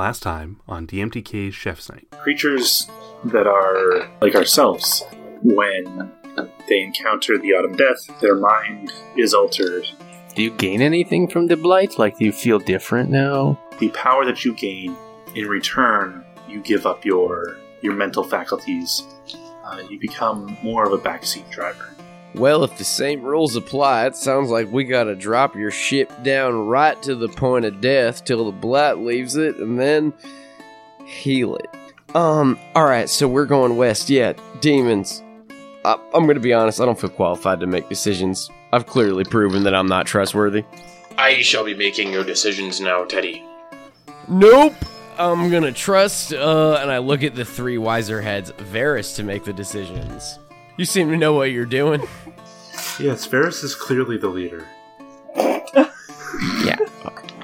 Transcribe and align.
Last 0.00 0.22
time 0.22 0.62
on 0.66 0.86
DMTK's 0.86 1.54
Chef's 1.54 1.90
Night. 1.90 2.08
Creatures 2.22 2.90
that 3.26 3.46
are 3.46 4.10
like 4.22 4.34
ourselves, 4.34 5.04
when 5.42 6.10
they 6.70 6.80
encounter 6.80 7.36
the 7.36 7.48
autumn 7.48 7.76
death, 7.76 8.18
their 8.22 8.36
mind 8.36 8.90
is 9.18 9.34
altered. 9.34 9.86
Do 10.34 10.42
you 10.42 10.52
gain 10.52 10.80
anything 10.80 11.28
from 11.28 11.48
the 11.48 11.56
blight? 11.58 11.98
Like, 11.98 12.16
do 12.16 12.24
you 12.24 12.32
feel 12.32 12.58
different 12.58 13.10
now? 13.10 13.60
The 13.78 13.90
power 13.90 14.24
that 14.24 14.42
you 14.42 14.54
gain, 14.54 14.96
in 15.34 15.46
return, 15.48 16.24
you 16.48 16.62
give 16.62 16.86
up 16.86 17.04
your 17.04 17.58
your 17.82 17.92
mental 17.92 18.24
faculties. 18.24 19.02
Uh, 19.62 19.82
you 19.90 20.00
become 20.00 20.56
more 20.62 20.86
of 20.86 20.94
a 20.94 20.98
backseat 20.98 21.50
driver. 21.50 21.94
Well, 22.34 22.62
if 22.62 22.78
the 22.78 22.84
same 22.84 23.22
rules 23.22 23.56
apply, 23.56 24.06
it 24.06 24.16
sounds 24.16 24.50
like 24.50 24.70
we 24.70 24.84
gotta 24.84 25.16
drop 25.16 25.56
your 25.56 25.70
ship 25.70 26.12
down 26.22 26.66
right 26.66 27.00
to 27.02 27.16
the 27.16 27.28
point 27.28 27.64
of 27.64 27.80
death 27.80 28.24
till 28.24 28.44
the 28.44 28.52
blight 28.52 28.98
leaves 28.98 29.36
it 29.36 29.56
and 29.56 29.78
then 29.78 30.12
heal 31.04 31.56
it. 31.56 31.68
Um, 32.14 32.58
alright, 32.76 33.08
so 33.08 33.26
we're 33.26 33.46
going 33.46 33.76
west. 33.76 34.10
Yeah, 34.10 34.34
demons. 34.60 35.22
I, 35.84 35.98
I'm 36.14 36.26
gonna 36.26 36.40
be 36.40 36.52
honest, 36.52 36.80
I 36.80 36.84
don't 36.84 36.98
feel 36.98 37.10
qualified 37.10 37.60
to 37.60 37.66
make 37.66 37.88
decisions. 37.88 38.50
I've 38.72 38.86
clearly 38.86 39.24
proven 39.24 39.64
that 39.64 39.74
I'm 39.74 39.88
not 39.88 40.06
trustworthy. 40.06 40.64
I 41.18 41.42
shall 41.42 41.64
be 41.64 41.74
making 41.74 42.12
your 42.12 42.24
decisions 42.24 42.80
now, 42.80 43.04
Teddy. 43.04 43.44
Nope! 44.28 44.74
I'm 45.18 45.50
gonna 45.50 45.72
trust, 45.72 46.32
uh, 46.32 46.78
and 46.80 46.90
I 46.90 46.98
look 46.98 47.22
at 47.22 47.34
the 47.34 47.44
three 47.44 47.76
wiser 47.76 48.22
heads, 48.22 48.52
Varys, 48.52 49.16
to 49.16 49.24
make 49.24 49.44
the 49.44 49.52
decisions. 49.52 50.38
You 50.76 50.84
seem 50.84 51.10
to 51.10 51.16
know 51.16 51.34
what 51.34 51.50
you're 51.50 51.66
doing. 51.66 52.02
Yes, 52.98 53.26
Varys 53.26 53.62
is 53.64 53.74
clearly 53.74 54.16
the 54.16 54.28
leader. 54.28 54.66
Yeah. 56.64 56.76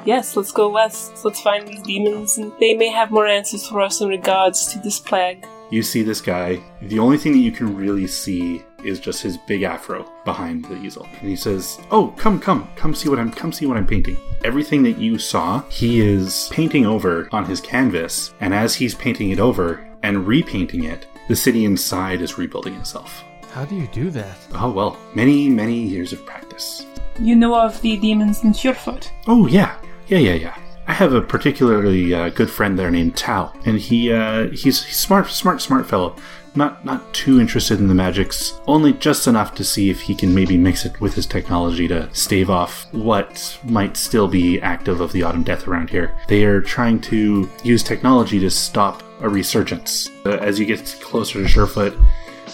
Yes, 0.05 0.37
let's 0.37 0.53
go 0.53 0.69
west. 0.69 1.25
Let's 1.25 1.41
find 1.41 1.67
these 1.67 1.83
demons, 1.83 2.39
and 2.39 2.53
they 2.61 2.75
may 2.75 2.89
have 2.89 3.11
more 3.11 3.27
answers 3.27 3.67
for 3.67 3.81
us 3.81 4.01
in 4.01 4.09
regards 4.09 4.73
to 4.73 4.79
this 4.79 5.01
plague. 5.01 5.45
You 5.71 5.83
see 5.83 6.03
this 6.03 6.21
guy. 6.21 6.63
The 6.81 7.01
only 7.01 7.19
thing 7.19 7.33
that 7.33 7.41
you 7.41 7.51
can 7.51 7.77
really 7.77 8.07
see 8.07 8.63
is 8.85 9.01
just 9.01 9.21
his 9.23 9.37
big 9.37 9.63
afro 9.63 10.09
behind 10.25 10.65
the 10.67 10.77
easel. 10.77 11.09
And 11.21 11.29
he 11.29 11.35
says, 11.35 11.81
"Oh, 11.91 12.15
come, 12.17 12.39
come, 12.39 12.69
come 12.77 12.95
see 12.95 13.09
what 13.09 13.19
I'm 13.19 13.33
come 13.33 13.53
see 13.53 13.67
what 13.67 13.77
I'm 13.77 13.87
painting." 13.87 14.17
Everything 14.45 14.85
that 14.85 14.99
you 14.99 15.19
saw, 15.19 15.63
he 15.69 16.01
is 16.01 16.49
painting 16.53 16.87
over 16.87 17.29
on 17.33 17.45
his 17.47 17.61
canvas, 17.61 18.33
and 18.41 18.55
as 18.55 18.77
he's 18.77 18.95
painting 18.95 19.31
it 19.31 19.41
over 19.41 19.85
and 20.05 20.25
repainting 20.25 20.85
it, 20.85 21.07
the 21.29 21.37
city 21.37 21.65
inside 21.65 22.21
is 22.21 22.39
rebuilding 22.39 22.75
itself. 22.75 23.25
How 23.53 23.65
do 23.65 23.75
you 23.75 23.87
do 23.89 24.11
that? 24.11 24.37
Oh 24.55 24.71
well, 24.71 24.99
many 25.15 25.49
many 25.49 25.79
years 25.79 26.13
of 26.13 26.25
practice. 26.27 26.85
You 27.19 27.35
know 27.35 27.55
of 27.55 27.81
the 27.81 27.97
demons 27.97 28.45
in 28.45 28.53
Surefoot? 28.53 29.11
Oh 29.27 29.47
yeah, 29.47 29.77
yeah, 30.09 30.19
yeah, 30.19 30.35
yeah. 30.35 30.57
I 30.89 30.93
have 30.93 31.15
a 31.15 31.21
particularly 31.21 32.15
uh, 32.15 32.29
good 32.29 32.49
friend 32.51 32.79
there 32.79 32.91
named 32.91 33.17
Tao, 33.17 33.53
and 33.65 33.79
he 33.79 34.13
uh, 34.13 34.49
he's, 34.51 34.85
he's 34.85 34.97
smart, 34.97 35.29
smart, 35.29 35.61
smart 35.61 35.89
fellow. 35.89 36.15
Not 36.57 36.85
not 36.85 37.13
too 37.13 37.39
interested 37.39 37.79
in 37.79 37.87
the 37.87 37.95
magics, 37.95 38.59
only 38.67 38.95
just 38.95 39.27
enough 39.27 39.55
to 39.57 39.65
see 39.65 39.91
if 39.91 40.01
he 40.01 40.15
can 40.15 40.35
maybe 40.35 40.57
mix 40.57 40.87
it 40.87 41.01
with 41.01 41.15
his 41.15 41.27
technology 41.27 41.87
to 41.89 42.13
stave 42.15 42.49
off 42.49 42.87
what 42.93 43.59
might 43.65 43.97
still 43.97 44.27
be 44.27 44.61
active 44.61 45.01
of 45.01 45.13
the 45.13 45.23
autumn 45.23 45.43
death 45.43 45.69
around 45.69 45.91
here. 45.91 46.19
They 46.29 46.45
are 46.45 46.63
trying 46.63 47.01
to 47.03 47.49
use 47.63 47.83
technology 47.83 48.41
to 48.41 48.51
stop 48.51 49.03
a 49.21 49.29
resurgence. 49.29 50.11
As 50.25 50.59
you 50.59 50.67
get 50.67 50.85
closer 51.03 51.43
to 51.43 51.49
Surefoot, 51.49 51.97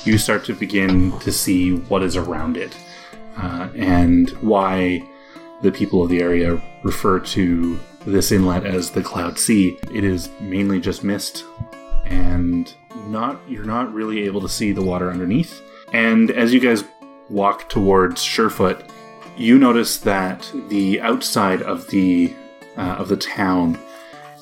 you 0.04 0.18
start 0.18 0.44
to 0.46 0.54
begin 0.54 1.16
to 1.20 1.30
see 1.30 1.76
what 1.76 2.02
is 2.02 2.16
around 2.16 2.56
it 2.56 2.76
uh, 3.36 3.68
and 3.76 4.30
why 4.40 5.08
the 5.62 5.70
people 5.70 6.02
of 6.02 6.10
the 6.10 6.20
area 6.20 6.60
refer 6.82 7.20
to 7.20 7.78
this 8.04 8.32
inlet 8.32 8.66
as 8.66 8.90
the 8.90 9.02
Cloud 9.02 9.38
Sea. 9.38 9.78
It 9.94 10.02
is 10.02 10.28
mainly 10.40 10.80
just 10.80 11.04
mist, 11.04 11.44
and 12.04 12.72
not 13.06 13.40
you're 13.48 13.64
not 13.64 13.92
really 13.92 14.24
able 14.24 14.40
to 14.40 14.48
see 14.48 14.72
the 14.72 14.82
water 14.82 15.10
underneath. 15.10 15.62
And 15.92 16.30
as 16.30 16.52
you 16.52 16.60
guys 16.60 16.84
walk 17.28 17.68
towards 17.68 18.22
Surefoot, 18.22 18.88
you 19.36 19.58
notice 19.58 19.98
that 19.98 20.50
the 20.68 21.00
outside 21.00 21.62
of 21.62 21.88
the 21.88 22.32
uh, 22.76 22.96
of 22.98 23.08
the 23.08 23.16
town 23.16 23.78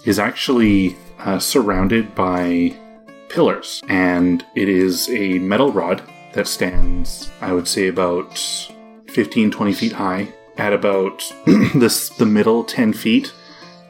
is 0.05 0.19
actually 0.19 0.97
uh, 1.19 1.39
surrounded 1.39 2.15
by 2.15 2.75
pillars, 3.29 3.83
and 3.89 4.45
it 4.55 4.69
is 4.69 5.09
a 5.11 5.39
metal 5.39 5.73
rod 5.73 6.03
that 6.33 6.47
stands, 6.47 7.31
I 7.41 7.53
would 7.53 7.67
say, 7.67 7.89
about 7.89 8.39
15, 9.09 9.51
20 9.51 9.73
feet 9.73 9.93
high. 9.93 10.29
At 10.57 10.73
about 10.73 11.23
this, 11.75 12.11
the 12.11 12.27
middle 12.27 12.65
10 12.65 12.93
feet, 12.93 13.33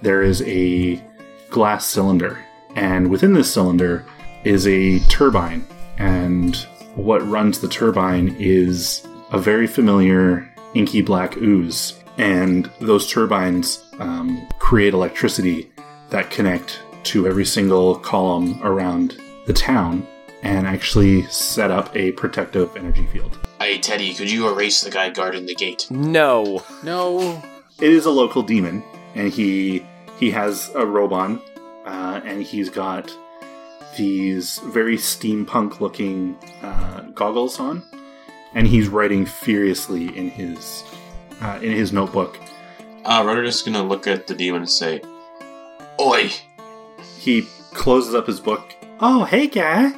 there 0.03 0.23
is 0.23 0.43
a 0.43 1.03
glass 1.51 1.85
cylinder, 1.85 2.45
and 2.77 3.11
within 3.11 3.33
this 3.33 3.53
cylinder 3.53 4.05
is 4.45 4.67
a 4.67 4.99
turbine. 5.09 5.67
And 5.99 6.57
what 6.95 7.27
runs 7.29 7.61
the 7.61 7.69
turbine 7.69 8.35
is 8.39 9.07
a 9.33 9.39
very 9.39 9.67
familiar 9.67 10.53
inky 10.75 11.03
black 11.03 11.37
ooze, 11.37 12.03
and 12.19 12.71
those 12.81 13.11
turbines 13.11 13.85
um, 13.99 14.47
create 14.59 14.95
electricity 14.95 15.71
that 16.11 16.31
connect 16.31 16.81
to 17.05 17.27
every 17.27 17.45
single 17.45 17.97
column 17.97 18.61
around 18.63 19.21
the 19.47 19.53
town 19.53 20.07
and 20.43 20.67
actually 20.67 21.23
set 21.25 21.71
up 21.71 21.95
a 21.95 22.13
protective 22.13 22.75
energy 22.77 23.07
field. 23.07 23.39
Hey, 23.59 23.79
Teddy, 23.79 24.15
could 24.15 24.31
you 24.31 24.49
erase 24.49 24.81
the 24.81 24.91
guy 24.91 25.11
guarding 25.11 25.47
the 25.47 25.55
gate? 25.55 25.87
No. 25.91 26.63
No. 26.83 27.43
It 27.79 27.91
is 27.91 28.07
a 28.07 28.11
local 28.11 28.43
demon, 28.43 28.83
and 29.15 29.33
he 29.33 29.85
he 30.19 30.31
has 30.31 30.71
a 30.75 30.85
robe 30.85 31.13
on, 31.13 31.41
uh, 31.91 32.21
and 32.25 32.43
he's 32.43 32.71
got 32.71 33.15
these 33.97 34.59
very 34.67 34.97
steampunk 34.97 35.81
looking 35.81 36.39
uh, 36.63 37.01
goggles 37.15 37.59
on, 37.59 37.83
and 38.55 38.67
he's 38.67 38.89
writing 38.89 39.27
furiously 39.27 40.17
in 40.17 40.31
his 40.31 40.85
uh, 41.41 41.59
in 41.61 41.73
his 41.73 41.93
notebook. 41.93 42.39
Uh, 43.05 43.43
just 43.43 43.65
gonna 43.65 43.83
look 43.83 44.07
at 44.07 44.27
the 44.27 44.35
demon 44.35 44.63
and 44.63 44.71
say, 44.71 45.03
Oi, 46.01 46.31
He 47.19 47.43
closes 47.73 48.15
up 48.15 48.27
his 48.27 48.41
book. 48.41 48.75
Oh, 49.01 49.25
hey, 49.25 49.47
guy. 49.47 49.93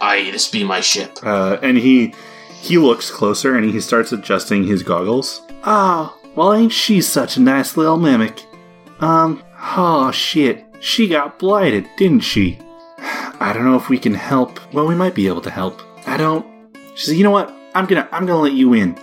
I, 0.00 0.30
this 0.30 0.50
be 0.50 0.64
my 0.64 0.80
ship. 0.80 1.18
Uh, 1.22 1.58
and 1.62 1.78
he 1.78 2.12
he 2.60 2.78
looks 2.78 3.10
closer 3.10 3.56
and 3.56 3.70
he 3.70 3.80
starts 3.80 4.12
adjusting 4.12 4.64
his 4.64 4.82
goggles. 4.82 5.42
Oh, 5.64 6.18
well, 6.34 6.52
ain't 6.54 6.72
she 6.72 7.00
such 7.00 7.36
a 7.36 7.40
nice 7.40 7.76
little 7.76 7.96
mimic? 7.96 8.44
Um, 9.00 9.42
oh 9.76 10.10
shit, 10.10 10.65
she 10.80 11.08
got 11.08 11.38
blighted, 11.38 11.88
didn't 11.96 12.20
she? 12.20 12.58
I 12.98 13.52
don't 13.52 13.64
know 13.64 13.76
if 13.76 13.88
we 13.88 13.98
can 13.98 14.14
help. 14.14 14.60
Well, 14.72 14.86
we 14.86 14.94
might 14.94 15.14
be 15.14 15.28
able 15.28 15.42
to 15.42 15.50
help. 15.50 15.82
I 16.06 16.16
don't. 16.16 16.46
She 16.94 17.06
says, 17.06 17.18
you 17.18 17.24
know 17.24 17.30
what? 17.30 17.52
I'm 17.74 17.86
gonna 17.86 18.08
I'm 18.10 18.24
gonna 18.26 18.40
let 18.40 18.54
you 18.54 18.72
in. 18.72 18.98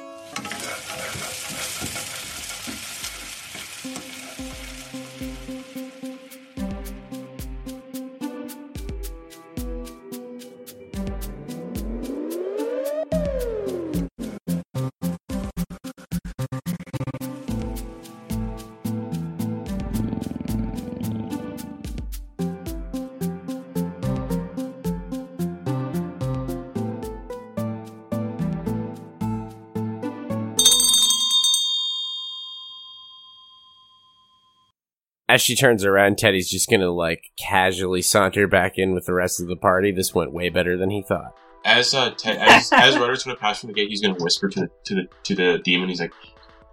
As 35.33 35.41
she 35.41 35.55
turns 35.55 35.83
around, 35.83 36.19
Teddy's 36.19 36.47
just 36.47 36.69
gonna 36.69 36.91
like 36.91 37.31
casually 37.39 38.03
saunter 38.03 38.45
back 38.45 38.77
in 38.77 38.93
with 38.93 39.07
the 39.07 39.15
rest 39.15 39.41
of 39.41 39.47
the 39.47 39.55
party. 39.55 39.91
This 39.91 40.13
went 40.13 40.31
way 40.31 40.49
better 40.49 40.77
than 40.77 40.91
he 40.91 41.01
thought. 41.01 41.35
As 41.65 41.95
uh, 41.95 42.11
Ted, 42.11 42.37
as 42.37 42.69
as 42.71 42.95
Rudder's 42.99 43.23
gonna 43.23 43.35
pass 43.35 43.59
from 43.59 43.69
the 43.69 43.73
gate, 43.73 43.89
he's 43.89 43.99
gonna 43.99 44.13
whisper 44.19 44.47
to 44.49 44.59
the 44.59 44.69
to 44.83 44.93
the 44.93 45.07
to 45.23 45.33
the 45.33 45.57
demon. 45.63 45.89
He's 45.89 45.99
like, 45.99 46.13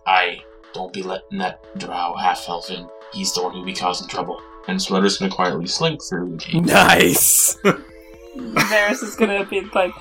"I 0.07 0.43
don't 0.75 0.93
be 0.93 1.03
letting 1.03 1.39
that 1.39 1.65
drow 1.79 2.15
half 2.21 2.47
elf 2.51 2.71
in. 2.71 2.87
He's 3.15 3.33
the 3.33 3.43
one 3.43 3.55
who 3.55 3.65
be 3.65 3.73
causing 3.73 4.09
trouble." 4.09 4.43
And 4.69 4.83
so 4.83 4.95
Rudder's 4.95 5.17
gonna 5.17 5.33
quietly 5.33 5.67
slink 5.67 6.03
through 6.05 6.33
the 6.33 6.37
gate. 6.37 6.65
Nice. 6.67 7.57
Varys 8.37 9.03
is 9.03 9.17
gonna 9.17 9.47
be 9.47 9.63
like, 9.75 9.95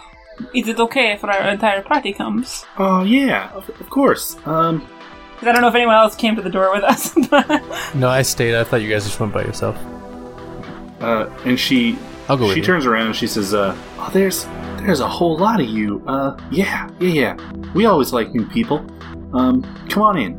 "Is 0.54 0.68
it 0.68 0.82
okay 0.82 1.14
if 1.14 1.24
our 1.24 1.48
entire 1.48 1.82
party 1.82 2.12
comes?" 2.12 2.66
Oh 2.78 3.04
yeah, 3.04 3.52
of, 3.54 3.70
of 3.80 3.90
course. 3.90 4.36
Um, 4.46 4.86
'Cause 5.40 5.48
I 5.48 5.52
don't 5.54 5.62
know 5.62 5.70
if 5.70 5.76
anyone 5.76 5.96
else 5.96 6.16
came 6.16 6.36
to 6.36 6.42
the 6.42 6.50
door 6.50 6.72
with 6.74 6.84
us. 6.84 7.16
No, 7.96 8.08
I 8.10 8.22
stayed. 8.22 8.56
I 8.56 8.64
thought 8.64 8.82
you 8.82 8.90
guys 8.90 9.06
just 9.06 9.20
went 9.20 9.34
by 9.34 9.42
yourself. 9.44 9.76
uh, 11.02 11.28
and 11.46 11.60
she 11.60 11.98
I'll 12.28 12.38
go 12.38 12.50
she 12.52 12.58
you. 12.58 12.64
turns 12.64 12.86
around 12.86 13.08
and 13.08 13.16
she 13.16 13.26
says, 13.28 13.54
uh, 13.54 13.76
"Oh, 13.98 14.10
there's 14.14 14.46
there's 14.80 15.00
a 15.00 15.08
whole 15.08 15.38
lot 15.38 15.60
of 15.60 15.68
you. 15.68 16.04
Uh, 16.08 16.38
yeah, 16.52 16.90
yeah, 17.00 17.10
yeah. 17.10 17.52
We 17.74 17.86
always 17.86 18.14
like 18.14 18.34
new 18.34 18.46
people. 18.48 18.86
Um, 19.34 19.64
come 19.90 20.04
on 20.04 20.18
in." 20.18 20.38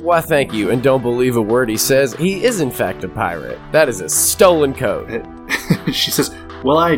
Why, 0.00 0.20
thank 0.22 0.52
you, 0.54 0.70
and 0.70 0.82
don't 0.82 1.02
believe 1.02 1.36
a 1.36 1.42
word 1.42 1.68
he 1.68 1.76
says. 1.76 2.14
He 2.14 2.42
is, 2.44 2.60
in 2.60 2.70
fact, 2.70 3.04
a 3.04 3.08
pirate. 3.08 3.58
That 3.72 3.88
is 3.88 4.00
a 4.00 4.08
stolen 4.08 4.74
code. 4.74 5.26
she 5.92 6.10
says, 6.10 6.34
"Well, 6.64 6.78
I, 6.78 6.96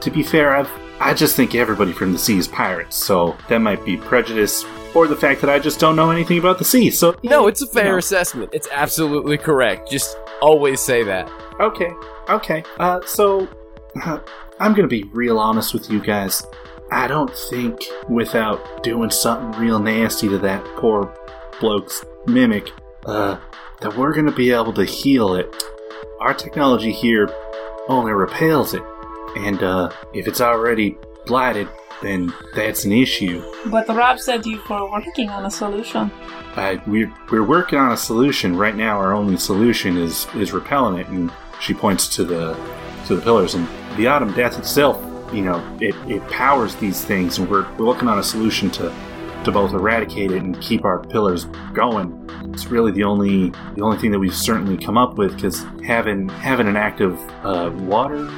to 0.00 0.10
be 0.10 0.22
fair, 0.22 0.54
I've, 0.56 0.70
I 1.00 1.14
just 1.14 1.34
think 1.34 1.54
everybody 1.54 1.92
from 1.92 2.12
the 2.12 2.18
sea 2.18 2.36
is 2.38 2.46
pirates. 2.48 2.96
So 2.96 3.36
that 3.48 3.58
might 3.58 3.82
be 3.86 3.96
prejudice, 3.96 4.64
or 4.94 5.06
the 5.06 5.16
fact 5.16 5.40
that 5.40 5.50
I 5.50 5.58
just 5.58 5.78
don't 5.80 5.96
know 5.96 6.10
anything 6.10 6.38
about 6.38 6.58
the 6.58 6.64
sea. 6.64 6.90
So 6.90 7.14
No, 7.22 7.46
it's 7.46 7.62
a 7.62 7.66
fair 7.66 7.92
No. 7.92 7.98
assessment. 7.98 8.50
It's 8.52 8.68
absolutely 8.72 9.38
correct. 9.38 9.90
Just 9.90 10.16
always 10.40 10.80
say 10.80 11.02
that. 11.04 11.30
Okay, 11.60 11.92
okay. 12.28 12.62
Uh, 12.78 13.00
so 13.06 13.48
uh, 14.04 14.18
I'm 14.60 14.74
gonna 14.74 14.88
be 14.88 15.04
real 15.12 15.38
honest 15.38 15.72
with 15.74 15.90
you 15.90 16.00
guys. 16.00 16.42
I 16.90 17.06
don't 17.08 17.34
think 17.50 17.82
without 18.08 18.82
doing 18.82 19.10
something 19.10 19.58
real 19.60 19.78
nasty 19.78 20.28
to 20.28 20.38
that 20.38 20.62
poor 20.76 21.12
bloke's 21.60 22.04
mimic, 22.26 22.70
uh, 23.06 23.38
that 23.80 23.96
we're 23.96 24.12
gonna 24.12 24.30
be 24.32 24.52
able 24.52 24.72
to 24.74 24.84
heal 24.84 25.34
it. 25.34 25.64
Our 26.20 26.34
technology 26.34 26.92
here 26.92 27.28
only 27.88 28.12
repels 28.12 28.74
it, 28.74 28.82
and 29.36 29.60
uh, 29.62 29.90
if 30.14 30.28
it's 30.28 30.40
already 30.40 30.96
blighted, 31.26 31.66
then 32.02 32.32
that's 32.54 32.84
an 32.84 32.92
issue. 32.92 33.42
But 33.66 33.88
Rob 33.88 34.18
said 34.18 34.44
you 34.44 34.60
were 34.68 34.90
working 34.90 35.30
on 35.30 35.46
a 35.46 35.50
solution. 35.50 36.10
Uh, 36.56 36.76
we're 36.86 37.12
we're 37.30 37.46
working 37.46 37.78
on 37.78 37.92
a 37.92 37.96
solution 37.96 38.56
right 38.56 38.76
now. 38.76 38.98
Our 38.98 39.12
only 39.12 39.36
solution 39.36 39.96
is 39.96 40.26
is 40.34 40.52
repelling 40.52 40.98
it, 40.98 41.08
and 41.08 41.32
she 41.60 41.72
points 41.72 42.08
to 42.16 42.24
the 42.24 42.54
to 43.06 43.16
the 43.16 43.22
pillars 43.22 43.54
and 43.54 43.68
the 43.96 44.06
autumn 44.06 44.32
death 44.32 44.58
itself. 44.58 45.00
You 45.32 45.42
know, 45.42 45.78
it, 45.80 45.94
it 46.10 46.26
powers 46.28 46.74
these 46.76 47.02
things, 47.02 47.38
and 47.38 47.48
we're, 47.48 47.66
we're 47.76 47.86
working 47.86 48.08
on 48.08 48.18
a 48.18 48.22
solution 48.22 48.70
to 48.72 48.94
to 49.44 49.50
both 49.50 49.72
eradicate 49.72 50.30
it 50.30 50.42
and 50.42 50.60
keep 50.60 50.84
our 50.84 51.02
pillars 51.04 51.46
going. 51.72 52.18
It's 52.52 52.66
really 52.66 52.92
the 52.92 53.04
only 53.04 53.50
the 53.74 53.82
only 53.82 53.98
thing 53.98 54.10
that 54.12 54.18
we've 54.18 54.34
certainly 54.34 54.76
come 54.76 54.98
up 54.98 55.16
with 55.16 55.34
because 55.34 55.64
having 55.84 56.28
having 56.28 56.68
an 56.68 56.76
active 56.76 57.18
uh, 57.44 57.70
water 57.74 58.30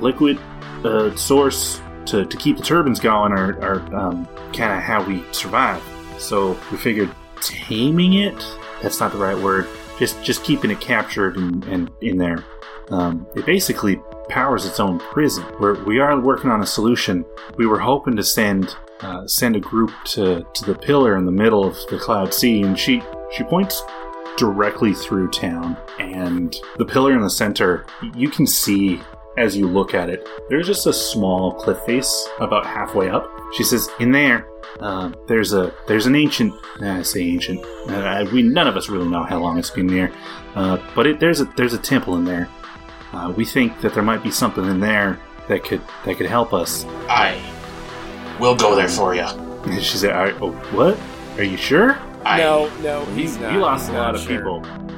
liquid 0.00 0.38
uh, 0.84 1.14
source 1.14 1.80
to, 2.06 2.24
to 2.24 2.36
keep 2.36 2.56
the 2.56 2.62
turbines 2.62 3.00
going 3.00 3.32
are, 3.32 3.60
are 3.62 3.94
um, 3.94 4.26
kind 4.52 4.72
of 4.72 4.80
how 4.80 5.02
we 5.02 5.24
survive. 5.32 5.82
So 6.18 6.58
we 6.70 6.76
figured 6.76 7.14
taming 7.40 8.14
it 8.14 8.36
that's 8.82 9.00
not 9.00 9.12
the 9.12 9.18
right 9.18 9.38
word 9.38 9.66
just 10.00 10.22
just 10.24 10.42
keeping 10.42 10.70
it 10.70 10.80
captured 10.80 11.36
and, 11.36 11.62
and 11.64 11.90
in 12.00 12.16
there. 12.16 12.44
Um, 12.90 13.26
it 13.36 13.46
basically 13.46 14.00
powers 14.28 14.66
its 14.66 14.80
own 14.80 14.98
prison. 14.98 15.44
We're, 15.60 15.84
we 15.84 16.00
are 16.00 16.18
working 16.18 16.50
on 16.50 16.62
a 16.62 16.66
solution. 16.66 17.24
We 17.56 17.66
were 17.66 17.78
hoping 17.78 18.16
to 18.16 18.24
send 18.24 18.74
uh, 19.00 19.26
send 19.26 19.56
a 19.56 19.60
group 19.60 19.92
to, 20.04 20.44
to 20.54 20.64
the 20.64 20.74
pillar 20.74 21.16
in 21.16 21.26
the 21.26 21.32
middle 21.32 21.64
of 21.64 21.76
the 21.90 21.98
cloud 21.98 22.34
sea 22.34 22.62
and 22.62 22.78
she 22.78 23.02
she 23.30 23.44
points 23.44 23.82
directly 24.36 24.94
through 24.94 25.30
town 25.30 25.76
and 25.98 26.56
the 26.78 26.84
pillar 26.84 27.12
in 27.12 27.20
the 27.20 27.30
center 27.30 27.84
you 28.14 28.28
can 28.28 28.46
see 28.46 29.00
as 29.40 29.56
you 29.56 29.66
look 29.66 29.94
at 29.94 30.10
it 30.10 30.28
there's 30.48 30.66
just 30.66 30.86
a 30.86 30.92
small 30.92 31.52
cliff 31.54 31.78
face 31.86 32.28
about 32.40 32.64
halfway 32.66 33.08
up 33.08 33.28
she 33.54 33.64
says 33.64 33.88
in 33.98 34.12
there 34.12 34.46
uh, 34.80 35.10
there's 35.26 35.52
a 35.52 35.74
there's 35.88 36.06
an 36.06 36.14
ancient 36.14 36.52
I 36.80 37.02
say 37.02 37.22
ancient 37.22 37.64
uh, 37.88 38.26
we 38.32 38.42
none 38.42 38.68
of 38.68 38.76
us 38.76 38.88
really 38.88 39.08
know 39.08 39.22
how 39.22 39.38
long 39.38 39.58
it's 39.58 39.70
been 39.70 39.86
there 39.86 40.12
uh, 40.54 40.78
but 40.94 41.06
it, 41.06 41.20
there's 41.20 41.40
a 41.40 41.46
there's 41.56 41.72
a 41.72 41.78
temple 41.78 42.16
in 42.16 42.24
there 42.24 42.48
uh, 43.12 43.32
we 43.36 43.44
think 43.44 43.80
that 43.80 43.94
there 43.94 44.02
might 44.02 44.22
be 44.22 44.30
something 44.30 44.64
in 44.66 44.78
there 44.78 45.18
that 45.48 45.64
could 45.64 45.80
that 46.04 46.16
could 46.16 46.26
help 46.26 46.52
us 46.52 46.84
I 47.08 47.40
will 48.38 48.54
go 48.54 48.74
there 48.76 48.88
for 48.88 49.14
you. 49.14 49.22
and 49.64 49.82
she 49.82 49.96
said 49.96 50.12
I, 50.12 50.30
oh, 50.40 50.52
what 50.72 50.98
are 51.38 51.44
you 51.44 51.56
sure 51.56 51.98
I, 52.24 52.38
no, 52.38 52.70
no, 52.80 53.00
you, 53.08 53.14
he's 53.14 53.38
not. 53.38 53.52
you 53.52 53.60
lost 53.60 53.86
He's 53.86 53.94
a 53.94 53.98
lot 53.98 54.12
not 54.12 54.14
of 54.16 54.20
sure. 54.20 54.36
people 54.36 54.90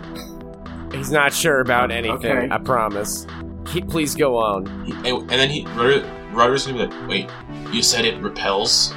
He's 0.92 1.10
not 1.10 1.32
sure 1.32 1.60
about 1.60 1.90
anything. 1.90 2.26
Okay. 2.26 2.48
I 2.50 2.58
promise. 2.58 3.26
He, 3.72 3.80
please 3.80 4.14
go 4.14 4.36
on. 4.36 4.66
He- 4.84 5.10
and 5.10 5.28
then 5.28 5.50
he 5.50 5.64
Rudder, 5.68 6.04
Rudder's 6.32 6.66
gonna 6.66 6.86
be 6.86 6.94
like, 6.94 7.08
wait, 7.08 7.30
you 7.72 7.82
said 7.82 8.04
it 8.04 8.20
repels? 8.22 8.92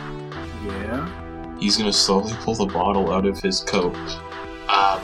yeah 0.66 1.58
He's 1.60 1.78
gonna 1.78 1.94
slowly 1.94 2.34
pull 2.42 2.56
the 2.56 2.66
bottle 2.66 3.12
out 3.14 3.26
of 3.26 3.40
his 3.40 3.62
coat. 3.62 3.96
Um, 4.68 5.00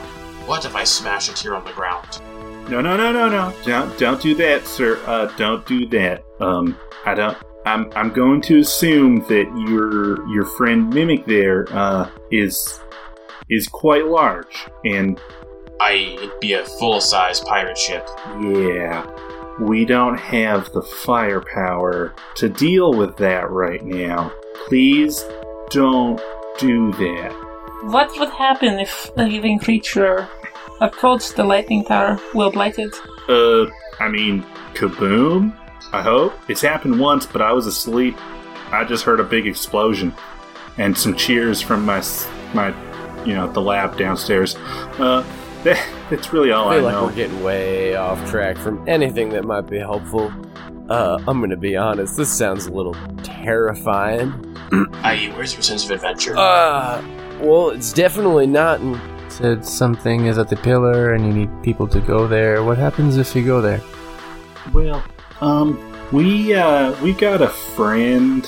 what 0.46 0.64
if 0.64 0.74
I 0.74 0.84
smash 0.84 1.28
it 1.30 1.38
here 1.38 1.54
on 1.54 1.64
the 1.64 1.72
ground? 1.72 2.20
No, 2.68 2.80
no, 2.80 2.96
no, 2.96 3.10
no, 3.12 3.28
no! 3.28 3.54
Don't, 3.64 3.98
don't 3.98 4.22
do 4.22 4.34
that, 4.36 4.66
sir. 4.66 5.00
Uh, 5.06 5.26
don't 5.36 5.66
do 5.66 5.86
that. 5.88 6.22
Um, 6.40 6.76
I 7.04 7.14
don't. 7.14 7.36
I'm, 7.64 7.90
I'm 7.94 8.10
going 8.12 8.40
to 8.42 8.58
assume 8.58 9.20
that 9.28 9.46
your, 9.68 10.26
your 10.28 10.44
friend 10.44 10.92
Mimic 10.92 11.26
there, 11.26 11.66
uh, 11.70 12.10
is, 12.32 12.80
is 13.48 13.68
quite 13.68 14.06
large, 14.06 14.66
and 14.84 15.20
I 15.80 15.92
it'd 16.20 16.40
be 16.40 16.54
a 16.54 16.64
full 16.64 17.00
size 17.00 17.40
pirate 17.40 17.78
ship. 17.78 18.08
yeah, 18.40 19.06
we 19.60 19.84
don't 19.84 20.18
have 20.18 20.72
the 20.72 20.82
firepower 20.82 22.14
to 22.36 22.48
deal 22.48 22.92
with 22.94 23.16
that 23.18 23.50
right 23.50 23.84
now. 23.84 24.32
Please 24.66 25.24
don't 25.70 26.20
do 26.58 26.92
that. 26.92 27.32
What 27.84 28.10
would 28.18 28.30
happen 28.30 28.78
if 28.78 29.10
a 29.16 29.24
living 29.24 29.58
creature 29.58 30.28
approached 30.80 31.36
the 31.36 31.44
lightning 31.44 31.84
tower? 31.84 32.18
Will 32.34 32.50
blight 32.50 32.78
it? 32.78 32.94
Uh, 33.28 33.66
I 34.00 34.08
mean, 34.08 34.44
kaboom? 34.74 35.56
I 35.92 36.02
hope. 36.02 36.32
It's 36.48 36.62
happened 36.62 36.98
once, 36.98 37.26
but 37.26 37.42
I 37.42 37.52
was 37.52 37.66
asleep. 37.66 38.16
I 38.70 38.84
just 38.84 39.04
heard 39.04 39.20
a 39.20 39.24
big 39.24 39.46
explosion 39.46 40.14
and 40.78 40.96
some 40.96 41.14
cheers 41.14 41.60
from 41.60 41.84
my, 41.84 42.02
my, 42.54 42.68
you 43.24 43.34
know, 43.34 43.50
the 43.52 43.60
lab 43.60 43.98
downstairs. 43.98 44.56
Uh, 44.98 45.22
that's 45.64 46.32
really 46.32 46.50
all 46.52 46.68
I 46.68 46.74
I, 46.74 46.76
feel 46.76 46.84
like 46.84 46.94
know. 46.94 47.04
we're 47.06 47.14
getting 47.14 47.42
way 47.42 47.94
off 47.94 48.30
track 48.30 48.56
from 48.56 48.86
anything 48.88 49.28
that 49.30 49.44
might 49.44 49.62
be 49.62 49.78
helpful. 49.78 50.32
Uh, 50.88 51.22
I'm 51.26 51.40
gonna 51.40 51.56
be 51.56 51.76
honest. 51.76 52.16
This 52.16 52.30
sounds 52.32 52.66
a 52.66 52.72
little 52.72 52.96
terrifying. 53.22 54.32
I.e., 55.02 55.30
where's 55.30 55.54
your 55.54 55.62
sense 55.62 55.84
of 55.84 55.92
adventure? 55.92 56.36
Uh, 56.36 57.02
well, 57.40 57.70
it's 57.70 57.92
definitely 57.92 58.46
not. 58.46 58.80
In, 58.80 59.00
Said 59.28 59.64
something 59.64 60.26
is 60.26 60.36
at 60.36 60.48
the 60.50 60.56
pillar 60.56 61.14
and 61.14 61.24
you 61.24 61.32
need 61.32 61.62
people 61.62 61.88
to 61.88 62.00
go 62.00 62.26
there. 62.28 62.62
What 62.62 62.76
happens 62.76 63.16
if 63.16 63.34
you 63.34 63.42
go 63.42 63.62
there? 63.62 63.80
Well, 64.74 65.02
um, 65.40 65.78
we 66.12 66.52
uh, 66.54 66.94
we 67.02 67.14
got 67.14 67.40
a 67.40 67.48
friend, 67.48 68.46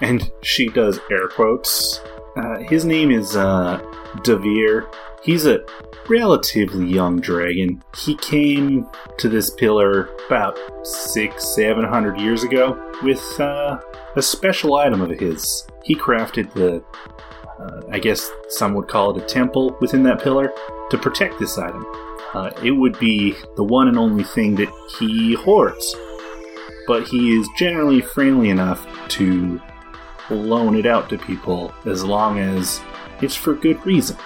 and 0.00 0.30
she 0.42 0.68
does 0.68 1.00
air 1.10 1.26
quotes. 1.26 2.00
Uh, 2.36 2.58
his 2.60 2.84
name 2.84 3.10
is 3.10 3.34
uh, 3.34 3.78
Devere. 4.22 4.86
He's 5.24 5.44
a 5.46 5.64
relatively 6.08 6.86
young 6.86 7.20
dragon. 7.20 7.82
He 7.96 8.16
came 8.16 8.86
to 9.18 9.28
this 9.28 9.50
pillar 9.50 10.10
about 10.26 10.58
six, 10.84 11.54
seven 11.54 11.84
hundred 11.84 12.20
years 12.20 12.42
ago 12.42 12.92
with 13.02 13.22
uh, 13.40 13.78
a 14.14 14.22
special 14.22 14.76
item 14.76 15.00
of 15.00 15.10
his. 15.10 15.66
He 15.84 15.94
crafted 15.94 16.52
the, 16.54 16.82
uh, 17.60 17.82
I 17.90 17.98
guess 17.98 18.30
some 18.48 18.74
would 18.74 18.88
call 18.88 19.16
it 19.16 19.22
a 19.22 19.26
temple 19.26 19.76
within 19.80 20.02
that 20.04 20.22
pillar 20.22 20.52
to 20.90 20.98
protect 20.98 21.38
this 21.38 21.58
item. 21.58 21.84
Uh, 22.34 22.50
it 22.62 22.72
would 22.72 22.98
be 22.98 23.34
the 23.56 23.64
one 23.64 23.88
and 23.88 23.98
only 23.98 24.24
thing 24.24 24.56
that 24.56 24.68
he 24.98 25.34
hoards. 25.34 25.94
But 26.86 27.06
he 27.08 27.36
is 27.38 27.48
generally 27.56 28.00
friendly 28.00 28.50
enough 28.50 28.86
to 29.10 29.60
loan 30.30 30.76
it 30.76 30.86
out 30.86 31.08
to 31.10 31.18
people 31.18 31.72
as 31.84 32.04
long 32.04 32.38
as 32.38 32.80
it's 33.22 33.34
for 33.34 33.54
good 33.54 33.84
reason. 33.86 34.16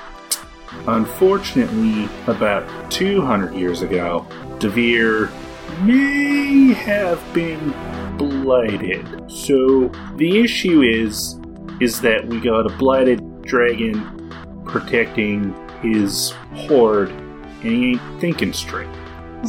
Unfortunately, 0.87 2.09
about 2.27 2.91
200 2.91 3.55
years 3.55 3.83
ago, 3.83 4.27
Devere 4.59 5.31
may 5.83 6.73
have 6.73 7.23
been 7.33 7.73
blighted. 8.17 9.31
So 9.31 9.89
the 10.17 10.41
issue 10.41 10.83
is 10.83 11.39
is 11.81 12.00
that 12.03 12.27
we 12.27 12.41
got 12.41 12.71
a 12.71 12.77
blighted 12.77 13.43
dragon 13.43 14.31
protecting 14.67 15.55
his 15.81 16.31
hoard 16.55 17.09
and 17.09 17.62
he 17.62 17.91
ain't 17.93 18.21
thinking 18.21 18.53
straight. 18.53 18.89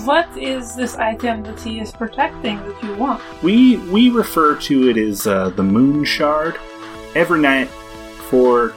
What 0.05 0.29
is 0.37 0.75
this 0.75 0.95
item 0.95 1.43
that 1.43 1.59
he 1.59 1.81
is 1.81 1.91
protecting 1.91 2.57
that 2.57 2.83
you 2.83 2.95
want? 2.95 3.21
We 3.43 3.77
we 3.77 4.09
refer 4.09 4.55
to 4.55 4.89
it 4.89 4.97
as 4.97 5.27
uh, 5.27 5.49
the 5.49 5.63
Moon 5.63 6.05
Shard. 6.05 6.57
Every 7.13 7.41
night 7.41 7.67
for, 8.29 8.73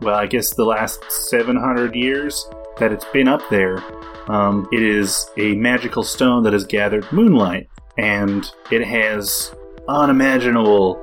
well, 0.00 0.14
I 0.14 0.26
guess 0.26 0.54
the 0.54 0.64
last 0.64 1.02
700 1.10 1.94
years 1.94 2.46
that 2.78 2.92
it's 2.92 3.04
been 3.06 3.28
up 3.28 3.42
there, 3.50 3.82
um, 4.30 4.68
it 4.72 4.82
is 4.82 5.28
a 5.36 5.54
magical 5.54 6.04
stone 6.04 6.42
that 6.44 6.52
has 6.52 6.66
gathered 6.66 7.10
moonlight, 7.12 7.68
and 7.96 8.50
it 8.70 8.86
has 8.86 9.54
unimaginable 9.88 11.02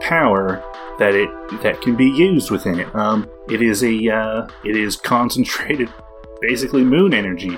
power 0.00 0.62
that 0.98 1.14
it 1.14 1.30
that 1.62 1.80
can 1.80 1.96
be 1.96 2.06
used 2.06 2.50
within 2.50 2.80
it. 2.80 2.94
Um, 2.94 3.28
it 3.48 3.62
is 3.62 3.82
a 3.82 4.08
uh, 4.08 4.48
it 4.64 4.76
is 4.76 4.96
concentrated, 4.96 5.92
basically 6.40 6.84
moon 6.84 7.14
energy. 7.14 7.56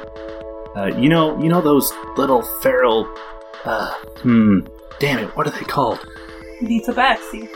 Uh, 0.77 0.87
you 0.87 1.09
know, 1.09 1.41
you 1.43 1.49
know 1.49 1.61
those 1.61 1.93
little 2.17 2.43
feral. 2.61 3.13
Uh, 3.65 3.93
hmm. 4.21 4.61
Damn 4.99 5.19
it! 5.19 5.37
What 5.37 5.47
are 5.47 5.51
they 5.51 5.65
called? 5.65 5.99
The 6.61 6.81
tabaxi. 6.87 7.49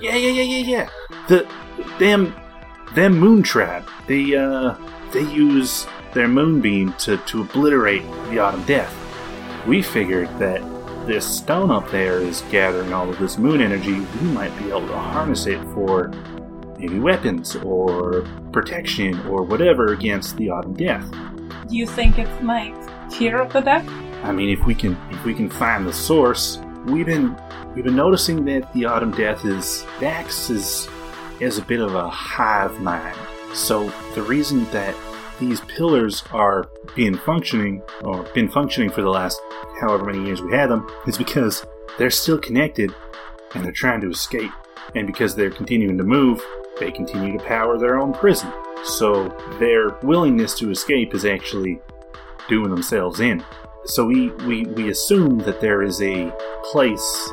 Yeah, 0.00 0.16
yeah, 0.16 0.30
yeah, 0.30 0.42
yeah, 0.42 0.66
yeah. 0.66 0.90
The 1.28 1.48
damn 1.98 2.34
them 2.94 3.18
Moon 3.18 3.42
Tribe. 3.42 3.88
They 4.06 4.34
uh, 4.36 4.74
they 5.12 5.22
use 5.32 5.86
their 6.14 6.28
moonbeam 6.28 6.92
to 6.94 7.16
to 7.18 7.42
obliterate 7.42 8.02
the 8.30 8.38
Autumn 8.38 8.64
Death. 8.64 8.94
We 9.66 9.82
figured 9.82 10.28
that 10.38 10.60
this 11.06 11.26
stone 11.26 11.70
up 11.70 11.90
there 11.90 12.18
is 12.18 12.42
gathering 12.50 12.92
all 12.92 13.08
of 13.08 13.18
this 13.18 13.38
moon 13.38 13.60
energy. 13.60 13.94
We 13.94 14.28
might 14.28 14.56
be 14.58 14.68
able 14.68 14.86
to 14.88 14.98
harness 14.98 15.46
it 15.46 15.60
for 15.74 16.12
maybe 16.78 16.98
weapons 16.98 17.56
or 17.56 18.26
protection 18.52 19.18
or 19.26 19.42
whatever 19.42 19.92
against 19.92 20.36
the 20.36 20.50
Autumn 20.50 20.74
Death. 20.74 21.08
Do 21.68 21.76
you 21.76 21.86
think 21.86 22.18
it 22.18 22.42
might 22.42 22.74
cure 23.10 23.40
up 23.40 23.52
the 23.52 23.60
death? 23.60 23.88
I 24.22 24.32
mean, 24.32 24.50
if 24.50 24.64
we 24.66 24.74
can 24.74 24.96
if 25.10 25.24
we 25.24 25.34
can 25.34 25.48
find 25.48 25.86
the 25.86 25.92
source, 25.92 26.58
we've 26.86 27.06
been 27.06 27.36
we've 27.74 27.84
been 27.84 27.96
noticing 27.96 28.44
that 28.46 28.72
the 28.74 28.84
Autumn 28.84 29.12
Death 29.12 29.44
is 29.44 29.84
Dax 29.98 30.50
is 30.50 30.88
is 31.42 31.58
a 31.58 31.62
bit 31.62 31.80
of 31.80 31.94
a 31.94 32.08
hive 32.08 32.80
mind. 32.80 33.16
So 33.52 33.92
the 34.14 34.22
reason 34.22 34.64
that 34.66 34.94
these 35.40 35.60
pillars 35.62 36.22
are 36.32 36.70
being 36.94 37.18
functioning 37.18 37.82
or 38.02 38.22
been 38.34 38.48
functioning 38.48 38.90
for 38.90 39.02
the 39.02 39.10
last 39.10 39.40
however 39.80 40.04
many 40.04 40.24
years 40.24 40.40
we 40.40 40.52
had 40.52 40.70
them 40.70 40.88
is 41.06 41.18
because 41.18 41.66
they're 41.98 42.10
still 42.10 42.38
connected 42.38 42.94
and 43.54 43.64
they're 43.64 43.72
trying 43.72 44.00
to 44.02 44.10
escape. 44.10 44.52
And 44.94 45.06
because 45.06 45.34
they're 45.34 45.50
continuing 45.50 45.98
to 45.98 46.04
move, 46.04 46.40
they 46.78 46.92
continue 46.92 47.36
to 47.36 47.44
power 47.44 47.76
their 47.76 47.98
own 47.98 48.12
prison. 48.12 48.52
So 48.84 49.28
their 49.58 49.90
willingness 50.02 50.54
to 50.60 50.70
escape 50.70 51.12
is 51.12 51.24
actually 51.24 51.80
doing 52.48 52.70
themselves 52.70 53.18
in. 53.20 53.44
So 53.84 54.04
we, 54.04 54.30
we, 54.46 54.64
we 54.66 54.90
assume 54.90 55.38
that 55.38 55.60
there 55.60 55.82
is 55.82 56.00
a 56.02 56.32
place 56.70 57.30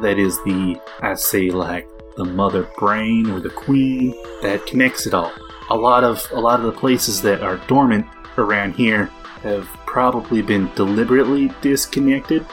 that 0.00 0.16
is 0.18 0.36
the, 0.44 0.80
I 1.02 1.14
say, 1.14 1.50
like 1.50 1.86
the 2.16 2.24
mother 2.24 2.68
brain 2.78 3.30
or 3.30 3.40
the 3.40 3.50
queen 3.50 4.14
that 4.42 4.64
connects 4.66 5.06
it 5.06 5.14
all. 5.14 5.32
A 5.70 5.76
lot 5.76 6.04
of 6.04 6.26
a 6.32 6.40
lot 6.40 6.60
of 6.60 6.66
the 6.66 6.72
places 6.72 7.22
that 7.22 7.42
are 7.42 7.56
dormant 7.66 8.06
around 8.38 8.74
here 8.74 9.06
have 9.42 9.66
probably 9.86 10.42
been 10.42 10.70
deliberately 10.74 11.50
disconnected, 11.60 12.46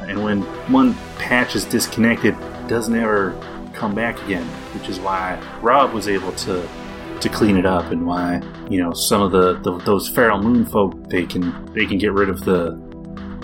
and 0.00 0.22
when 0.22 0.42
one 0.72 0.94
patch 1.18 1.54
is 1.54 1.64
disconnected, 1.64 2.34
it 2.34 2.68
doesn't 2.68 2.94
ever 2.94 3.38
come 3.72 3.94
back 3.94 4.22
again. 4.24 4.46
Which 4.74 4.88
is 4.88 4.98
why 4.98 5.40
Rob 5.60 5.92
was 5.92 6.08
able 6.08 6.32
to 6.32 6.66
to 7.20 7.28
clean 7.28 7.56
it 7.56 7.66
up, 7.66 7.90
and 7.90 8.06
why 8.06 8.40
you 8.70 8.82
know 8.82 8.92
some 8.92 9.22
of 9.22 9.32
the, 9.32 9.58
the 9.60 9.78
those 9.78 10.08
feral 10.08 10.40
moon 10.40 10.64
folk 10.64 11.08
they 11.08 11.26
can 11.26 11.72
they 11.74 11.86
can 11.86 11.98
get 11.98 12.12
rid 12.12 12.28
of 12.28 12.44
the 12.44 12.80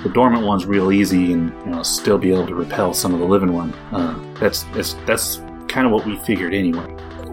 the 0.02 0.08
dormant 0.08 0.46
ones 0.46 0.64
real 0.64 0.92
easy, 0.92 1.32
and 1.32 1.50
you 1.64 1.72
know 1.72 1.82
still 1.82 2.18
be 2.18 2.32
able 2.32 2.46
to 2.46 2.54
repel 2.54 2.94
some 2.94 3.12
of 3.12 3.20
the 3.20 3.26
living 3.26 3.52
one. 3.52 3.72
Uh, 3.92 4.18
that's 4.38 4.62
that's 4.74 4.94
that's 5.06 5.42
kind 5.70 5.86
of 5.86 5.92
what 5.92 6.04
we 6.04 6.16
figured 6.16 6.52
anyway. 6.52 6.86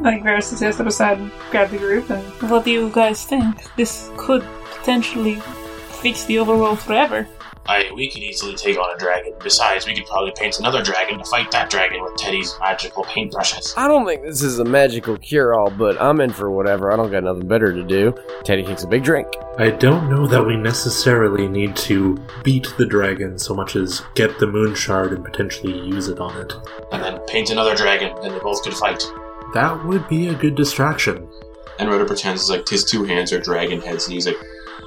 I 0.03 0.11
think 0.11 0.23
Varys 0.23 0.59
has 0.59 0.75
step 0.75 0.87
aside 0.87 1.17
and 1.17 1.31
grab 1.49 1.69
the 1.69 1.77
group 1.77 2.09
and 2.09 2.23
what 2.49 2.63
do 2.65 2.71
you 2.71 2.89
guys 2.91 3.25
think? 3.25 3.55
This 3.75 4.11
could 4.15 4.43
potentially 4.77 5.35
fix 6.01 6.25
the 6.25 6.35
overworld 6.35 6.77
forever. 6.77 7.27
I 7.67 7.91
we 7.93 8.09
could 8.09 8.23
easily 8.23 8.55
take 8.55 8.77
on 8.77 8.93
a 8.93 8.97
dragon. 8.97 9.33
Besides, 9.43 9.85
we 9.85 9.95
could 9.95 10.05
probably 10.05 10.31
paint 10.35 10.59
another 10.59 10.81
dragon 10.83 11.17
to 11.17 11.25
fight 11.25 11.51
that 11.51 11.69
dragon 11.69 12.01
with 12.01 12.15
Teddy's 12.17 12.55
magical 12.59 13.03
paintbrushes. 13.03 13.73
I 13.77 13.87
don't 13.87 14.05
think 14.05 14.23
this 14.23 14.41
is 14.41 14.59
a 14.59 14.65
magical 14.65 15.17
cure 15.17 15.53
all, 15.53 15.69
but 15.69 15.99
I'm 16.01 16.21
in 16.21 16.31
for 16.31 16.49
whatever. 16.51 16.91
I 16.91 16.95
don't 16.95 17.11
got 17.11 17.23
nothing 17.23 17.47
better 17.47 17.73
to 17.73 17.83
do. 17.83 18.13
Teddy 18.43 18.63
takes 18.63 18.83
a 18.83 18.87
big 18.87 19.03
drink. 19.03 19.27
I 19.57 19.71
don't 19.71 20.09
know 20.09 20.27
that 20.27 20.45
we 20.45 20.55
necessarily 20.55 21.47
need 21.47 21.75
to 21.77 22.17
beat 22.43 22.73
the 22.77 22.85
dragon 22.85 23.39
so 23.39 23.53
much 23.53 23.75
as 23.75 24.01
get 24.15 24.37
the 24.39 24.47
moon 24.47 24.75
shard 24.75 25.11
and 25.11 25.25
potentially 25.25 25.79
use 25.79 26.07
it 26.07 26.19
on 26.19 26.37
it. 26.39 26.53
And 26.91 27.03
then 27.03 27.19
paint 27.27 27.49
another 27.49 27.75
dragon, 27.75 28.15
and 28.23 28.33
they 28.33 28.39
both 28.39 28.63
could 28.63 28.73
fight. 28.73 29.03
That 29.53 29.85
would 29.85 30.07
be 30.07 30.27
a 30.27 30.35
good 30.35 30.55
distraction. 30.55 31.27
And 31.79 31.89
Rhoda 31.89 32.05
pretends 32.05 32.49
like 32.49 32.67
his 32.67 32.83
two 32.83 33.03
hands 33.03 33.31
are 33.33 33.39
dragon 33.39 33.81
heads, 33.81 34.05
and 34.05 34.13
he's 34.13 34.27
like 34.27 34.37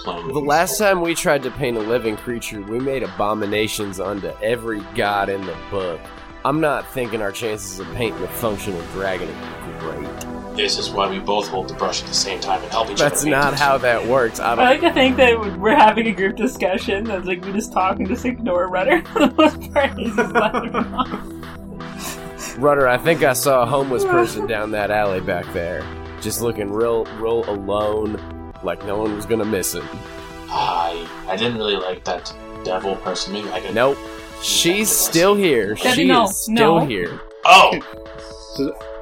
playing 0.05 0.27
The 0.29 0.35
them. 0.35 0.47
last 0.47 0.79
time 0.79 1.01
we 1.01 1.15
tried 1.15 1.43
to 1.45 1.51
paint 1.51 1.77
a 1.77 1.81
living 1.81 2.17
creature, 2.17 2.61
we 2.63 2.79
made 2.81 3.03
abominations 3.03 4.01
unto 4.01 4.29
every 4.43 4.81
god 4.95 5.29
in 5.29 5.45
the 5.47 5.57
book. 5.71 6.01
I'm 6.45 6.61
not 6.61 6.91
thinking 6.93 7.21
our 7.21 7.33
chances 7.33 7.79
of 7.81 7.87
painting 7.95 8.23
a 8.23 8.29
functional 8.29 8.81
dragon 8.93 9.29
are 9.29 9.81
great. 9.81 10.57
This 10.57 10.79
is 10.79 10.91
why 10.91 11.09
we 11.09 11.19
both 11.21 11.47
hold 11.49 11.69
the 11.69 11.75
brush 11.75 12.03
at 12.03 12.09
the 12.09 12.15
same 12.15 12.41
time 12.41 12.63
and 12.63 12.71
help 12.73 12.91
each 12.91 12.99
That's 12.99 13.23
other. 13.23 13.31
That's 13.31 13.45
not 13.45 13.55
how 13.59 13.79
that 13.79 14.05
works. 14.07 14.41
I 14.41 14.53
I 14.53 14.57
don't. 14.57 14.65
like 14.65 14.81
to 14.81 14.93
think 14.93 15.17
that 15.19 15.39
we're 15.59 15.77
having 15.77 16.07
a 16.09 16.13
group 16.13 16.37
discussion 16.37 17.05
that's 17.05 17.27
like 17.27 17.45
we 17.45 17.53
just 17.53 17.73
talk 17.73 17.99
and 17.99 18.09
just 18.09 18.25
ignore 18.25 18.69
Rudder 18.69 19.03
for 19.13 19.21
the 19.27 19.35
most 19.35 19.73
part. 19.73 19.93
He's 19.99 20.17
just 20.17 20.33
letting. 20.33 20.73
Rudder, 22.61 22.89
I 22.89 22.99
think 22.99 23.23
I 23.23 23.33
saw 23.33 23.63
a 23.63 23.67
homeless 23.67 24.05
person 24.05 24.47
down 24.47 24.71
that 24.73 24.91
alley 24.91 25.21
back 25.21 25.51
there, 25.53 25.83
just 26.21 26.43
looking 26.43 26.71
real, 26.73 27.05
real 27.19 27.49
alone, 27.49 28.17
like 28.63 28.85
no 28.85 28.99
one 28.99 29.15
was 29.17 29.27
gonna 29.27 29.45
miss 29.45 29.75
him. 29.75 29.87
I 30.53 31.07
I 31.29 31.37
didn't 31.37 31.57
really 31.59 31.77
like 31.77 32.05
that 32.05 32.33
devil 32.65 32.97
person. 32.97 33.33
Maybe 33.33 33.51
I 33.51 33.61
could. 33.61 33.75
Nope. 33.75 33.99
She's 34.43 34.89
still 34.91 35.35
here. 35.35 35.75
Daddy, 35.75 36.03
She 36.03 36.09
no, 36.09 36.25
is 36.25 36.37
still 36.43 36.81
no. 36.81 36.87
here. 36.87 37.21
Oh, 37.45 37.79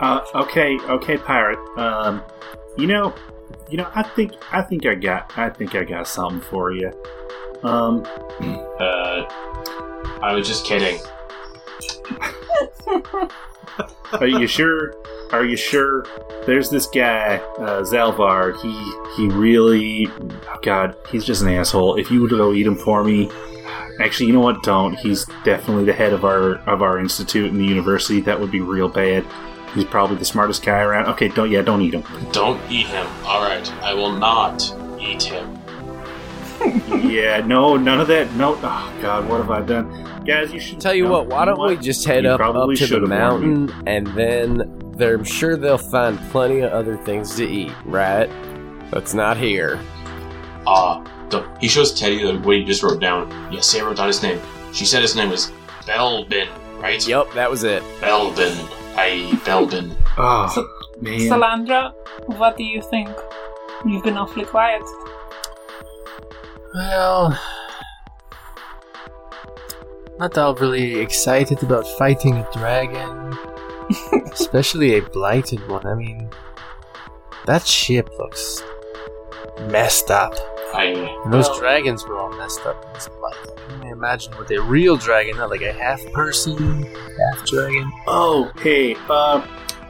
Uh, 0.00 0.20
okay, 0.34 0.78
okay, 0.88 1.16
pirate. 1.16 1.58
Um, 1.78 2.22
you 2.76 2.86
know, 2.86 3.14
you 3.70 3.76
know, 3.78 3.88
I 3.94 4.02
think 4.02 4.32
I 4.52 4.62
think 4.62 4.84
I 4.86 4.94
got 4.94 5.32
I 5.36 5.48
think 5.50 5.74
I 5.74 5.84
got 5.84 6.06
something 6.08 6.40
for 6.40 6.72
you. 6.72 6.92
Um, 7.62 8.04
uh, 8.78 9.24
I 10.22 10.32
was 10.34 10.46
just 10.46 10.64
kidding. 10.66 11.00
are 14.12 14.26
you 14.26 14.46
sure? 14.46 14.94
Are 15.32 15.44
you 15.44 15.56
sure? 15.56 16.04
There's 16.46 16.70
this 16.70 16.86
guy, 16.86 17.36
uh, 17.58 17.82
Zalvar. 17.82 18.60
He 18.62 18.72
he 19.16 19.28
really, 19.28 20.08
God, 20.62 20.96
he's 21.10 21.24
just 21.24 21.42
an 21.42 21.48
asshole. 21.48 21.96
If 21.96 22.10
you 22.10 22.20
would 22.22 22.30
go 22.30 22.52
eat 22.52 22.66
him 22.66 22.76
for 22.76 23.04
me, 23.04 23.30
actually, 24.00 24.26
you 24.26 24.32
know 24.32 24.40
what? 24.40 24.62
Don't. 24.62 24.94
He's 24.94 25.26
definitely 25.44 25.84
the 25.84 25.92
head 25.92 26.12
of 26.12 26.24
our 26.24 26.56
of 26.68 26.82
our 26.82 26.98
institute 26.98 27.50
and 27.50 27.60
the 27.60 27.66
university. 27.66 28.20
That 28.20 28.40
would 28.40 28.50
be 28.50 28.60
real 28.60 28.88
bad. 28.88 29.26
He's 29.74 29.84
probably 29.84 30.16
the 30.16 30.24
smartest 30.24 30.64
guy 30.64 30.80
around. 30.80 31.06
Okay, 31.08 31.28
don't 31.28 31.50
yeah, 31.50 31.62
don't 31.62 31.82
eat 31.82 31.92
him. 31.94 32.04
Don't 32.32 32.60
eat 32.70 32.86
him. 32.86 33.06
All 33.24 33.42
right, 33.42 33.70
I 33.82 33.92
will 33.92 34.12
not 34.12 34.74
eat 34.98 35.22
him. 35.22 35.57
Yeah, 36.64 37.40
no, 37.46 37.76
none 37.76 38.00
of 38.00 38.08
that. 38.08 38.32
No, 38.34 38.54
oh 38.56 38.98
God, 39.02 39.28
what 39.28 39.38
have 39.38 39.50
I 39.50 39.60
done, 39.62 40.24
guys? 40.24 40.52
You 40.52 40.60
should 40.60 40.80
Tell 40.80 40.94
you 40.94 41.04
no, 41.04 41.10
what, 41.12 41.26
why 41.28 41.44
don't 41.44 41.60
we 41.60 41.76
just 41.76 42.04
head 42.04 42.24
You 42.24 42.30
up, 42.30 42.40
up 42.40 42.54
to 42.54 42.66
the 42.68 42.76
should've 42.76 43.08
warned 43.08 43.66
mountain 43.68 43.82
and 43.86 44.06
then 44.08 44.92
they're, 44.96 45.14
I'm 45.14 45.24
sure 45.24 45.56
they'll 45.56 45.78
find 45.78 46.18
plenty 46.30 46.60
of 46.60 46.72
other 46.72 46.96
things 46.96 47.36
to 47.36 47.46
eat, 47.48 47.72
right? 47.84 48.28
That's 48.90 49.14
not 49.14 49.36
here. 49.36 49.78
Uh, 50.66 51.04
the, 51.30 51.48
he 51.60 51.68
shows 51.68 51.98
Teddy 51.98 52.22
the 52.22 52.38
what 52.40 52.56
he 52.56 52.64
just 52.64 52.82
wrote 52.82 53.00
down. 53.00 53.30
Yes, 53.52 53.74
I 53.76 53.82
wrote 53.82 53.96
down 53.98 54.08
his 54.08 54.22
name. 54.22 54.40
She 54.72 54.84
said 54.84 55.02
his 55.02 55.14
name 55.14 55.30
was 55.30 55.52
Belbin, 55.82 56.48
right? 56.80 57.06
Yep, 57.06 57.32
that 57.34 57.50
was 57.50 57.64
it. 57.64 57.82
Belbin. 58.00 58.56
I 58.96 59.30
Belbin. 59.44 59.96
Oh 60.16 60.48
So- 60.52 60.68
man, 61.00 61.20
Salandra, 61.20 61.92
what 62.26 62.56
do 62.56 62.64
you 62.64 62.82
think? 62.82 63.08
You've 63.86 64.02
been 64.02 64.16
awfully 64.16 64.44
quiet. 64.44 64.82
Well, 66.74 67.38
not 70.18 70.36
all 70.36 70.54
really 70.56 71.00
excited 71.00 71.62
about 71.62 71.86
fighting 71.98 72.36
a 72.36 72.48
dragon, 72.52 73.36
especially 74.32 74.96
a 74.96 75.02
blighted 75.02 75.66
one. 75.68 75.86
I 75.86 75.94
mean, 75.94 76.28
that 77.46 77.66
ship 77.66 78.08
looks 78.18 78.62
messed 79.70 80.10
up. 80.10 80.34
I 80.74 80.84
And 81.24 81.32
those 81.32 81.48
Well- 81.48 81.58
dragons 81.60 82.06
were 82.06 82.18
all 82.18 82.30
messed 82.36 82.64
up 82.66 82.84
in 82.86 82.92
this 82.92 83.08
blight. 83.08 83.34
I 83.42 83.60
can 83.70 83.74
only 83.80 83.88
imagine 83.90 84.34
what 84.34 84.50
a 84.50 84.60
real 84.60 84.96
dragon, 84.96 85.36
not 85.38 85.50
like 85.50 85.62
a 85.62 85.72
half 85.72 86.00
person, 86.12 86.82
half 86.84 87.46
dragon. 87.46 87.90
Oh, 88.06 88.50
hey, 88.60 88.94
uh, 89.08 89.40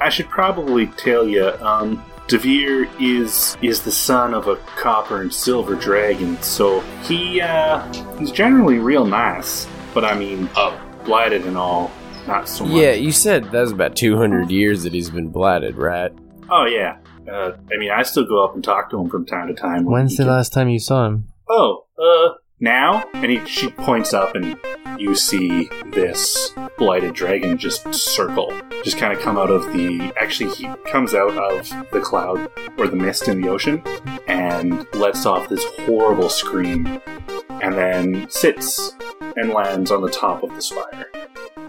I 0.01 0.09
should 0.11 0.29
probably 0.29 0.87
tell 0.87 1.27
you, 1.27 1.49
um, 1.61 2.03
Devere 2.29 2.89
is 3.01 3.57
is 3.63 3.83
the 3.83 3.91
son 3.91 4.35
of 4.35 4.49
a 4.49 4.57
copper 4.77 5.23
and 5.23 5.33
silver 5.33 5.75
dragon, 5.75 6.41
so 6.43 6.81
he 7.05 7.41
uh, 7.41 7.81
he's 8.19 8.31
generally 8.31 8.79
real 8.79 9.07
nice. 9.07 9.67
But 9.95 10.05
I 10.05 10.15
mean, 10.17 10.49
oh 10.55 10.79
blighted 11.05 11.47
and 11.47 11.57
all, 11.57 11.91
not 12.27 12.47
so 12.49 12.65
much. 12.67 12.75
Yeah, 12.77 12.93
you 12.93 13.13
said 13.13 13.45
that 13.45 13.61
was 13.63 13.73
about 13.73 13.97
200 13.97 14.51
years 14.51 14.83
that 14.83 14.93
he's 14.93 15.09
been 15.09 15.29
blighted, 15.31 15.77
right? 15.77 16.13
Oh 16.51 16.67
yeah. 16.67 16.99
Uh, 17.27 17.53
I 17.73 17.79
mean, 17.79 17.91
I 17.91 18.03
still 18.03 18.27
go 18.27 18.45
up 18.45 18.55
and 18.55 18.63
talk 18.63 18.91
to 18.91 18.99
him 19.01 19.09
from 19.09 19.25
time 19.27 19.49
to 19.49 19.55
time. 19.55 19.85
when 19.85 19.93
When's 19.95 20.17
the 20.17 20.25
can- 20.25 20.33
last 20.33 20.53
time 20.53 20.69
you 20.69 20.79
saw 20.79 21.07
him? 21.07 21.29
Oh, 21.49 21.87
uh, 21.99 22.35
now? 22.61 23.05
And 23.15 23.31
he, 23.31 23.45
she 23.47 23.71
points 23.71 24.13
up, 24.13 24.35
and 24.35 24.59
you 24.99 25.15
see 25.15 25.71
this 25.93 26.53
blighted 26.77 27.15
dragon 27.15 27.59
just 27.59 27.93
circle, 27.95 28.53
just 28.85 28.99
kind 28.99 29.13
of 29.13 29.21
come 29.21 29.39
out 29.39 29.51
of 29.51 29.73
the. 29.73 30.13
Actually, 30.21 30.55
he 30.55 30.69
comes 30.91 31.15
out 31.15 31.37
of 31.37 31.69
the 31.91 32.01
cloud 32.01 32.51
or 32.79 32.89
the 32.89 32.97
mist 32.97 33.29
in 33.29 33.41
the 33.41 33.49
ocean 33.49 33.83
and 34.27 34.87
lets 34.95 35.27
off 35.27 35.49
this 35.49 35.65
horrible 35.81 36.29
scream, 36.29 37.01
and 37.63 37.75
then 37.75 38.29
sits 38.31 38.93
and 39.37 39.51
lands 39.51 39.91
on 39.91 40.03
the 40.03 40.11
top 40.11 40.43
of 40.43 40.55
the 40.55 40.63
spire. 40.63 41.07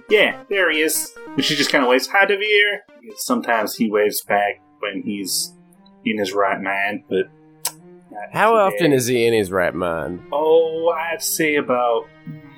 Yeah, 0.09 0.43
there 0.49 0.71
he 0.71 0.81
is. 0.81 1.13
And 1.27 1.43
she 1.43 1.55
just 1.55 1.71
kind 1.71 1.83
of 1.83 1.89
waves, 1.89 2.07
Hi, 2.07 2.25
Devere. 2.25 2.81
Sometimes 3.17 3.75
he 3.75 3.91
waves 3.91 4.21
back 4.23 4.61
when 4.79 5.03
he's 5.03 5.53
in 6.03 6.17
his 6.17 6.33
right 6.33 6.59
mind, 6.59 7.03
but 7.07 7.25
How 8.31 8.55
often 8.55 8.93
is 8.93 9.07
he 9.07 9.25
in 9.25 9.33
his 9.33 9.51
right 9.51 9.73
mind? 9.73 10.21
Oh, 10.31 10.89
I'd 10.89 11.21
say 11.23 11.55
about 11.55 12.07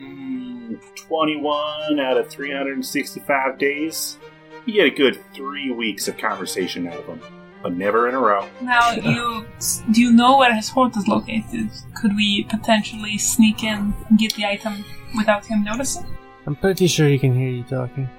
mm, 0.01 0.79
21 0.95 1.99
out 1.99 2.17
of 2.17 2.29
365 2.29 3.57
days. 3.57 4.17
You 4.65 4.73
get 4.73 4.85
a 4.85 4.89
good 4.95 5.19
three 5.33 5.71
weeks 5.71 6.07
of 6.07 6.17
conversation 6.17 6.87
out 6.87 6.97
of 6.97 7.05
him, 7.05 7.21
but 7.63 7.73
never 7.73 8.07
in 8.09 8.15
a 8.15 8.19
row. 8.19 8.47
Now, 8.61 8.91
you 8.93 9.45
do 9.91 10.01
you 10.01 10.11
know 10.11 10.37
where 10.37 10.53
his 10.53 10.69
hoard 10.69 10.95
is 10.97 11.07
located? 11.07 11.69
Could 11.95 12.15
we 12.15 12.43
potentially 12.45 13.17
sneak 13.17 13.63
in 13.63 13.93
and 14.09 14.19
get 14.19 14.33
the 14.35 14.45
item 14.45 14.83
without 15.17 15.45
him 15.45 15.63
noticing? 15.63 16.05
I'm 16.45 16.55
pretty 16.55 16.87
sure 16.87 17.07
he 17.07 17.19
can 17.19 17.33
hear 17.35 17.49
you 17.49 17.63
talking. 17.63 18.09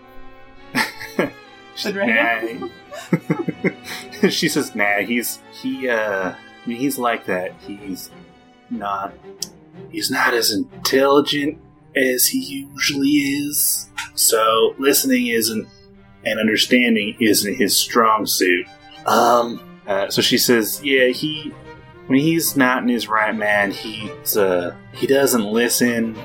But 1.85 1.95
right 1.95 2.61
Nah. 2.61 4.29
she 4.29 4.49
says, 4.49 4.75
"Nah, 4.75 4.99
he's 4.99 5.41
he. 5.53 5.89
uh 5.89 6.35
I 6.65 6.69
mean, 6.69 6.79
he's 6.79 6.99
like 6.99 7.27
that. 7.27 7.55
He's 7.67 8.11
not. 8.71 9.13
He's 9.91 10.11
not 10.11 10.35
as 10.35 10.53
intelligent 10.53 11.61
as 11.97 12.27
he 12.27 12.67
usually 12.73 13.09
is. 13.09 13.89
So 14.15 14.75
listening 14.79 15.29
isn't 15.29 15.67
and 16.25 16.39
understanding 16.39 17.17
isn't 17.21 17.55
his 17.57 17.77
strong 17.77 18.27
suit. 18.27 18.67
Um. 19.07 19.69
Uh, 19.87 20.09
so 20.11 20.23
she 20.23 20.39
says, 20.39 20.81
"Yeah, 20.85 21.09
he." 21.09 21.53
When 22.07 22.19
he's 22.19 22.57
not 22.57 22.83
in 22.83 22.89
his 22.89 23.09
right 23.09 23.35
mind, 23.35 23.73
he's 23.73 24.37
uh 24.37 24.75
he 24.93 25.07
doesn't 25.07 25.45
listen 25.45 26.19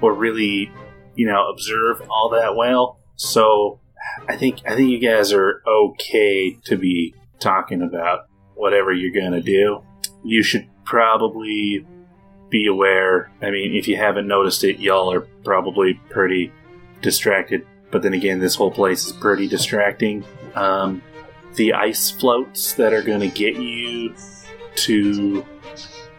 or 0.00 0.14
really, 0.14 0.70
you 1.16 1.26
know, 1.26 1.48
observe 1.50 2.02
all 2.08 2.30
that 2.30 2.54
well. 2.56 2.98
So 3.16 3.80
I 4.28 4.36
think 4.36 4.60
I 4.66 4.74
think 4.74 4.90
you 4.90 4.98
guys 4.98 5.32
are 5.32 5.62
okay 5.66 6.56
to 6.64 6.76
be 6.76 7.14
talking 7.40 7.82
about 7.82 8.26
whatever 8.54 8.92
you're 8.92 9.12
gonna 9.12 9.42
do. 9.42 9.82
You 10.22 10.42
should 10.42 10.68
probably 10.84 11.86
be 12.50 12.66
aware. 12.66 13.30
I 13.42 13.50
mean, 13.50 13.74
if 13.74 13.88
you 13.88 13.96
haven't 13.96 14.26
noticed 14.26 14.64
it, 14.64 14.78
y'all 14.78 15.12
are 15.12 15.22
probably 15.44 15.94
pretty 16.10 16.52
distracted. 17.02 17.66
But 17.90 18.02
then 18.02 18.14
again, 18.14 18.40
this 18.40 18.54
whole 18.54 18.70
place 18.70 19.06
is 19.06 19.12
pretty 19.12 19.48
distracting. 19.48 20.24
Um, 20.54 21.02
the 21.54 21.72
ice 21.72 22.10
floats 22.10 22.74
that 22.74 22.92
are 22.92 23.02
gonna 23.02 23.28
get 23.28 23.56
you 23.56 24.14
to 24.76 25.44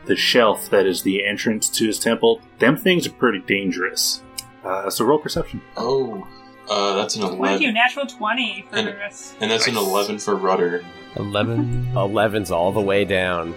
the 0.06 0.16
shelf 0.16 0.70
that 0.70 0.86
is 0.86 1.02
the 1.02 1.26
entrance 1.26 1.70
to 1.70 1.88
his 1.88 2.00
temple. 2.00 2.42
Them 2.60 2.78
things 2.78 3.08
are 3.08 3.12
pretty 3.12 3.40
dangerous. 3.40 4.22
Uh, 4.64 4.90
so 4.90 5.06
roll 5.06 5.20
perception. 5.20 5.62
Oh, 5.78 6.28
uh, 6.70 6.96
that's 6.96 7.16
an 7.16 7.22
eleven. 7.24 7.44
Thank 7.46 7.62
you, 7.62 7.68
eleven, 7.70 7.74
natural 7.76 8.06
20 8.08 8.66
for 8.70 8.76
And- 8.78 8.88
this. 8.88 9.34
and 9.42 9.52
that's 9.52 9.68
an 9.68 9.78
eleven 9.78 10.18
for 10.20 10.36
Rudder. 10.36 10.84
11. 11.18 11.92
11's 11.94 12.52
all 12.52 12.72
the 12.72 12.82
way 12.82 13.06
down. 13.06 13.56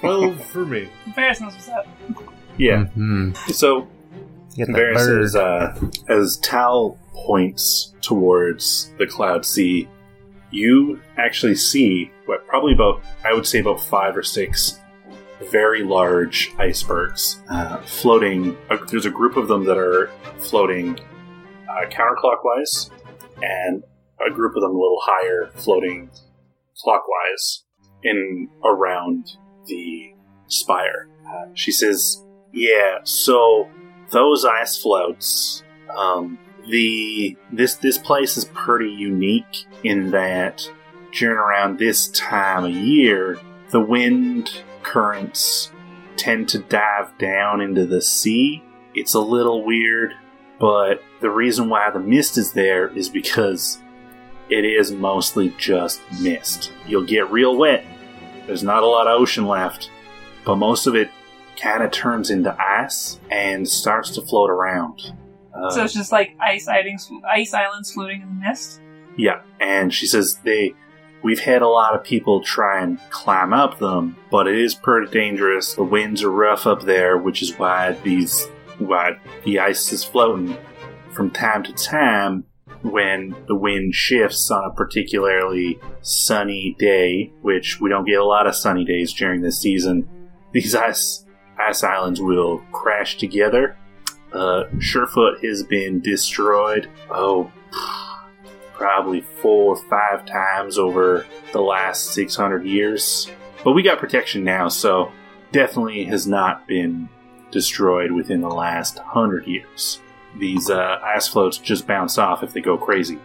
12 0.00 0.42
for 0.46 0.64
me. 0.66 0.88
Ferris 1.14 1.40
knows 1.40 1.52
what's 1.54 1.68
up. 1.68 1.86
Yeah. 2.58 2.84
hmm 2.86 3.32
So 3.52 3.86
You 4.56 4.66
got 4.66 4.74
that 4.74 4.82
Varys 4.82 4.94
bird. 4.94 5.22
says, 5.28 5.36
uh, 5.36 5.80
as 6.08 6.36
Tal 6.38 6.98
points 7.14 7.94
towards 8.00 8.92
the 8.98 9.06
cloud 9.06 9.44
sea, 9.46 9.88
you 10.50 11.00
actually 11.16 11.54
see 11.54 12.10
what 12.26 12.44
probably 12.48 12.72
about 12.72 13.02
I 13.24 13.32
would 13.32 13.46
say 13.46 13.60
about 13.60 13.80
five 13.80 14.16
or 14.16 14.24
six 14.24 14.80
very 15.50 15.84
large 15.84 16.50
icebergs 16.58 17.40
uh, 17.48 17.76
floating. 17.82 18.56
Uh, 18.68 18.78
there's 18.90 19.06
a 19.06 19.10
group 19.10 19.36
of 19.36 19.46
them 19.48 19.64
that 19.66 19.78
are 19.78 20.10
floating 20.38 20.98
uh, 21.70 21.88
counterclockwise, 21.88 22.90
and 23.42 23.82
a 24.26 24.32
group 24.32 24.56
of 24.56 24.62
them 24.62 24.72
a 24.72 24.78
little 24.78 25.00
higher, 25.02 25.50
floating 25.54 26.10
clockwise 26.76 27.64
in 28.02 28.48
around 28.64 29.26
the 29.66 30.14
spire. 30.46 31.08
Uh, 31.26 31.46
she 31.54 31.72
says, 31.72 32.24
"Yeah, 32.52 32.98
so." 33.04 33.68
those 34.10 34.44
ice 34.44 34.76
floats 34.76 35.62
um, 35.96 36.38
the 36.68 37.36
this 37.52 37.74
this 37.76 37.98
place 37.98 38.36
is 38.36 38.44
pretty 38.46 38.90
unique 38.90 39.66
in 39.82 40.10
that 40.10 40.68
during 41.12 41.38
around 41.38 41.78
this 41.78 42.08
time 42.08 42.64
of 42.64 42.72
year 42.72 43.38
the 43.70 43.80
wind 43.80 44.62
currents 44.82 45.72
tend 46.16 46.48
to 46.48 46.58
dive 46.58 47.16
down 47.18 47.60
into 47.60 47.86
the 47.86 48.02
sea 48.02 48.62
it's 48.94 49.14
a 49.14 49.20
little 49.20 49.64
weird 49.64 50.14
but 50.60 51.02
the 51.20 51.30
reason 51.30 51.68
why 51.68 51.90
the 51.90 51.98
mist 51.98 52.38
is 52.38 52.52
there 52.52 52.88
is 52.96 53.08
because 53.08 53.80
it 54.48 54.64
is 54.64 54.92
mostly 54.92 55.52
just 55.58 56.00
mist 56.20 56.72
you'll 56.86 57.04
get 57.04 57.28
real 57.30 57.56
wet 57.56 57.84
there's 58.46 58.62
not 58.62 58.82
a 58.82 58.86
lot 58.86 59.08
of 59.08 59.20
ocean 59.20 59.46
left 59.46 59.90
but 60.44 60.56
most 60.56 60.86
of 60.86 60.94
it 60.94 61.10
kind 61.60 61.82
of 61.82 61.90
turns 61.90 62.30
into 62.30 62.54
ice 62.60 63.20
and 63.30 63.68
starts 63.68 64.10
to 64.10 64.22
float 64.22 64.50
around. 64.50 65.12
Uh, 65.54 65.70
so 65.70 65.84
it's 65.84 65.94
just 65.94 66.12
like 66.12 66.34
ice 66.40 66.68
islands, 66.68 67.10
ice 67.28 67.52
islands 67.52 67.92
floating 67.92 68.22
in 68.22 68.28
the 68.28 68.34
mist. 68.48 68.80
yeah, 69.16 69.42
and 69.58 69.92
she 69.92 70.06
says 70.06 70.38
they 70.44 70.74
we've 71.22 71.40
had 71.40 71.60
a 71.60 71.68
lot 71.68 71.94
of 71.94 72.02
people 72.02 72.40
try 72.42 72.82
and 72.82 72.98
climb 73.10 73.52
up 73.52 73.78
them, 73.78 74.16
but 74.30 74.46
it 74.46 74.56
is 74.56 74.74
pretty 74.74 75.10
dangerous. 75.10 75.74
The 75.74 75.82
winds 75.82 76.22
are 76.22 76.30
rough 76.30 76.66
up 76.66 76.82
there, 76.82 77.18
which 77.18 77.42
is 77.42 77.58
why 77.58 77.92
these 78.04 78.48
why 78.80 79.18
the 79.44 79.58
ice 79.58 79.92
is 79.92 80.04
floating 80.04 80.56
from 81.12 81.30
time 81.30 81.62
to 81.64 81.72
time 81.72 82.44
when 82.82 83.36
the 83.46 83.54
wind 83.54 83.94
shifts 83.94 84.50
on 84.50 84.64
a 84.64 84.74
particularly 84.74 85.78
sunny 86.00 86.74
day, 86.78 87.32
which 87.42 87.80
we 87.80 87.90
don't 87.90 88.06
get 88.06 88.18
a 88.18 88.24
lot 88.24 88.46
of 88.46 88.54
sunny 88.54 88.84
days 88.84 89.12
during 89.12 89.42
this 89.42 89.60
season. 89.60 90.08
These 90.52 90.74
ice 90.74 91.24
ice 91.58 91.84
islands 91.84 92.20
will 92.20 92.62
crash 92.72 93.18
together. 93.18 93.76
Uh, 94.32 94.64
Surefoot 94.78 95.44
has 95.44 95.62
been 95.62 96.00
destroyed. 96.00 96.88
Oh, 97.10 97.52
probably 98.72 99.20
four 99.20 99.76
or 99.76 99.88
five 99.90 100.24
times 100.24 100.78
over 100.78 101.26
the 101.52 101.60
last 101.60 102.14
600 102.14 102.64
years. 102.64 103.30
But 103.62 103.72
we 103.72 103.82
got 103.82 103.98
protection 103.98 104.42
now, 104.42 104.68
so 104.68 105.12
definitely 105.52 106.04
has 106.04 106.26
not 106.26 106.66
been 106.66 107.08
destroyed 107.50 108.12
within 108.12 108.40
the 108.40 108.48
last 108.48 108.96
100 108.96 109.46
years. 109.46 110.00
These 110.38 110.70
uh, 110.70 111.00
ice 111.02 111.28
floats 111.28 111.58
just 111.58 111.86
bounce 111.86 112.18
off 112.18 112.42
if 112.42 112.52
they 112.52 112.60
go 112.60 112.78
crazy. 112.78 113.18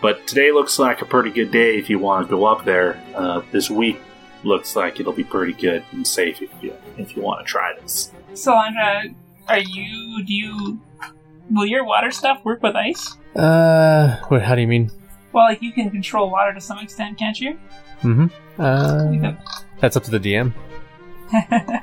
But 0.00 0.26
today 0.26 0.52
looks 0.52 0.78
like 0.78 1.02
a 1.02 1.04
pretty 1.04 1.30
good 1.30 1.50
day 1.50 1.78
if 1.78 1.90
you 1.90 1.98
want 1.98 2.26
to 2.26 2.30
go 2.30 2.46
up 2.46 2.64
there. 2.64 3.02
Uh, 3.14 3.42
this 3.52 3.68
week 3.70 4.00
looks 4.44 4.74
like 4.74 4.98
it'll 5.00 5.12
be 5.12 5.24
pretty 5.24 5.52
good 5.52 5.84
and 5.92 6.06
safe 6.06 6.40
if 6.40 6.50
you 6.62 6.74
if 6.96 7.14
you 7.14 7.22
want 7.22 7.44
to 7.44 7.50
try 7.50 7.74
this. 7.80 8.10
Salandra, 8.32 9.14
are 9.48 9.58
you? 9.58 10.24
Do 10.24 10.32
you? 10.32 10.80
Will 11.50 11.66
your 11.66 11.84
water 11.84 12.10
stuff 12.10 12.42
work 12.44 12.62
with 12.62 12.76
ice? 12.76 13.16
Uh, 13.36 14.16
what? 14.28 14.42
How 14.42 14.54
do 14.54 14.62
you 14.62 14.68
mean? 14.68 14.90
Well, 15.32 15.44
like 15.44 15.60
you 15.60 15.72
can 15.72 15.90
control 15.90 16.30
water 16.30 16.54
to 16.54 16.60
some 16.60 16.78
extent, 16.78 17.18
can't 17.18 17.38
you? 17.38 17.58
Mm-hmm. 18.02 18.26
Uh, 18.58 19.34
that's 19.80 19.96
up 19.96 20.04
to 20.04 20.10
the 20.10 20.20
DM. 20.20 20.52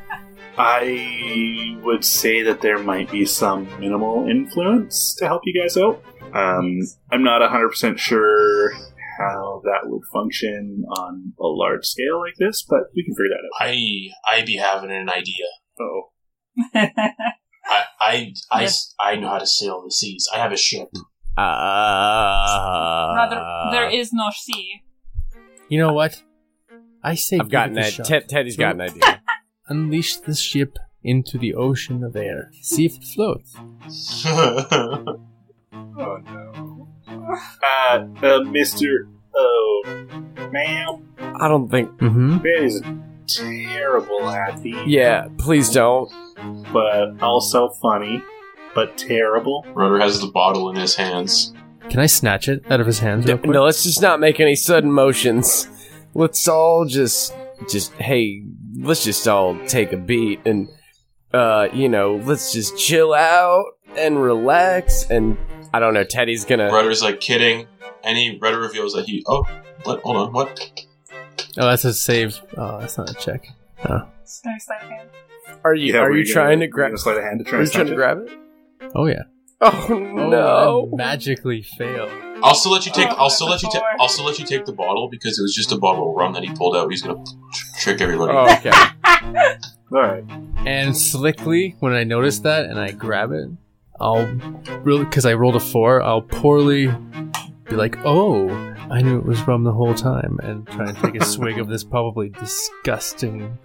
a- 0.57 0.61
I 0.61 1.77
would 1.83 2.03
say 2.03 2.41
that 2.43 2.61
there 2.61 2.77
might 2.79 3.11
be 3.11 3.25
some 3.25 3.67
minimal 3.79 4.27
influence 4.29 5.15
to 5.19 5.25
help 5.27 5.41
you 5.45 5.61
guys 5.61 5.77
out. 5.77 6.01
Um, 6.33 6.79
I'm 7.11 7.23
not 7.23 7.41
100% 7.41 7.97
sure 7.97 8.71
how 9.17 9.61
that 9.63 9.81
would 9.89 10.03
function 10.13 10.83
on 10.97 11.33
a 11.39 11.47
large 11.47 11.85
scale 11.85 12.19
like 12.19 12.35
this, 12.37 12.63
but 12.67 12.81
we 12.95 13.03
can 13.03 13.13
figure 13.15 13.29
that 13.29 13.65
out. 13.65 13.69
I 13.69 14.09
I 14.39 14.45
be 14.45 14.57
having 14.57 14.91
an 14.91 15.09
idea. 15.09 15.45
Oh, 15.79 16.09
I 16.75 16.91
I 17.99 18.33
I, 18.51 18.61
Yeah. 18.63 18.69
I 18.99 19.15
know 19.15 19.29
how 19.29 19.37
to 19.39 19.47
sail 19.47 19.81
the 19.83 19.91
seas. 19.91 20.27
I 20.33 20.37
have 20.37 20.51
a 20.51 20.57
ship. 20.57 20.89
Uh, 21.37 23.13
Rather, 23.15 23.71
there 23.71 23.89
is 23.89 24.11
no 24.13 24.29
sea. 24.35 24.81
You 25.69 25.79
know 25.79 25.93
what? 25.93 26.21
I 27.03 27.15
say 27.15 27.37
I've 27.39 27.49
gotten 27.49 27.73
that. 27.75 27.93
Ted, 28.05 28.27
Teddy's 28.27 28.57
got 28.57 28.75
an 28.75 28.81
idea. 28.81 29.21
Unleash 29.69 30.17
the 30.17 30.33
ship 30.33 30.77
into 31.03 31.37
the 31.37 31.53
ocean 31.53 32.03
of 32.03 32.15
air. 32.15 32.51
See 32.61 32.85
if 32.85 32.97
it 32.97 33.03
floats. 33.03 33.55
oh 34.25 35.19
no. 35.97 36.87
Uh, 37.07 37.97
uh, 37.97 38.39
Mr. 38.45 39.09
Oh, 39.35 39.83
ma'am, 40.51 41.07
I 41.19 41.47
don't 41.47 41.69
think. 41.69 41.89
Mm-hmm. 41.99 42.37
that 42.37 42.63
is 42.63 42.81
a 42.81 43.01
terrible 43.27 44.25
idea. 44.27 44.83
Yeah, 44.85 45.27
please 45.37 45.69
don't. 45.69 46.11
But 46.71 47.21
also 47.21 47.69
funny, 47.81 48.23
but 48.73 48.97
terrible. 48.97 49.65
Rudder 49.73 49.99
has 49.99 50.21
the 50.21 50.27
bottle 50.27 50.69
in 50.69 50.77
his 50.77 50.95
hands. 50.95 51.53
Can 51.89 51.99
I 51.99 52.05
snatch 52.05 52.49
it 52.49 52.69
out 52.69 52.79
of 52.79 52.87
his 52.87 52.99
hands 52.99 53.25
real 53.25 53.37
quick? 53.37 53.51
No, 53.51 53.63
let's 53.63 53.83
just 53.83 54.01
not 54.01 54.19
make 54.19 54.39
any 54.39 54.55
sudden 54.55 54.91
motions. 54.91 55.67
Let's 56.13 56.47
all 56.47 56.85
just, 56.85 57.33
just 57.69 57.93
hey, 57.93 58.43
let's 58.79 59.03
just 59.03 59.27
all 59.27 59.57
take 59.67 59.91
a 59.93 59.97
beat 59.97 60.39
and, 60.45 60.69
uh, 61.33 61.67
you 61.73 61.89
know, 61.89 62.15
let's 62.25 62.51
just 62.53 62.77
chill 62.77 63.13
out 63.13 63.65
and 63.97 64.21
relax. 64.21 65.03
And 65.09 65.37
I 65.73 65.79
don't 65.79 65.93
know, 65.93 66.03
Teddy's 66.03 66.45
gonna. 66.45 66.67
Rudder's 66.71 67.01
like 67.01 67.19
kidding, 67.19 67.67
and 68.03 68.17
he 68.17 68.37
Rudder 68.41 68.59
reveals 68.59 68.93
that 68.93 69.05
he 69.05 69.23
oh 69.27 69.43
what 69.83 70.01
hold 70.01 70.17
on 70.17 70.33
what 70.33 70.83
Oh, 71.59 71.65
that's 71.65 71.85
a 71.85 71.93
save. 71.93 72.39
Oh, 72.55 72.79
that's 72.79 72.97
not 72.97 73.09
a 73.09 73.13
check. 73.15 73.47
Oh, 73.85 74.07
Snare 74.23 74.59
sleight 74.59 74.81
hand. 74.81 75.09
Are 75.63 75.73
you 75.73 75.93
Yeah, 75.93 75.99
are 76.01 76.09
were 76.09 76.17
you 76.17 76.23
gonna- 76.23 76.33
trying 76.33 76.59
to 76.59 76.65
were 76.65 76.67
you 76.67 76.71
grab? 76.71 76.89
gonna 76.91 76.97
slide 76.99 77.17
a 77.17 77.21
hand 77.23 77.39
to 77.39 77.45
try 77.45 77.59
Are 77.59 77.63
you 77.63 77.69
trying 77.69 77.87
to 77.87 77.95
grab 77.95 78.19
it? 78.19 78.31
oh 78.95 79.05
yeah. 79.07 79.23
Oh 79.59 79.87
Oh, 79.89 79.97
no! 80.29 80.89
I 80.93 80.95
magically 80.95 81.63
fail. 81.63 82.09
I'll 82.43 82.53
still 82.53 82.71
let 82.71 82.85
you 82.85 82.91
take. 82.91 83.07
Oh, 83.09 83.15
I'll 83.17 83.29
still 83.31 83.49
let 83.49 83.63
you 83.63 83.69
take. 83.71 83.81
I'll 83.99 84.07
still 84.07 84.25
let 84.25 84.37
you 84.37 84.45
take 84.45 84.65
the 84.65 84.71
bottle 84.71 85.09
because 85.09 85.39
it 85.39 85.41
was 85.41 85.55
just 85.55 85.71
a 85.71 85.77
bottle 85.77 86.11
of 86.11 86.15
rum 86.15 86.33
that 86.33 86.43
he 86.43 86.53
pulled 86.53 86.75
out. 86.75 86.89
He's 86.91 87.01
gonna 87.01 87.23
tr- 87.53 87.79
trick 87.79 88.01
everybody. 88.01 88.33
Oh, 88.33 88.53
okay. 88.57 88.71
All 89.91 90.01
right. 90.01 90.23
And 90.67 90.95
slickly, 90.95 91.75
when 91.79 91.93
I 91.93 92.03
notice 92.03 92.39
that 92.39 92.65
and 92.65 92.79
I 92.79 92.91
grab 92.91 93.31
it, 93.31 93.49
I'll 93.99 94.25
really 94.83 95.05
because 95.05 95.25
I 95.25 95.33
rolled 95.33 95.55
a 95.55 95.59
four. 95.59 96.03
I'll 96.03 96.21
poorly 96.21 96.87
be 97.67 97.75
like, 97.75 97.97
"Oh, 98.05 98.49
I 98.91 99.01
knew 99.01 99.17
it 99.17 99.25
was 99.25 99.41
rum 99.47 99.63
the 99.63 99.71
whole 99.73 99.95
time," 99.95 100.39
and 100.43 100.67
try 100.67 100.89
and 100.89 100.97
take 100.99 101.15
a 101.19 101.25
swig 101.33 101.57
of 101.57 101.67
this 101.67 101.83
probably 101.83 102.29
disgusting. 102.29 103.57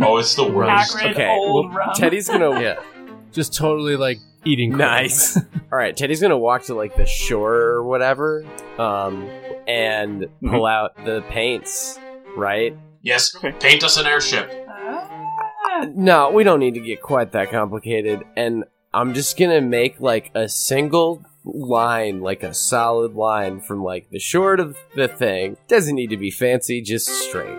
Oh, 0.00 0.16
it's 0.16 0.34
the 0.34 0.44
worst. 0.48 0.96
Acrid 0.96 1.12
Okay, 1.12 1.28
old 1.28 1.66
well, 1.66 1.74
rum. 1.76 1.90
Teddy's 1.94 2.28
gonna 2.28 2.58
Yeah, 2.60 2.80
just 3.32 3.54
totally 3.54 3.96
like 3.96 4.18
eating. 4.48 4.72
crap. 4.72 4.78
Nice. 5.02 5.36
All 5.72 5.78
right, 5.78 5.96
Teddy's 5.96 6.20
gonna 6.20 6.38
walk 6.38 6.62
to 6.64 6.74
like 6.74 6.96
the 6.96 7.06
shore 7.06 7.54
or 7.54 7.84
whatever, 7.84 8.44
um, 8.78 9.28
and 9.66 10.22
Mm-hmm. 10.22 10.50
pull 10.50 10.66
out 10.66 10.96
the 11.04 11.22
paints. 11.28 11.98
Right? 12.36 12.76
Yes. 13.02 13.34
Paint 13.60 13.82
us 13.84 13.96
an 13.96 14.06
airship. 14.06 14.50
Ah. 14.68 15.86
No, 15.94 16.30
we 16.30 16.44
don't 16.44 16.60
need 16.60 16.74
to 16.74 16.80
get 16.80 17.02
quite 17.02 17.32
that 17.32 17.50
complicated. 17.50 18.22
And 18.36 18.64
I'm 18.94 19.14
just 19.14 19.38
gonna 19.38 19.60
make 19.60 20.00
like 20.00 20.30
a 20.34 20.48
single 20.48 21.22
line, 21.44 22.20
like 22.20 22.42
a 22.42 22.52
solid 22.54 23.14
line 23.14 23.60
from 23.60 23.82
like 23.82 24.08
the 24.10 24.18
shore 24.18 24.56
to 24.56 24.74
the 24.94 25.08
thing. 25.08 25.56
Doesn't 25.68 25.94
need 25.94 26.10
to 26.10 26.16
be 26.16 26.30
fancy, 26.30 26.80
just 26.82 27.06
straight. 27.08 27.58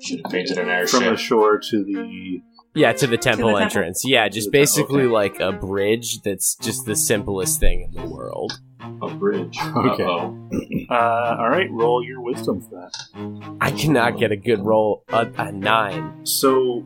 Should 0.00 0.20
have 0.24 0.32
painted 0.32 0.58
an 0.58 0.68
airship. 0.68 1.00
From 1.02 1.10
the 1.10 1.16
shore 1.16 1.58
to 1.58 1.84
the. 1.84 2.42
Yeah, 2.74 2.92
to 2.92 3.06
the 3.06 3.16
temple 3.18 3.48
temple. 3.48 3.58
entrance. 3.58 4.02
Yeah, 4.04 4.28
just 4.28 4.46
To 4.46 4.50
temple, 4.50 4.60
basically 4.60 5.02
okay. 5.02 5.12
like 5.12 5.40
a 5.40 5.52
bridge 5.52 6.22
that's 6.22 6.54
just 6.56 6.86
the 6.86 6.96
simplest 6.96 7.60
thing 7.60 7.82
in 7.82 7.92
the 8.02 8.08
world. 8.08 8.52
A 8.80 9.08
bridge. 9.14 9.58
Okay. 9.76 10.86
Uh, 10.90 11.36
all 11.38 11.48
right, 11.50 11.70
roll 11.70 12.04
your 12.04 12.20
wisdom 12.20 12.60
for 12.60 12.70
that. 12.70 13.56
I 13.60 13.70
cannot 13.70 14.18
get 14.18 14.32
a 14.32 14.36
good 14.36 14.60
roll. 14.64 15.04
A, 15.08 15.30
a 15.38 15.52
nine. 15.52 16.24
So, 16.26 16.84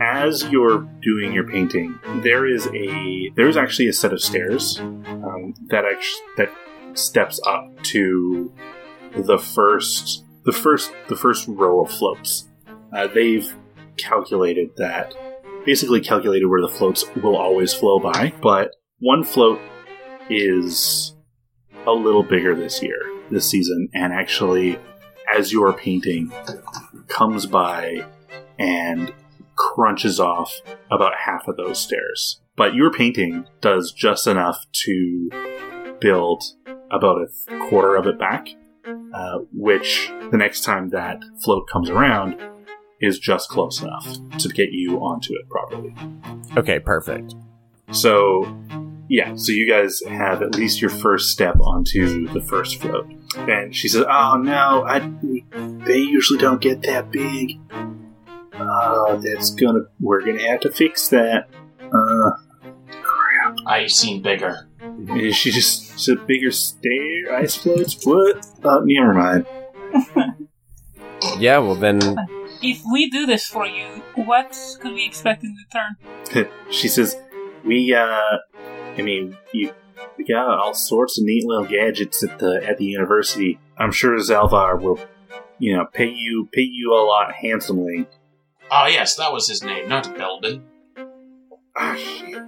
as 0.00 0.44
you're 0.48 0.88
doing 1.02 1.32
your 1.32 1.46
painting, 1.46 1.98
there 2.22 2.46
is 2.46 2.66
a 2.68 3.30
there 3.36 3.48
is 3.48 3.56
actually 3.56 3.88
a 3.88 3.92
set 3.92 4.12
of 4.12 4.22
stairs 4.22 4.78
um, 4.80 5.54
that 5.68 5.84
actually, 5.84 6.22
that 6.36 6.50
steps 6.94 7.40
up 7.46 7.82
to 7.84 8.52
the 9.16 9.38
first 9.38 10.24
the 10.44 10.52
first 10.52 10.92
the 11.08 11.16
first 11.16 11.46
row 11.48 11.82
of 11.84 11.90
floats. 11.90 12.48
Uh, 12.94 13.06
they've 13.08 13.54
calculated 13.96 14.76
that 14.76 15.14
basically 15.64 16.00
calculated 16.00 16.46
where 16.46 16.60
the 16.60 16.68
floats 16.68 17.04
will 17.16 17.36
always 17.36 17.72
flow 17.72 17.98
by, 17.98 18.32
but 18.42 18.74
one 18.98 19.24
float 19.24 19.60
is 20.28 21.14
a 21.86 21.92
little 21.92 22.22
bigger 22.22 22.54
this 22.54 22.82
year, 22.82 23.00
this 23.30 23.48
season, 23.48 23.88
and 23.94 24.12
actually, 24.12 24.78
as 25.34 25.52
you're 25.52 25.72
painting, 25.72 26.32
comes 27.08 27.46
by 27.46 28.04
and 28.58 29.12
crunches 29.56 30.20
off 30.20 30.60
about 30.90 31.12
half 31.26 31.48
of 31.48 31.56
those 31.56 31.78
stairs. 31.78 32.40
But 32.56 32.74
your 32.74 32.92
painting 32.92 33.46
does 33.60 33.92
just 33.92 34.26
enough 34.26 34.64
to 34.84 35.30
build 36.00 36.42
about 36.90 37.22
a 37.22 37.68
quarter 37.68 37.96
of 37.96 38.06
it 38.06 38.18
back, 38.18 38.48
uh, 39.14 39.38
which 39.52 40.12
the 40.30 40.36
next 40.36 40.62
time 40.62 40.90
that 40.90 41.18
float 41.42 41.68
comes 41.68 41.88
around 41.88 42.36
is 43.02 43.18
just 43.18 43.48
close 43.50 43.82
enough 43.82 44.06
to 44.38 44.48
get 44.48 44.70
you 44.70 44.98
onto 44.98 45.34
it 45.34 45.48
properly. 45.48 45.94
Okay, 46.56 46.78
perfect. 46.78 47.34
So, 47.90 48.56
yeah, 49.08 49.34
so 49.34 49.52
you 49.52 49.68
guys 49.68 50.00
have 50.06 50.40
at 50.40 50.54
least 50.54 50.80
your 50.80 50.90
first 50.90 51.30
step 51.30 51.58
onto 51.60 52.28
the 52.28 52.40
first 52.40 52.80
float. 52.80 53.12
And 53.36 53.74
she 53.74 53.88
says, 53.88 54.04
Oh 54.08 54.36
no, 54.36 54.84
I, 54.86 55.00
they 55.84 55.98
usually 55.98 56.38
don't 56.38 56.60
get 56.60 56.82
that 56.82 57.10
big. 57.10 57.58
Uh, 58.52 59.16
that's 59.16 59.50
gonna, 59.50 59.80
we're 60.00 60.24
gonna 60.24 60.46
have 60.48 60.60
to 60.60 60.70
fix 60.70 61.08
that. 61.08 61.48
Uh, 61.82 62.30
I 63.66 63.86
seen 63.86 64.22
bigger. 64.22 64.68
is 65.16 65.34
she 65.36 65.50
just, 65.50 65.94
it's 65.94 66.08
a 66.08 66.16
bigger 66.16 66.50
stair, 66.50 67.34
ice 67.34 67.56
floats? 67.56 68.04
What? 68.06 68.46
Uh, 68.64 68.80
never 68.84 69.12
mind. 69.12 69.46
Yeah, 71.38 71.58
well 71.58 71.76
then, 71.76 72.00
If 72.62 72.82
we 72.92 73.10
do 73.10 73.26
this 73.26 73.46
for 73.46 73.66
you, 73.66 74.02
what 74.14 74.56
could 74.80 74.94
we 74.94 75.04
expect 75.04 75.42
in 75.44 75.54
return? 75.66 76.48
she 76.70 76.88
says, 76.88 77.16
"We, 77.64 77.92
uh, 77.94 78.38
I 78.96 79.02
mean, 79.02 79.36
you, 79.52 79.72
we 80.16 80.24
got 80.24 80.46
all 80.58 80.74
sorts 80.74 81.18
of 81.18 81.24
neat 81.24 81.44
little 81.44 81.66
gadgets 81.66 82.22
at 82.22 82.38
the 82.38 82.62
at 82.66 82.78
the 82.78 82.84
university. 82.84 83.58
I'm 83.76 83.90
sure 83.92 84.16
Zalvar 84.18 84.80
will, 84.80 85.00
you 85.58 85.76
know, 85.76 85.86
pay 85.92 86.08
you 86.10 86.48
pay 86.52 86.62
you 86.62 86.92
a 86.94 87.02
lot 87.04 87.32
handsomely." 87.34 88.06
Oh 88.70 88.86
yes, 88.86 89.16
that 89.16 89.32
was 89.32 89.48
his 89.48 89.62
name, 89.62 89.88
not 89.88 90.04
Belbin. 90.14 90.62
Ah, 91.76 91.96
shit. 91.96 92.42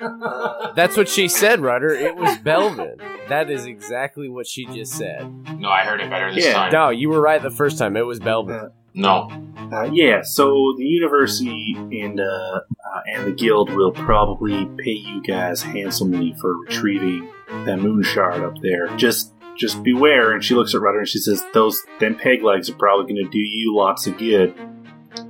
that's 0.74 0.96
what 0.96 1.08
she 1.08 1.28
said, 1.28 1.60
Rudder. 1.60 1.90
It 1.90 2.16
was 2.16 2.36
Belvin. 2.38 3.00
That 3.28 3.50
is 3.50 3.66
exactly 3.66 4.28
what 4.28 4.46
she 4.46 4.66
just 4.66 4.92
said. 4.94 5.30
No, 5.60 5.68
I 5.68 5.84
heard 5.84 6.00
it 6.00 6.10
better 6.10 6.32
this 6.34 6.44
Yeah. 6.44 6.52
time. 6.54 6.72
No, 6.72 6.90
you 6.90 7.08
were 7.08 7.20
right 7.20 7.40
the 7.40 7.50
first 7.50 7.78
time. 7.78 7.96
It 7.96 8.06
was 8.06 8.18
Belvin. 8.18 8.70
No. 8.96 9.30
Uh, 9.70 9.90
yeah, 9.92 10.22
so 10.22 10.74
the 10.78 10.84
university 10.84 11.74
and 11.76 12.18
uh, 12.18 12.24
uh, 12.24 13.00
and 13.12 13.26
the 13.26 13.32
guild 13.32 13.70
will 13.70 13.92
probably 13.92 14.66
pay 14.78 14.92
you 14.92 15.22
guys 15.22 15.60
handsomely 15.60 16.34
for 16.40 16.56
retrieving 16.56 17.28
that 17.66 17.78
moon 17.78 18.02
shard 18.02 18.42
up 18.42 18.54
there. 18.62 18.88
Just 18.96 19.34
just 19.56 19.82
beware. 19.82 20.32
And 20.32 20.42
she 20.42 20.54
looks 20.54 20.74
at 20.74 20.80
Rudder 20.80 21.00
and 21.00 21.08
she 21.08 21.18
says, 21.18 21.44
"Those 21.52 21.82
them 22.00 22.14
peg 22.14 22.42
legs 22.42 22.70
are 22.70 22.74
probably 22.74 23.12
going 23.12 23.24
to 23.24 23.30
do 23.30 23.38
you 23.38 23.76
lots 23.76 24.06
of 24.06 24.16
good." 24.16 24.54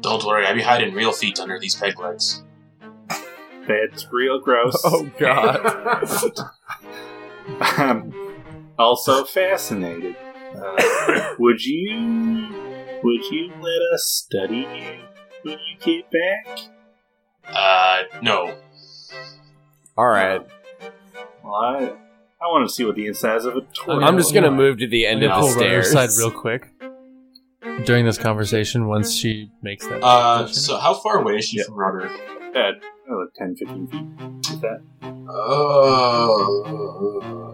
Don't 0.01 0.25
worry, 0.25 0.47
I 0.47 0.53
be 0.53 0.63
hiding 0.63 0.95
real 0.95 1.13
feet 1.13 1.41
under 1.41 1.59
these 1.59 1.75
peg 1.75 1.99
legs. 1.99 2.45
That's 3.67 4.07
real 4.13 4.39
gross. 4.39 4.81
Oh 4.85 5.11
God. 5.19 6.39
I'm 7.61 8.13
also 8.79 9.25
fascinated. 9.25 10.17
Uh, 10.55 11.35
would 11.39 11.65
you 11.65 12.76
would 13.03 13.25
you 13.31 13.53
let 13.61 13.81
us 13.95 14.05
study 14.07 14.57
you 14.59 14.99
when 15.43 15.59
you 15.59 15.77
get 15.81 16.05
back? 16.11 16.59
Uh, 17.49 18.03
no. 18.23 18.55
All 19.97 20.07
right. 20.09 20.47
Well, 21.45 21.55
I 21.55 21.79
I 22.41 22.47
want 22.49 22.69
to 22.69 22.75
see 22.75 22.85
what 22.85 22.97
the 22.97 23.07
insides 23.07 23.45
of 23.45 23.57
a 23.57 23.61
toy. 23.63 24.01
I'm 24.01 24.17
just 24.19 24.35
gonna 24.35 24.51
move 24.51 24.79
to 24.79 24.87
the 24.89 25.07
end 25.07 25.23
I'm 25.25 25.31
of 25.31 25.37
gonna 25.37 25.47
the 25.47 25.55
pull 25.55 25.63
Rudder's 25.65 25.91
stairs. 25.91 26.15
side 26.17 26.21
real 26.23 26.31
quick 26.31 26.69
during 27.85 28.05
this 28.05 28.19
conversation. 28.19 28.89
Once 28.89 29.13
she 29.15 29.51
makes 29.63 29.87
that. 29.87 30.03
Uh, 30.03 30.43
decision. 30.43 30.63
so 30.63 30.77
how 30.79 30.95
far 30.95 31.19
away 31.21 31.37
is 31.39 31.47
she 31.47 31.59
Yeah. 31.59 31.65
from 31.65 31.75
Rudder? 31.77 32.11
Oh, 33.11 33.15
like 33.19 33.35
10, 33.37 33.57
15 33.57 33.87
feet. 33.87 34.07
Is 34.51 34.61
that? 34.61 34.81
Uh, 35.29 36.47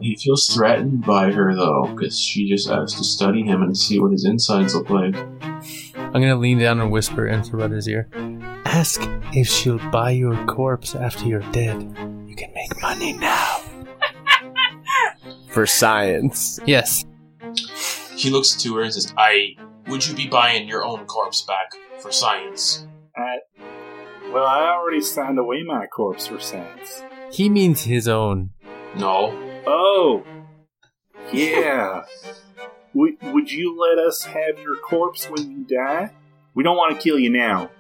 he 0.01 0.17
feels 0.17 0.47
threatened 0.47 1.05
by 1.07 1.31
her 1.33 1.55
though, 1.55 1.87
because 1.95 2.19
she 2.19 2.49
just 2.49 2.69
asked 2.69 2.99
to 2.99 3.05
study 3.05 3.43
him 3.43 3.63
and 3.63 3.77
see 3.77 3.99
what 4.01 4.13
his 4.13 4.25
insides 4.25 4.75
look 4.75 4.91
like. 4.91 5.17
I'm 5.97 6.13
gonna 6.13 6.37
lean 6.37 6.59
down 6.59 6.81
and 6.81 6.91
whisper 6.91 7.27
into 7.27 7.57
Rudder's 7.57 7.89
ear. 7.89 8.09
Ask 8.65 9.01
if 9.35 9.49
she'll 9.49 9.79
buy 9.91 10.11
your 10.11 10.37
corpse 10.47 10.95
after 10.95 11.27
you're 11.27 11.41
dead. 11.53 11.81
You 12.27 12.37
can 12.37 12.53
make 12.55 12.81
money 12.83 13.15
now. 13.15 13.63
for 15.49 15.67
science. 15.67 16.59
Yes. 16.67 17.05
He 18.17 18.31
looks 18.31 18.55
to 18.63 18.77
her 18.77 18.83
and 18.83 18.93
says, 18.93 19.13
"I 19.17 19.57
would 19.89 20.07
you 20.07 20.15
be 20.15 20.27
buying 20.27 20.69
your 20.69 20.85
own 20.85 21.07
corpse 21.07 21.43
back 21.43 21.73
for 21.99 22.13
science?" 22.13 22.87
I, 23.17 23.39
well, 24.33 24.47
I 24.47 24.71
already 24.71 25.01
signed 25.01 25.39
away 25.39 25.63
my 25.63 25.87
corpse 25.87 26.27
for 26.27 26.41
science. 26.41 27.03
He 27.31 27.49
means 27.49 27.83
his 27.83 28.09
own. 28.09 28.51
No. 28.97 29.39
Oh, 29.67 30.25
yeah. 31.33 32.05
would, 32.95 33.15
would 33.23 33.51
you 33.51 33.79
let 33.79 34.05
us 34.05 34.25
have 34.25 34.59
your 34.59 34.77
corpse 34.77 35.27
when 35.27 35.51
you 35.51 35.65
die? 35.65 36.11
We 36.55 36.63
don't 36.63 36.77
want 36.77 36.97
to 36.97 37.03
kill 37.03 37.19
you 37.19 37.31
now. 37.31 37.71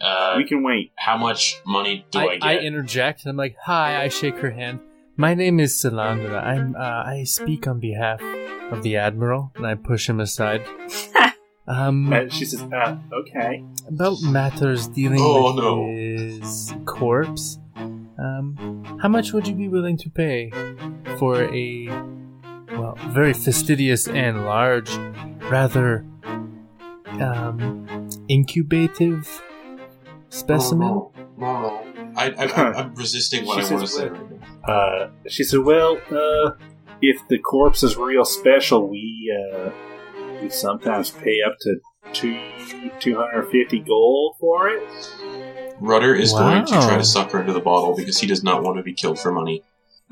Uh, 0.00 0.34
we 0.36 0.44
can 0.44 0.62
wait. 0.62 0.92
how 0.96 1.16
much 1.16 1.60
money 1.66 2.04
do 2.10 2.18
I, 2.18 2.22
I, 2.22 2.34
get? 2.34 2.42
I 2.44 2.58
interject 2.58 3.22
and 3.22 3.30
I'm 3.30 3.36
like, 3.36 3.56
"Hi." 3.64 4.02
I 4.02 4.08
shake 4.08 4.36
her 4.38 4.50
hand. 4.50 4.80
My 5.16 5.34
name 5.34 5.60
is 5.60 5.72
Salandra. 5.80 6.44
I'm. 6.44 6.74
Uh, 6.76 6.78
I 7.06 7.24
speak 7.24 7.66
on 7.66 7.80
behalf 7.80 8.20
of 8.70 8.82
the 8.82 8.96
admiral, 8.96 9.52
and 9.54 9.66
I 9.66 9.76
push 9.76 10.08
him 10.08 10.20
aside. 10.20 10.62
Um, 11.66 12.12
Uh, 12.12 12.28
she 12.28 12.44
says, 12.44 12.62
uh, 12.62 12.96
okay. 13.12 13.64
about 13.88 14.20
matters 14.22 14.86
dealing 14.88 15.18
Oh, 15.20 15.54
with 15.54 15.64
no. 15.64 15.86
his 15.86 16.74
corpse. 16.84 17.58
Um, 17.76 18.98
how 19.02 19.08
much 19.08 19.32
would 19.32 19.46
you 19.48 19.54
be 19.54 19.68
willing 19.68 19.96
to 19.98 20.10
pay 20.10 20.50
for 21.18 21.42
a 21.52 21.88
well, 22.78 22.96
very 23.10 23.32
fastidious 23.32 24.06
and 24.08 24.44
large, 24.44 24.90
rather 25.50 26.04
um, 27.20 27.86
incubative 28.28 29.42
specimen? 30.28 30.86
No, 30.88 31.12
no, 31.38 31.60
no. 31.62 32.12
I, 32.16 32.30
I, 32.30 32.44
I, 32.44 32.72
I'm 32.82 32.94
resisting 32.94 33.44
what 33.46 33.64
She 33.64 33.70
I 33.70 33.74
want 33.76 33.86
to 33.86 33.92
says 33.92 33.96
say 33.96 34.08
what? 34.10 34.12
right 34.20 34.40
now. 34.68 34.72
Uh, 34.72 35.10
she 35.28 35.42
said, 35.44 35.60
"Well, 35.60 35.98
uh, 36.10 36.52
if 37.02 37.26
the 37.28 37.38
corpse 37.38 37.82
is 37.82 37.96
real 37.96 38.24
special, 38.24 38.88
we 38.88 39.32
uh, 39.54 39.70
we 40.42 40.50
sometimes 40.50 41.10
pay 41.10 41.38
up 41.46 41.56
to 41.60 41.76
two 42.12 42.38
two 43.00 43.16
hundred 43.16 43.50
fifty 43.50 43.80
gold 43.80 44.36
for 44.40 44.68
it." 44.68 44.82
Rudder 45.80 46.14
is 46.14 46.32
going 46.32 46.64
to 46.66 46.72
try 46.72 46.96
to 46.96 47.04
suck 47.04 47.32
her 47.32 47.40
into 47.40 47.52
the 47.52 47.60
bottle 47.60 47.96
because 47.96 48.18
he 48.18 48.26
does 48.26 48.44
not 48.44 48.62
want 48.62 48.76
to 48.76 48.82
be 48.82 48.94
killed 48.94 49.18
for 49.18 49.32
money. 49.32 49.62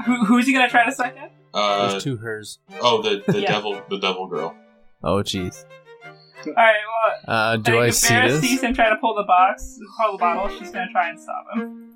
Who, 0.07 0.25
who's 0.25 0.47
he 0.47 0.53
gonna 0.53 0.69
try 0.69 0.85
to 0.87 0.93
suck 0.93 1.17
at? 1.17 1.33
Uh, 1.55 1.91
There's 1.93 2.03
two 2.03 2.17
hers. 2.17 2.59
oh, 2.81 3.03
the, 3.03 3.23
the 3.31 3.41
Yeah. 3.43 3.53
devil, 3.53 3.81
the 3.89 3.99
devil 3.99 4.27
girl. 4.27 4.57
Oh, 5.05 5.17
jeez. 5.23 5.65
All 6.47 6.53
right. 6.55 6.75
Well, 7.27 7.37
Uh, 7.37 7.57
do 7.59 7.63
think 7.73 7.77
I 7.77 7.87
if 7.89 7.95
see 7.95 8.09
Ferris 8.09 8.33
this? 8.33 8.41
sees 8.43 8.61
him 8.63 8.75
try 8.75 8.89
to 8.89 8.97
pull 8.97 9.15
the 9.15 9.23
box, 9.25 9.79
pull 10.01 10.13
the 10.13 10.19
bottle, 10.19 10.49
she's 10.59 10.71
gonna 10.73 10.91
try 10.91 11.11
and 11.11 11.21
stop 11.21 11.45
him. 11.55 11.93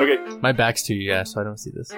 Okay, 0.00 0.38
My 0.40 0.52
back's 0.52 0.82
to 0.84 0.94
you, 0.94 1.02
yeah, 1.10 1.24
so 1.24 1.40
I 1.40 1.44
don't 1.44 1.58
see 1.58 1.70
this. 1.74 1.90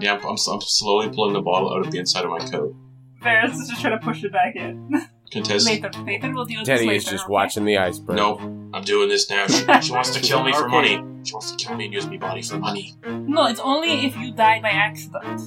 Yeah, 0.00 0.14
I'm, 0.14 0.26
I'm 0.26 0.36
slowly 0.60 1.08
pulling 1.10 1.34
the 1.34 1.42
bottle 1.42 1.72
out 1.72 1.84
of 1.86 1.92
the 1.92 1.98
inside 1.98 2.24
of 2.24 2.30
my 2.30 2.38
coat. 2.38 2.74
Ferris 3.22 3.56
is 3.58 3.68
just 3.68 3.80
trying 3.80 3.98
to 3.98 4.04
push 4.04 4.22
it 4.24 4.32
back 4.32 4.56
in. 4.56 4.90
Contest. 5.32 5.66
Nathan, 5.66 6.04
Nathan 6.04 6.34
will 6.34 6.44
deal 6.44 6.60
with 6.60 6.66
this 6.66 6.78
Teddy 6.78 6.86
later. 6.88 6.96
is 6.98 7.04
just 7.04 7.24
okay? 7.24 7.32
watching 7.32 7.64
the 7.64 7.78
iceberg. 7.78 8.16
No, 8.16 8.36
I'm 8.74 8.84
doing 8.84 9.08
this 9.08 9.30
now. 9.30 9.46
She, 9.46 9.64
she 9.80 9.92
wants 9.92 10.10
to 10.10 10.20
kill 10.20 10.42
me 10.42 10.52
for 10.52 10.66
Okay. 10.66 10.96
money. 10.96 11.04
She 11.24 11.32
wants 11.32 11.52
to 11.52 11.64
kill 11.64 11.76
me 11.76 11.84
and 11.86 11.94
use 11.94 12.06
my 12.06 12.18
body 12.18 12.42
for 12.42 12.58
money. 12.58 12.94
No, 13.06 13.46
it's 13.46 13.60
only 13.60 14.04
if 14.06 14.16
you 14.16 14.32
die 14.32 14.60
by 14.60 14.70
accident. 14.70 15.40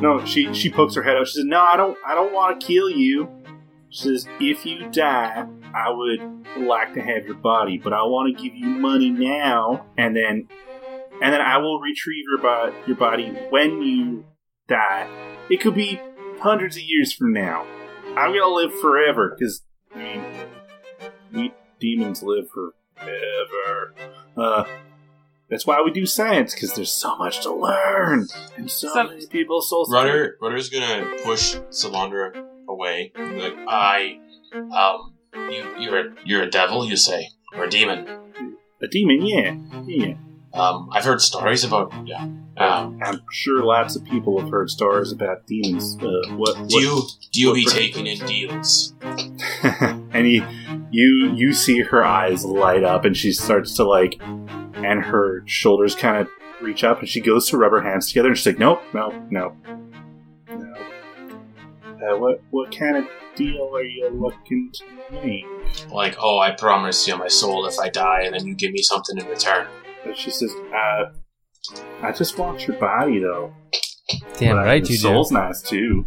no, 0.00 0.24
she 0.24 0.52
she 0.54 0.70
pokes 0.70 0.94
her 0.94 1.02
head 1.02 1.16
out. 1.16 1.26
She 1.26 1.34
says, 1.38 1.44
"No, 1.46 1.60
I 1.60 1.76
don't 1.76 1.96
I 2.06 2.14
don't 2.14 2.32
want 2.32 2.60
to 2.60 2.66
kill 2.66 2.88
you." 2.90 3.28
She 3.90 4.02
says, 4.04 4.28
"If 4.38 4.64
you 4.66 4.88
die, 4.90 5.46
I 5.74 5.90
would 5.90 6.20
like 6.58 6.94
to 6.94 7.00
have 7.00 7.24
your 7.26 7.36
body, 7.36 7.78
but 7.78 7.92
I 7.92 8.02
want 8.02 8.36
to 8.36 8.40
give 8.42 8.54
you 8.54 8.66
money 8.66 9.10
now, 9.10 9.86
and 9.96 10.14
then 10.14 10.46
and 11.20 11.32
then 11.32 11.40
I 11.40 11.56
will 11.58 11.80
retrieve 11.80 12.24
your 12.30 12.42
bo- 12.42 12.74
your 12.86 12.96
body 12.96 13.30
when 13.50 13.82
you 13.82 14.24
die. 14.68 15.08
It 15.50 15.60
could 15.62 15.74
be 15.74 15.98
hundreds 16.40 16.76
of 16.76 16.82
years 16.82 17.12
from 17.12 17.32
now. 17.32 17.64
I'm 18.16 18.32
gonna 18.32 18.52
live 18.54 18.72
forever 18.80 19.34
because 19.38 19.62
I 19.94 19.98
mean, 19.98 20.24
we 21.32 21.54
demons 21.80 22.22
live 22.22 22.48
forever. 22.50 23.94
Uh, 24.36 24.64
that's 25.50 25.66
why 25.66 25.80
we 25.82 25.90
do 25.90 26.04
science 26.06 26.54
because 26.54 26.74
there's 26.74 26.90
so 26.92 27.16
much 27.16 27.42
to 27.42 27.52
learn 27.54 28.26
and 28.56 28.70
so, 28.70 28.88
So- 28.92 29.04
many 29.04 29.26
people. 29.26 29.60
So 29.62 29.84
Rudder, 29.90 30.36
Rudder's 30.40 30.68
gonna 30.68 31.10
push 31.24 31.56
Salandra 31.70 32.44
away. 32.68 33.12
Like, 33.16 33.54
I, 33.66 34.18
um, 34.54 35.14
you, 35.50 35.66
you're 35.78 35.98
a, 36.08 36.14
you're 36.24 36.42
a 36.42 36.50
devil, 36.50 36.84
you 36.84 36.96
say, 36.96 37.28
or 37.54 37.64
a 37.64 37.70
demon. 37.70 38.06
a 38.82 38.86
demon, 38.88 39.22
yeah, 39.24 39.54
yeah. 39.86 40.14
Um, 40.54 40.88
I've 40.92 41.04
heard 41.04 41.20
stories 41.20 41.64
about, 41.64 41.92
yeah. 42.06 42.26
Um, 42.58 42.98
I'm 43.02 43.20
sure 43.32 43.62
lots 43.62 43.94
of 43.94 44.04
people 44.04 44.40
have 44.40 44.50
heard 44.50 44.68
stories 44.68 45.12
about 45.12 45.46
demons. 45.46 45.96
Uh, 46.00 46.34
what, 46.34 46.58
what 46.58 46.68
do 46.68 46.80
you, 46.80 47.02
do 47.32 47.40
you 47.40 47.54
be 47.54 47.64
taking 47.64 48.06
in 48.06 48.18
deals? 48.26 48.94
and 49.62 50.26
he, 50.26 50.42
you 50.90 51.32
you 51.34 51.52
see 51.52 51.80
her 51.80 52.04
eyes 52.04 52.44
light 52.44 52.82
up, 52.82 53.04
and 53.04 53.16
she 53.16 53.32
starts 53.32 53.74
to 53.74 53.84
like, 53.84 54.20
and 54.20 55.04
her 55.04 55.44
shoulders 55.46 55.94
kind 55.94 56.18
of 56.18 56.28
reach 56.60 56.82
up, 56.82 56.98
and 57.00 57.08
she 57.08 57.20
goes 57.20 57.48
to 57.50 57.56
rub 57.56 57.72
her 57.72 57.82
hands 57.82 58.08
together, 58.08 58.28
and 58.28 58.36
she's 58.36 58.46
like, 58.46 58.58
"Nope, 58.58 58.82
no, 58.92 59.10
no, 59.30 59.56
no." 60.48 60.74
Uh, 62.04 62.18
what 62.18 62.42
what 62.50 62.76
kind 62.76 62.96
of 62.96 63.06
deal 63.36 63.70
are 63.72 63.84
you 63.84 64.08
looking 64.10 64.72
to 64.72 64.84
make? 65.22 65.46
Like, 65.90 66.16
oh, 66.18 66.38
I 66.40 66.50
promise 66.50 67.06
you 67.06 67.16
my 67.16 67.28
soul 67.28 67.66
if 67.66 67.78
I 67.78 67.88
die, 67.88 68.22
and 68.24 68.34
then 68.34 68.46
you 68.46 68.54
give 68.54 68.72
me 68.72 68.82
something 68.82 69.16
in 69.16 69.26
return. 69.26 69.66
But 70.04 70.16
she 70.16 70.30
says, 70.30 70.52
uh, 70.74 71.12
"I 72.02 72.12
just 72.12 72.38
want 72.38 72.66
your 72.66 72.76
body, 72.78 73.18
though. 73.20 73.52
Damn 74.38 74.56
But 74.56 74.64
right 74.64 74.82
your 74.82 74.90
you 74.92 74.96
do. 74.96 75.02
soul's 75.02 75.32
nice 75.32 75.62
too." 75.62 76.06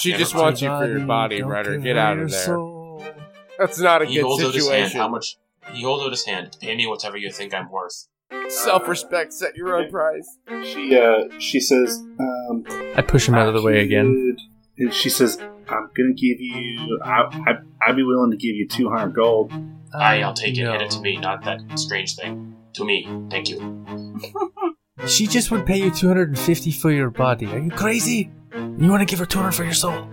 She 0.00 0.12
just 0.12 0.34
wants 0.34 0.60
you 0.62 0.68
for 0.68 0.86
your 0.86 1.00
body, 1.06 1.42
Rudder. 1.42 1.78
Get 1.78 1.96
out 1.96 2.18
of 2.18 2.30
there. 2.30 2.58
That's 3.58 3.78
not 3.80 4.02
a 4.02 4.06
He 4.06 4.16
good 4.16 4.24
holds 4.24 4.44
out 4.44 4.54
his 4.54 4.64
hand. 4.68 4.86
situation. 4.88 5.00
How 5.00 5.08
much? 5.08 5.36
He 5.72 5.82
holds 5.82 6.04
out 6.04 6.10
his 6.12 6.24
hand. 6.24 6.56
Pay 6.60 6.76
me 6.76 6.86
whatever 6.86 7.16
you 7.16 7.30
think 7.32 7.52
I'm 7.54 7.70
worth. 7.70 8.06
Self-respect. 8.48 9.32
Set 9.32 9.56
your 9.56 9.76
own 9.76 9.90
price. 9.90 10.38
She 10.64 10.96
uh, 10.96 11.24
she 11.38 11.60
says, 11.60 12.02
um, 12.20 12.64
I 12.94 13.02
push 13.02 13.26
him 13.28 13.34
out 13.34 13.48
of 13.48 13.54
the 13.54 13.62
way 13.62 13.80
again. 13.80 14.36
And 14.78 14.94
she 14.94 15.10
says, 15.10 15.38
"I'm 15.68 15.90
gonna 15.96 16.14
give 16.14 16.40
you. 16.40 17.00
I, 17.04 17.22
I 17.46 17.52
I'd 17.86 17.96
be 17.96 18.02
willing 18.04 18.30
to 18.30 18.36
give 18.36 18.54
you 18.56 18.66
200 18.68 19.14
gold." 19.14 19.52
I, 19.94 20.22
I'll 20.22 20.34
take 20.34 20.56
it. 20.56 20.62
No. 20.62 20.72
Hit 20.72 20.82
it 20.82 20.90
to 20.92 21.00
me, 21.00 21.16
not 21.18 21.42
that 21.44 21.60
strange 21.78 22.14
thing. 22.14 22.49
To 22.74 22.84
me. 22.84 23.08
Thank 23.30 23.48
you. 23.48 23.86
She 25.06 25.26
just 25.26 25.50
would 25.50 25.64
pay 25.64 25.78
you 25.78 25.90
250 25.90 26.72
for 26.72 26.90
your 26.90 27.10
body. 27.10 27.46
Are 27.46 27.58
you 27.58 27.70
crazy? 27.70 28.30
You 28.54 28.90
want 28.90 29.00
to 29.00 29.06
give 29.06 29.18
her 29.18 29.26
200 29.26 29.52
for 29.52 29.64
your 29.64 29.72
soul? 29.72 30.06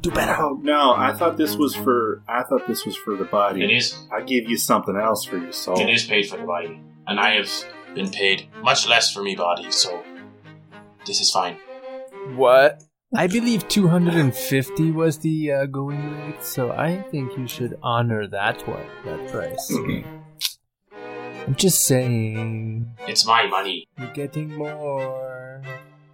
Do 0.00 0.12
better. 0.12 0.36
Oh 0.38 0.60
no! 0.62 0.94
I 0.96 1.12
thought 1.12 1.36
this 1.36 1.56
was 1.56 1.74
for. 1.74 2.22
I 2.28 2.44
thought 2.44 2.68
this 2.68 2.86
was 2.86 2.96
for 2.96 3.16
the 3.16 3.24
body. 3.24 3.64
It 3.64 3.70
is 3.70 3.98
I 4.12 4.20
give 4.22 4.48
you 4.48 4.56
something 4.56 4.96
else 4.96 5.24
for 5.24 5.38
your 5.38 5.50
soul. 5.50 5.80
It 5.80 5.88
is 5.90 6.04
paid 6.04 6.28
for 6.28 6.36
the 6.36 6.44
body, 6.44 6.80
and 7.08 7.18
I 7.18 7.34
have 7.34 7.50
been 7.94 8.10
paid 8.10 8.48
much 8.62 8.88
less 8.88 9.12
for 9.12 9.22
me 9.22 9.34
body, 9.34 9.72
so 9.72 10.00
this 11.04 11.20
is 11.20 11.32
fine. 11.32 11.56
What? 12.36 12.84
I 13.14 13.26
believe 13.26 13.66
250 13.68 14.90
was 14.92 15.18
the 15.18 15.50
uh, 15.50 15.66
going 15.66 16.12
rate, 16.12 16.44
so 16.44 16.70
I 16.70 17.02
think 17.10 17.36
you 17.36 17.48
should 17.48 17.76
honor 17.82 18.28
that 18.28 18.68
one, 18.68 18.86
that 19.04 19.28
price. 19.32 19.74
I'm 21.48 21.54
just 21.54 21.84
saying, 21.86 22.94
It's 23.06 23.24
my 23.24 23.46
money. 23.46 23.88
you're 23.98 24.10
getting 24.12 24.54
more. 24.54 25.62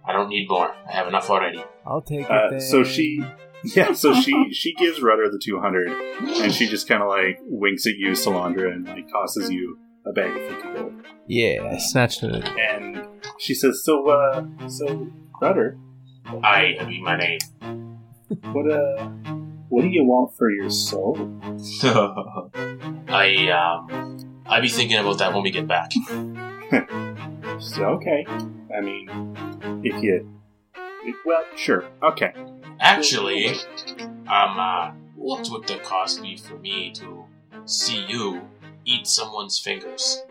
I 0.07 0.13
don't 0.13 0.29
need 0.29 0.47
more. 0.47 0.73
I 0.87 0.93
have 0.93 1.07
enough 1.09 1.29
already. 1.29 1.61
I'll 1.85 2.01
take 2.01 2.21
it. 2.21 2.31
Uh, 2.31 2.51
then. 2.51 2.61
so 2.61 2.85
she, 2.85 3.21
yeah. 3.75 3.91
So 3.91 4.13
she 4.13 4.53
she 4.53 4.73
gives 4.75 5.01
Rudder 5.01 5.29
the 5.29 5.37
200, 5.43 5.89
and 6.41 6.53
she 6.53 6.67
just 6.69 6.87
kind 6.87 7.03
of 7.03 7.09
like 7.09 7.37
winks 7.41 7.85
at 7.85 7.95
you, 7.97 8.11
Salandra, 8.11 8.71
and 8.71 8.87
like 8.87 9.09
tosses 9.09 9.49
you 9.51 9.77
a 10.05 10.13
bag 10.13 10.29
of 10.37 10.41
50 10.63 10.73
gold. 10.73 10.93
yeah, 11.27 11.69
I 11.69 11.77
snatched 11.79 12.23
it. 12.23 12.47
And 12.57 13.05
she 13.37 13.53
says, 13.55 13.83
"So, 13.83 14.07
uh, 14.07 14.45
so 14.69 15.11
Rudder, 15.41 15.77
I 16.43 16.77
I 16.79 16.85
mean 16.85 17.03
my 17.03 17.17
name. 17.17 17.39
what 18.53 18.71
uh, 18.71 19.05
what 19.67 19.81
do 19.81 19.89
you 19.89 20.05
want 20.05 20.33
for 20.37 20.49
your 20.49 20.69
soul?" 20.69 21.17
I 23.09 23.49
um 23.51 24.34
I 24.47 24.61
be 24.61 24.69
thinking 24.69 24.97
about 24.97 25.17
that 25.19 25.33
when 25.33 25.43
we 25.43 25.51
get 25.51 25.67
back. 25.67 25.91
So, 27.59 27.85
okay. 27.85 28.25
I 28.75 28.81
mean, 28.81 29.09
if 29.83 30.03
you, 30.03 30.29
if, 31.03 31.15
well, 31.25 31.43
sure, 31.55 31.85
okay. 32.03 32.33
Actually, 32.79 33.55
um 34.27 34.59
uh, 34.59 34.91
what 35.15 35.47
would 35.49 35.65
the 35.67 35.77
cost 35.77 36.21
be 36.21 36.35
for 36.35 36.57
me 36.57 36.91
to 36.91 37.25
see 37.65 38.05
you 38.07 38.41
eat 38.83 39.07
someone's 39.07 39.57
fingers? 39.57 40.23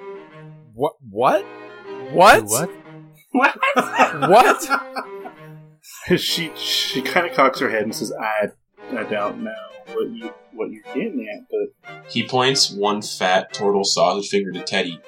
What? 0.74 0.94
What? 1.10 1.44
What? 2.12 2.44
What? 2.44 2.70
What? 3.32 3.56
What? 4.30 4.90
she 6.20 6.52
she 6.54 7.02
kind 7.02 7.26
of 7.26 7.34
cocks 7.34 7.58
her 7.60 7.70
head 7.70 7.82
and 7.82 7.94
says, 7.94 8.12
"I 8.12 8.48
I 8.96 9.04
don't 9.04 9.42
know 9.42 9.73
what 9.94 10.10
you 10.10 10.30
what 10.52 10.70
you're 10.70 10.82
getting 10.94 11.26
at, 11.28 11.46
but 11.50 12.10
He 12.10 12.26
points 12.26 12.70
one 12.70 13.02
fat 13.02 13.52
turtle 13.52 13.84
sausage 13.84 14.28
finger 14.30 14.52
to 14.52 14.62
Teddy. 14.62 15.00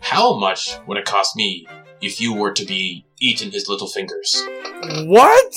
How 0.00 0.38
much 0.38 0.76
would 0.86 0.98
it 0.98 1.04
cost 1.04 1.36
me 1.36 1.66
if 2.00 2.20
you 2.20 2.34
were 2.34 2.52
to 2.52 2.64
be 2.64 3.04
eating 3.20 3.50
his 3.50 3.68
little 3.68 3.88
fingers? 3.88 4.42
What? 5.04 5.54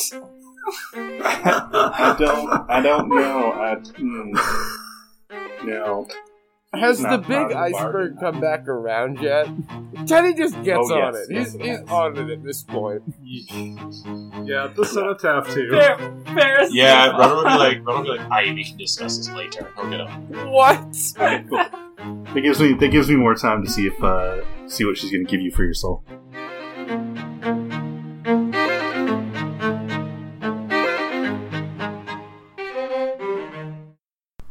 I 1.28 2.16
don't 2.20 2.70
I 2.70 2.82
don't 2.82 3.10
know. 3.10 3.52
I 3.52 3.76
hmm, 3.98 5.68
no. 5.68 6.08
Has 6.80 7.02
Not 7.02 7.10
the 7.12 7.28
big 7.28 7.52
iceberg 7.54 8.16
bargain. 8.16 8.18
come 8.20 8.42
back 8.42 8.68
around 8.68 9.20
yet? 9.22 9.48
Teddy 10.08 10.34
just 10.34 10.62
gets 10.64 10.90
Oh, 10.92 10.94
on 10.94 11.14
yes, 11.14 11.28
it. 11.30 11.34
yes, 11.34 11.52
He's, 11.54 11.56
it 11.56 11.62
he's 11.62 11.90
on 11.90 12.18
it 12.18 12.30
at 12.30 12.44
this 12.44 12.64
point. 12.64 13.02
Yeah, 13.24 14.68
the 14.76 14.86
cenotaph 14.86 15.50
too. 15.54 15.70
Fer- 15.72 16.24
Ferris. 16.34 16.74
Yeah, 16.74 17.08
Rudder 17.18 17.36
would 17.36 17.44
be 17.46 17.50
like, 17.58 17.86
Rudder 17.86 17.98
would 18.00 18.04
be 18.04 18.10
like, 18.24 18.32
aye, 18.32 18.52
we 18.54 18.64
can 18.66 18.78
discuss 18.78 19.18
this 19.18 19.30
later. 19.32 19.72
He'll 19.76 19.90
get 19.90 20.02
up. 20.02 20.10
What? 20.48 20.80
Okay, 21.18 21.44
cool. 21.50 21.58
That 22.34 22.42
gives 22.42 22.60
me 22.60 22.74
that 22.74 22.90
gives 22.90 23.10
me 23.10 23.16
more 23.16 23.34
time 23.36 23.64
to 23.64 23.70
see 23.72 23.88
if 23.88 24.04
uh 24.04 24.42
see 24.68 24.86
what 24.86 24.98
she's 24.98 25.12
gonna 25.12 25.24
give 25.24 25.42
you 25.42 25.52
for 25.52 25.64
your 25.64 25.74
soul. 25.74 26.04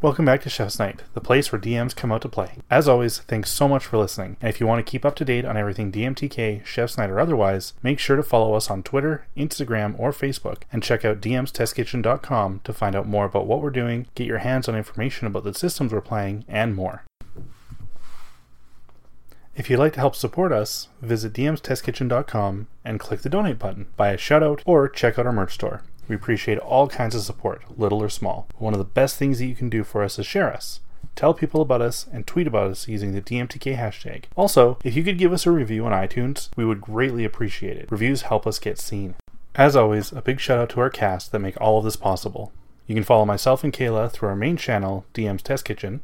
Welcome 0.05 0.27
back 0.27 0.43
to 0.43 0.51
Chef's 0.51 0.79
Night, 0.79 1.01
the 1.15 1.21
place 1.23 1.51
where 1.51 1.59
DMs 1.59 1.97
come 1.97 2.13
out 2.13 2.21
to 2.21 2.29
play. 2.29 2.59
As 2.71 2.87
always, 2.87 3.21
thanks 3.21 3.51
so 3.51 3.67
much 3.67 3.87
for 3.87 3.97
listening. 3.97 4.37
And 4.43 4.51
if 4.51 4.61
you 4.61 4.67
want 4.67 4.85
to 4.85 4.91
keep 4.91 5.03
up 5.03 5.17
to 5.17 5.25
date 5.25 5.47
on 5.47 5.57
everything 5.57 5.91
DMTK, 5.91 6.63
Chef's 6.63 6.99
Night, 6.99 7.09
or 7.09 7.19
otherwise, 7.19 7.73
make 7.83 7.99
sure 7.99 8.15
to 8.15 8.23
follow 8.23 8.53
us 8.53 8.69
on 8.69 8.83
Twitter, 8.83 9.27
Instagram, 9.35 9.99
or 9.99 10.13
Facebook, 10.13 10.65
and 10.71 10.83
check 10.83 11.07
out 11.07 11.23
dmstestkitchen.com 11.23 12.61
to 12.65 12.73
find 12.75 12.95
out 12.95 13.09
more 13.09 13.25
about 13.25 13.47
what 13.47 13.63
we're 13.63 13.71
doing, 13.71 14.07
get 14.15 14.27
your 14.27 14.41
hands 14.41 14.69
on 14.69 14.77
information 14.77 15.27
about 15.27 15.45
the 15.45 15.55
systems 15.55 15.91
we're 15.91 16.03
playing, 16.03 16.45
and 16.49 16.77
more. 16.77 17.05
If 19.57 19.71
you'd 19.71 19.79
like 19.79 19.95
to 19.95 20.01
help 20.01 20.17
support 20.17 20.53
us, 20.53 20.89
visit 21.01 21.33
dmstestkitchen.com 21.33 22.67
and 22.85 23.01
click 23.01 23.23
the 23.23 23.31
donate 23.31 23.59
button, 23.59 23.87
buy 23.97 24.11
a 24.11 24.19
shoutout, 24.19 24.61
or 24.67 24.87
check 24.87 25.19
out 25.19 25.25
our 25.25 25.33
merch 25.33 25.55
store. 25.55 25.81
We 26.09 26.17
appreciate 26.17 26.59
all 26.59 26.89
kinds 26.89 27.15
of 27.15 27.23
support, 27.23 27.63
little 27.79 28.03
or 28.03 28.09
small. 28.09 28.47
One 28.59 28.75
of 28.75 28.79
the 28.79 28.85
best 28.85 29.17
things 29.17 29.39
that 29.39 29.47
you 29.47 29.55
can 29.55 29.71
do 29.71 29.85
for 29.85 30.03
us 30.03 30.19
is 30.19 30.27
share 30.27 30.53
us. 30.53 30.81
Tell 31.17 31.33
people 31.33 31.61
about 31.61 31.81
us 31.81 32.07
and 32.13 32.27
tweet 32.27 32.47
about 32.47 32.71
us 32.71 32.89
using 32.89 33.13
the 33.13 33.21
DMTK 33.21 33.77
hashtag. 33.79 34.25
Also, 34.37 34.79
if 34.83 34.97
you 34.97 35.05
could 35.05 35.19
give 35.19 35.33
us 35.33 35.47
a 35.47 35.51
review 35.51 35.87
on 35.87 35.93
iTunes, 35.93 36.49
we 36.57 36.65
would 36.65 36.81
greatly 36.81 37.25
appreciate 37.25 37.77
it. 37.77 37.91
Reviews 37.91 38.23
help 38.23 38.47
us 38.47 38.59
get 38.59 38.79
seen. 38.79 39.15
As 39.55 39.77
always, 39.77 40.11
a 40.11 40.23
big 40.23 40.41
shout 40.41 40.59
out 40.59 40.71
to 40.71 40.81
our 40.81 40.91
cast 40.91 41.31
that 41.31 41.39
make 41.39 41.61
all 41.61 41.79
of 41.79 41.85
this 41.85 41.97
possible. 41.97 42.53
You 42.87 42.95
can 42.95 43.05
follow 43.05 43.25
myself 43.25 43.63
and 43.63 43.73
Kayla 43.73 44.11
through 44.11 44.29
our 44.29 44.37
main 44.37 44.57
channel, 44.57 45.07
DM's 45.15 45.43
Test 45.43 45.65
Kitchen, 45.65 46.01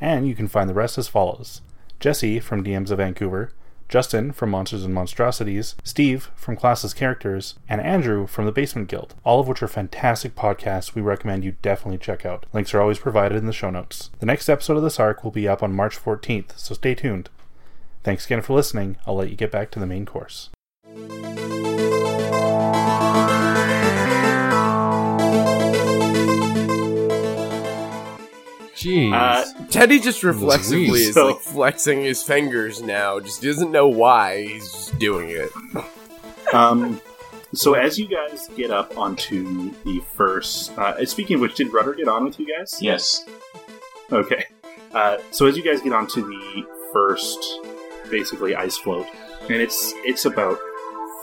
and 0.00 0.26
you 0.26 0.34
can 0.34 0.48
find 0.48 0.68
the 0.68 0.74
rest 0.74 0.98
as 0.98 1.08
follows 1.08 1.60
Jesse 2.00 2.40
from 2.40 2.64
DMs 2.64 2.90
of 2.90 2.98
Vancouver, 2.98 3.52
Justin 3.94 4.32
from 4.32 4.50
Monsters 4.50 4.84
and 4.84 4.92
Monstrosities, 4.92 5.76
Steve 5.84 6.28
from 6.34 6.56
Classes 6.56 6.92
Characters, 6.92 7.54
and 7.68 7.80
Andrew 7.80 8.26
from 8.26 8.44
the 8.44 8.50
Basement 8.50 8.88
Guild, 8.88 9.14
all 9.22 9.38
of 9.38 9.46
which 9.46 9.62
are 9.62 9.68
fantastic 9.68 10.34
podcasts 10.34 10.96
we 10.96 11.00
recommend 11.00 11.44
you 11.44 11.54
definitely 11.62 11.98
check 11.98 12.26
out. 12.26 12.44
Links 12.52 12.74
are 12.74 12.80
always 12.80 12.98
provided 12.98 13.38
in 13.38 13.46
the 13.46 13.52
show 13.52 13.70
notes. 13.70 14.10
The 14.18 14.26
next 14.26 14.48
episode 14.48 14.76
of 14.76 14.82
this 14.82 14.98
arc 14.98 15.22
will 15.22 15.30
be 15.30 15.46
up 15.46 15.62
on 15.62 15.76
March 15.76 15.96
14th, 15.96 16.58
so 16.58 16.74
stay 16.74 16.96
tuned. 16.96 17.30
Thanks 18.02 18.26
again 18.26 18.42
for 18.42 18.54
listening. 18.54 18.96
I'll 19.06 19.14
let 19.14 19.30
you 19.30 19.36
get 19.36 19.52
back 19.52 19.70
to 19.70 19.78
the 19.78 19.86
main 19.86 20.06
course. 20.06 20.50
Jeez. 28.84 29.12
Uh, 29.12 29.66
Teddy 29.70 29.98
just 29.98 30.22
reflexively 30.22 30.86
Sweet. 30.86 31.00
is 31.08 31.14
So- 31.14 31.26
like 31.28 31.40
flexing 31.40 32.02
his 32.02 32.22
fingers 32.22 32.82
now. 32.82 33.18
Just 33.20 33.42
doesn't 33.42 33.70
know 33.70 33.88
why. 33.88 34.42
He's 34.44 34.70
just 34.70 34.98
doing 34.98 35.30
it. 35.30 35.50
Um, 36.52 37.00
so 37.54 37.74
as 37.74 37.98
you 37.98 38.06
guys 38.06 38.48
get 38.56 38.70
up 38.70 38.96
onto 38.98 39.70
the 39.84 40.02
first, 40.14 40.76
uh, 40.78 41.04
speaking 41.06 41.36
of 41.36 41.40
which, 41.40 41.54
did 41.54 41.72
Rudder 41.72 41.94
get 41.94 42.08
on 42.08 42.24
with 42.24 42.38
you 42.38 42.46
guys? 42.46 42.76
Yes. 42.80 43.24
Okay. 44.12 44.44
Uh, 44.92 45.16
so 45.30 45.46
as 45.46 45.56
you 45.56 45.62
guys 45.62 45.80
get 45.80 45.92
onto 45.92 46.22
the 46.22 46.66
first, 46.92 47.42
basically 48.10 48.54
ice 48.54 48.76
float, 48.76 49.06
and 49.48 49.54
it's 49.60 49.92
it's 50.04 50.24
about 50.26 50.58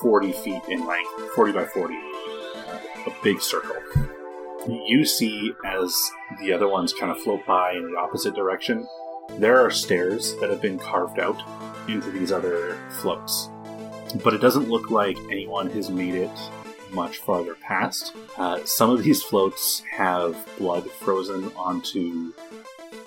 forty 0.02 0.32
feet 0.34 0.62
in 0.68 0.86
length, 0.88 1.10
forty 1.36 1.54
by 1.54 1.66
forty, 1.66 1.96
uh, 1.96 2.78
a 3.08 3.14
big 3.24 3.40
circle. 3.42 3.76
You 4.68 5.06
see 5.06 5.54
as 5.66 6.12
the 6.40 6.54
other 6.54 6.68
ones 6.68 6.94
kind 6.94 7.12
of 7.12 7.22
float 7.22 7.46
by 7.46 7.74
in 7.74 7.92
the 7.92 7.98
opposite 7.98 8.36
direction. 8.36 8.88
There 9.38 9.60
are 9.60 9.72
stairs 9.72 10.36
that 10.36 10.50
have 10.50 10.62
been 10.62 10.78
carved 10.78 11.20
out 11.20 11.42
into 11.90 12.12
these 12.12 12.32
other 12.32 12.78
floats, 13.00 13.50
but 14.24 14.34
it 14.34 14.42
doesn't 14.42 14.70
look 14.70 14.92
like 14.92 15.18
anyone 15.32 15.70
has 15.72 15.90
made 15.90 16.16
it 16.16 16.30
much 16.92 17.18
farther 17.18 17.56
past. 17.56 18.14
Uh, 18.38 18.60
some 18.66 18.90
of 18.90 19.04
these 19.04 19.24
floats 19.24 19.82
have 19.92 20.36
blood 20.58 20.90
frozen 20.92 21.52
onto 21.56 22.34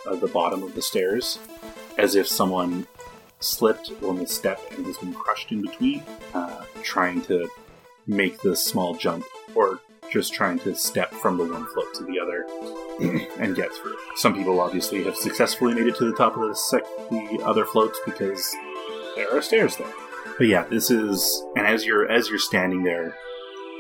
uh, 0.07 0.17
the 0.17 0.27
bottom 0.27 0.63
of 0.63 0.75
the 0.75 0.83
stairs, 0.83 1.39
as 1.99 2.15
if 2.15 2.27
someone 2.27 2.87
slipped 3.41 3.93
or 4.03 4.27
step 4.27 4.61
and 4.77 4.87
has 4.87 4.97
been 4.99 5.13
crushed 5.13 5.53
in 5.53 5.63
between, 5.63 6.03
uh, 6.33 6.65
trying 6.83 7.21
to 7.23 7.49
make 8.07 8.41
this 8.41 8.65
small 8.65 8.95
jump, 8.95 9.25
or 9.55 9.81
just 10.11 10.33
trying 10.33 10.59
to 10.61 10.75
step 10.75 11.13
from 11.15 11.37
the 11.37 11.45
one 11.45 11.67
float 11.67 11.93
to 11.95 12.05
the 12.05 12.19
other 12.21 12.47
and 13.41 13.57
get 13.57 13.73
through. 13.73 13.97
Some 14.17 14.35
people 14.35 14.61
obviously 14.61 15.05
have 15.05 15.17
successfully 15.17 15.75
made 15.75 15.87
it 15.87 15.97
to 15.97 16.11
the 16.11 16.17
top 16.17 16.37
of 16.37 16.49
the, 16.49 16.55
sec- 16.55 16.85
the 17.11 17.43
other 17.45 17.65
floats 17.65 17.99
because 18.05 18.55
there 19.17 19.37
are 19.37 19.43
stairs 19.43 19.77
there. 19.77 19.93
But 20.39 20.47
yeah, 20.47 20.65
this 20.65 20.91
is, 20.91 21.45
and 21.57 21.67
as 21.67 21.85
you're 21.85 22.11
as 22.11 22.29
you're 22.29 22.39
standing 22.39 22.83
there, 22.83 23.17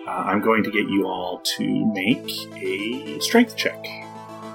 uh, 0.07 0.11
I'm 0.11 0.41
going 0.41 0.63
to 0.65 0.71
get 0.71 0.89
you 0.89 1.07
all 1.07 1.41
to 1.57 1.93
make 1.93 2.31
a 2.63 3.19
strength 3.21 3.57
check. 3.57 3.83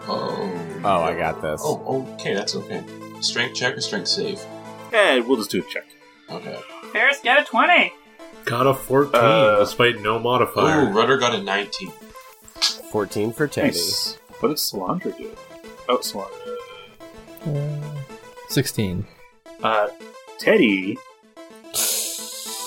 Oh. 0.08 0.80
Oh, 0.84 1.02
I 1.04 1.18
got 1.18 1.42
this. 1.42 1.62
Oh, 1.64 2.08
okay, 2.14 2.34
that's 2.34 2.56
okay. 2.56 2.84
Strength 3.22 3.56
check 3.56 3.76
or 3.78 3.82
strength 3.82 4.08
save? 4.08 4.42
Eh, 4.94 5.20
we'll 5.20 5.38
just 5.38 5.52
do 5.52 5.60
a 5.60 5.70
check. 5.70 5.86
Okay. 6.30 6.58
Ferris, 6.94 7.20
get 7.22 7.40
a 7.40 7.44
20. 7.44 7.94
Got 8.50 8.68
a 8.68 8.74
14 8.74 9.12
Uh, 9.16 9.60
despite 9.60 10.02
no 10.02 10.18
modifier. 10.20 10.82
Ooh, 10.90 10.92
Rudder 10.92 11.18
got 11.18 11.36
a 11.36 11.42
19. 11.42 11.92
14 12.92 13.32
for 13.34 13.48
Teddy. 13.48 13.68
Nice. 13.68 14.18
What 14.40 14.50
did 14.50 14.58
Salandra 14.58 15.16
do? 15.18 15.36
Oh, 15.88 16.00
Salandra. 16.00 16.34
16. 18.50 19.06
Uh, 19.64 19.88
Teddy, 20.40 20.98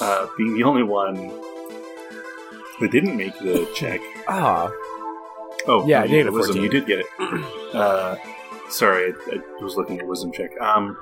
uh, 0.00 0.26
being 0.36 0.54
the 0.54 0.62
only 0.64 0.82
one 0.82 1.32
who 2.78 2.88
didn't 2.88 3.16
make 3.16 3.36
the 3.40 3.68
check. 3.74 4.00
Ah, 4.28 4.70
Oh, 5.66 5.86
Yeah, 5.86 5.98
no, 5.98 6.02
I 6.02 6.06
you 6.06 6.10
did 6.10 6.22
got 6.24 6.28
a 6.28 6.32
wisdom. 6.32 6.56
14. 6.56 6.62
You 6.64 6.68
did 6.70 6.86
get 6.86 6.98
it. 7.00 7.06
Uh, 7.74 8.16
sorry, 8.68 9.12
I, 9.32 9.36
I 9.36 9.62
was 9.64 9.76
looking 9.76 9.98
at 10.00 10.06
wisdom 10.06 10.32
check. 10.32 10.50
Um, 10.60 10.96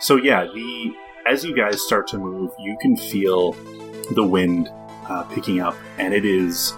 so 0.00 0.16
yeah, 0.16 0.44
the 0.44 0.94
as 1.26 1.44
you 1.44 1.54
guys 1.54 1.82
start 1.82 2.06
to 2.08 2.18
move, 2.18 2.50
you 2.58 2.76
can 2.80 2.96
feel 2.96 3.52
the 4.12 4.24
wind 4.24 4.70
uh, 5.08 5.24
picking 5.24 5.60
up, 5.60 5.76
and 5.98 6.14
it 6.14 6.24
is 6.24 6.72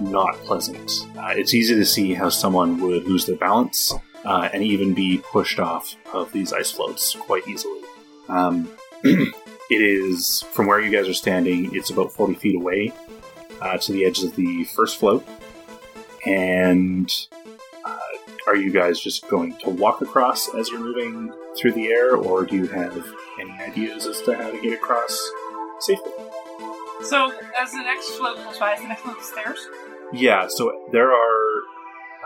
not 0.00 0.34
pleasant. 0.44 0.90
Uh, 1.18 1.34
it's 1.36 1.54
easy 1.54 1.74
to 1.74 1.84
see 1.84 2.14
how 2.14 2.28
someone 2.28 2.80
would 2.80 3.04
lose 3.04 3.26
their 3.26 3.36
balance 3.36 3.92
uh, 4.24 4.48
and 4.52 4.62
even 4.62 4.94
be 4.94 5.18
pushed 5.18 5.58
off 5.58 5.96
of 6.12 6.32
these 6.32 6.52
ice 6.52 6.70
floats 6.70 7.14
quite 7.14 7.46
easily. 7.48 7.80
Um, 8.28 8.68
it 9.04 9.32
is 9.70 10.42
from 10.52 10.66
where 10.66 10.80
you 10.80 10.90
guys 10.90 11.08
are 11.08 11.14
standing. 11.14 11.74
It's 11.74 11.90
about 11.90 12.12
forty 12.12 12.34
feet 12.34 12.56
away 12.56 12.92
uh, 13.60 13.78
to 13.78 13.92
the 13.92 14.04
edge 14.04 14.22
of 14.22 14.36
the 14.36 14.64
first 14.64 14.98
float, 14.98 15.26
and 16.24 17.10
are 18.46 18.56
you 18.56 18.70
guys 18.70 19.00
just 19.00 19.28
going 19.28 19.56
to 19.58 19.70
walk 19.70 20.00
across 20.00 20.54
as 20.54 20.68
you're 20.68 20.80
moving 20.80 21.32
through 21.56 21.72
the 21.72 21.88
air, 21.88 22.16
or 22.16 22.44
do 22.44 22.56
you 22.56 22.66
have 22.68 23.04
any 23.40 23.50
ideas 23.52 24.06
as 24.06 24.20
to 24.22 24.36
how 24.36 24.50
to 24.50 24.60
get 24.60 24.72
across 24.72 25.30
safely? 25.80 26.12
So, 27.02 27.32
as 27.60 27.72
the 27.72 27.82
next 27.82 28.10
float 28.10 28.36
goes 28.36 28.58
by, 28.58 28.74
is 28.74 28.80
the 28.80 28.88
next 28.88 29.02
float 29.02 29.18
of 29.18 29.24
stairs? 29.24 29.68
Yeah, 30.12 30.46
so 30.48 30.88
there 30.92 31.12
are 31.12 31.62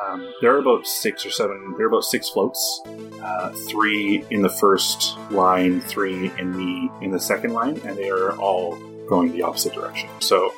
um, 0.07 0.33
there 0.41 0.55
are 0.55 0.59
about 0.59 0.87
six 0.87 1.27
or 1.27 1.31
seven. 1.31 1.75
There 1.77 1.87
are 1.87 1.89
about 1.89 2.05
six 2.05 2.29
floats. 2.29 2.83
Uh, 3.23 3.51
three 3.69 4.25
in 4.31 4.43
the 4.43 4.49
first 4.49 5.19
line, 5.31 5.81
three 5.81 6.31
in 6.39 6.53
the 6.53 6.91
in 7.05 7.11
the 7.11 7.21
second 7.21 7.53
line, 7.53 7.81
and 7.85 7.97
they 7.97 8.09
are 8.09 8.33
all 8.39 8.77
going 9.09 9.33
the 9.33 9.43
opposite 9.43 9.75
direction. 9.75 10.09
So 10.21 10.55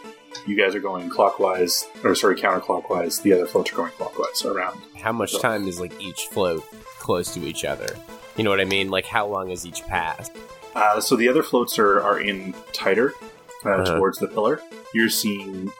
you 0.47 0.57
guys 0.57 0.75
are 0.75 0.81
going 0.81 1.09
clockwise, 1.11 1.87
or 2.05 2.15
sorry, 2.15 2.37
counterclockwise. 2.37 3.23
The 3.23 3.33
other 3.33 3.47
floats 3.47 3.73
are 3.73 3.77
going 3.77 3.93
clockwise 3.93 4.45
around. 4.45 4.81
how 5.01 5.13
much 5.13 5.39
time 5.41 5.67
is 5.69 5.81
like 5.81 5.93
each 6.01 6.27
float 6.27 6.65
close 6.99 7.33
to 7.35 7.41
each 7.47 7.65
other? 7.65 7.97
You 8.37 8.45
know 8.45 8.51
what 8.51 8.61
I 8.61 8.65
mean? 8.65 8.89
Like 8.91 9.07
how 9.07 9.27
long 9.27 9.51
is 9.51 9.67
each 9.67 9.83
pass? 9.87 10.31
Uh, 10.75 11.01
so 11.01 11.17
the 11.17 11.29
other 11.29 11.43
floats 11.43 11.79
are, 11.79 12.01
are 12.01 12.19
in 12.21 12.55
tighter 12.73 13.13
uh, 13.65 13.69
Uh-huh. 13.71 13.97
towards 13.97 14.19
the 14.19 14.27
pillar. 14.29 14.61
You're 14.95 15.11
seeing, 15.11 15.71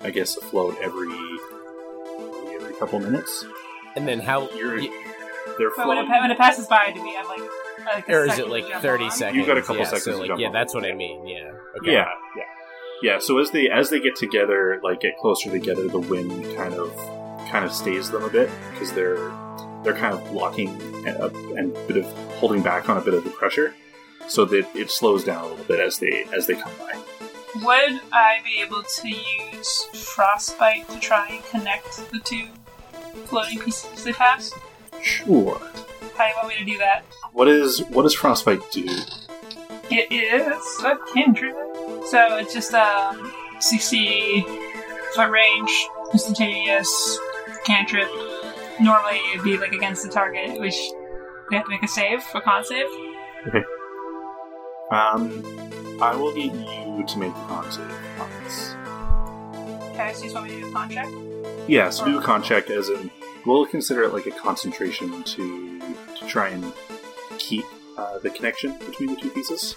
I 0.00 0.10
guess, 0.10 0.36
a 0.36 0.40
float 0.40 0.76
every 0.80 1.12
every 2.54 2.74
couple 2.74 3.00
minutes. 3.00 3.44
And 3.96 4.06
then 4.08 4.20
how? 4.20 4.50
You're 4.52 4.78
y- 4.80 4.90
they're 5.58 5.70
But 5.76 5.86
when 5.86 5.98
it, 5.98 6.08
when 6.08 6.30
it 6.30 6.38
passes 6.38 6.66
by, 6.66 6.90
do 6.92 7.02
we 7.02 7.12
have 7.14 7.26
like. 7.26 7.40
like 7.84 8.08
a 8.08 8.12
or 8.14 8.24
is 8.26 8.38
it 8.38 8.48
like 8.48 8.66
thirty 8.80 9.04
on? 9.04 9.10
seconds? 9.10 9.36
You've 9.36 9.46
got 9.46 9.58
a 9.58 9.60
couple 9.62 9.76
yeah, 9.76 9.84
seconds 9.84 10.04
So 10.04 10.12
to 10.12 10.18
like, 10.18 10.28
jump 10.28 10.40
yeah, 10.40 10.50
that's 10.50 10.74
what 10.74 10.84
I 10.84 10.92
mean. 10.94 11.26
Yeah. 11.26 11.52
Okay. 11.80 11.92
Yeah, 11.92 12.08
yeah, 12.36 12.42
yeah. 13.04 13.18
So 13.18 13.36
as 13.36 13.50
they 13.50 13.68
as 13.68 13.90
they 13.90 14.00
get 14.00 14.16
together, 14.16 14.80
like 14.82 15.00
get 15.00 15.18
closer 15.18 15.50
together, 15.50 15.86
the 15.88 15.98
wind 15.98 16.30
kind 16.56 16.72
of 16.72 16.90
kind 17.50 17.66
of 17.66 17.72
stays 17.72 18.10
them 18.10 18.24
a 18.24 18.30
bit 18.30 18.50
because 18.72 18.94
they're 18.94 19.30
they're 19.82 19.92
kind 19.94 20.14
of 20.14 20.26
blocking 20.32 20.70
and, 21.06 21.16
uh, 21.18 21.28
and 21.54 21.76
a 21.76 21.86
bit 21.86 21.98
of 21.98 22.06
holding 22.38 22.62
back 22.62 22.88
on 22.88 22.96
a 22.96 23.02
bit 23.02 23.12
of 23.12 23.22
the 23.22 23.30
pressure, 23.30 23.74
so 24.26 24.46
that 24.46 24.66
it 24.74 24.90
slows 24.90 25.22
down 25.22 25.44
a 25.44 25.48
little 25.48 25.64
bit 25.66 25.80
as 25.80 25.98
they 25.98 26.24
as 26.34 26.46
they 26.46 26.54
come 26.54 26.72
by. 26.78 26.98
Would 27.56 28.00
I 28.10 28.40
be 28.42 28.62
able 28.62 28.82
to 28.82 29.08
use 29.08 29.84
frostbite 29.92 30.88
to 30.88 30.98
try 30.98 31.28
and 31.28 31.44
connect 31.44 32.10
the 32.10 32.20
two 32.20 32.46
floating 33.26 33.60
pieces 33.60 33.90
as 33.92 34.04
they 34.04 34.14
pass? 34.14 34.50
Sure. 35.02 35.60
How 36.16 36.24
do 36.24 36.30
you 36.30 36.36
want 36.36 36.48
me 36.48 36.56
to 36.56 36.64
do 36.64 36.78
that? 36.78 37.04
What 37.32 37.48
is 37.48 37.80
what 37.90 38.04
does 38.04 38.14
frostbite 38.14 38.70
do? 38.72 38.86
It 39.90 40.10
is 40.10 40.82
a 40.82 40.96
cantrip. 41.12 41.73
So 42.10 42.36
it's 42.36 42.52
just 42.52 42.72
a 42.72 43.16
60 43.60 44.42
foot 45.14 45.30
range, 45.30 45.70
instantaneous 46.12 47.18
cantrip. 47.64 48.08
normally 48.80 49.20
it'd 49.32 49.44
be 49.44 49.56
like 49.56 49.72
against 49.72 50.02
the 50.02 50.10
target, 50.10 50.60
which 50.60 50.76
we 51.50 51.56
have 51.56 51.64
to 51.64 51.70
make 51.70 51.82
a 51.82 51.88
save, 51.88 52.22
a 52.34 52.40
con 52.40 52.64
save. 52.64 52.86
Okay. 53.48 53.64
Um, 54.90 55.42
I 56.02 56.14
will 56.14 56.34
get 56.34 56.54
you 56.54 57.04
to 57.06 57.18
make 57.18 57.30
a 57.30 57.46
con 57.46 57.70
save 57.70 57.90
on 58.20 58.30
this. 58.42 58.74
Okay, 59.94 60.12
so 60.12 60.18
you 60.18 60.24
just 60.24 60.34
want 60.34 60.48
me 60.48 60.54
to 60.56 60.60
do 60.60 60.68
a 60.68 60.72
con 60.72 60.90
check? 60.90 61.08
Yeah, 61.68 61.90
so 61.90 62.04
do 62.04 62.18
a 62.18 62.22
con 62.22 62.42
check 62.42 62.68
as 62.70 62.88
in 62.88 63.10
we'll 63.46 63.66
consider 63.66 64.02
it 64.02 64.12
like 64.12 64.26
a 64.26 64.30
concentration 64.30 65.22
to 65.22 65.80
to 66.18 66.26
try 66.26 66.48
and 66.48 66.72
keep 67.38 67.64
uh, 67.96 68.18
the 68.18 68.30
connection 68.30 68.76
between 68.78 69.14
the 69.14 69.20
two 69.20 69.30
pieces. 69.30 69.74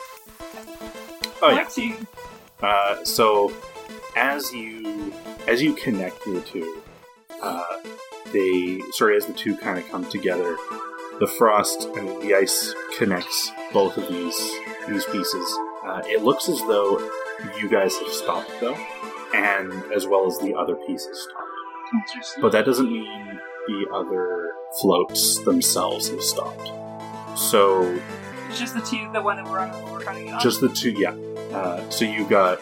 Oh 1.41 1.49
yeah. 1.49 1.95
Uh, 2.61 3.03
so 3.03 3.53
as 4.15 4.51
you 4.53 5.13
as 5.47 5.61
you 5.61 5.73
connect 5.73 6.23
the 6.25 6.41
two, 6.41 6.81
uh, 7.41 7.63
they 8.33 8.81
sorry 8.91 9.15
as 9.17 9.25
the 9.25 9.33
two 9.33 9.55
kind 9.57 9.77
of 9.77 9.87
come 9.89 10.09
together, 10.09 10.57
the 11.19 11.27
frost 11.37 11.85
and 11.95 12.21
the 12.21 12.33
ice 12.35 12.73
connects 12.97 13.51
both 13.71 13.97
of 13.97 14.07
these 14.07 14.37
these 14.87 15.05
pieces. 15.05 15.59
Uh, 15.85 16.01
it 16.05 16.23
looks 16.23 16.49
as 16.49 16.59
though 16.61 16.99
you 17.59 17.69
guys 17.69 17.95
have 17.97 18.09
stopped 18.09 18.51
though, 18.59 18.75
and 19.33 19.71
as 19.93 20.07
well 20.07 20.25
as 20.25 20.37
the 20.39 20.55
other 20.55 20.75
pieces 20.75 21.27
stopped. 21.29 22.41
But 22.41 22.51
that 22.51 22.65
doesn't 22.65 22.91
mean 22.91 23.39
the 23.67 23.87
other 23.93 24.51
floats 24.81 25.43
themselves 25.43 26.09
have 26.09 26.21
stopped. 26.21 26.71
So 27.37 27.97
It's 28.49 28.59
just 28.59 28.73
the 28.73 28.81
two, 28.81 29.11
the 29.13 29.21
one 29.21 29.37
that 29.37 29.45
we're 29.45 29.59
on, 29.59 29.71
that 29.71 29.91
we're 29.91 30.01
trying 30.03 30.19
to 30.19 30.23
get 30.25 30.33
on. 30.35 30.39
just 30.41 30.61
the 30.61 30.69
two, 30.69 30.91
yeah. 30.91 31.11
Uh, 31.55 31.89
so 31.89 32.05
you 32.05 32.27
got 32.27 32.59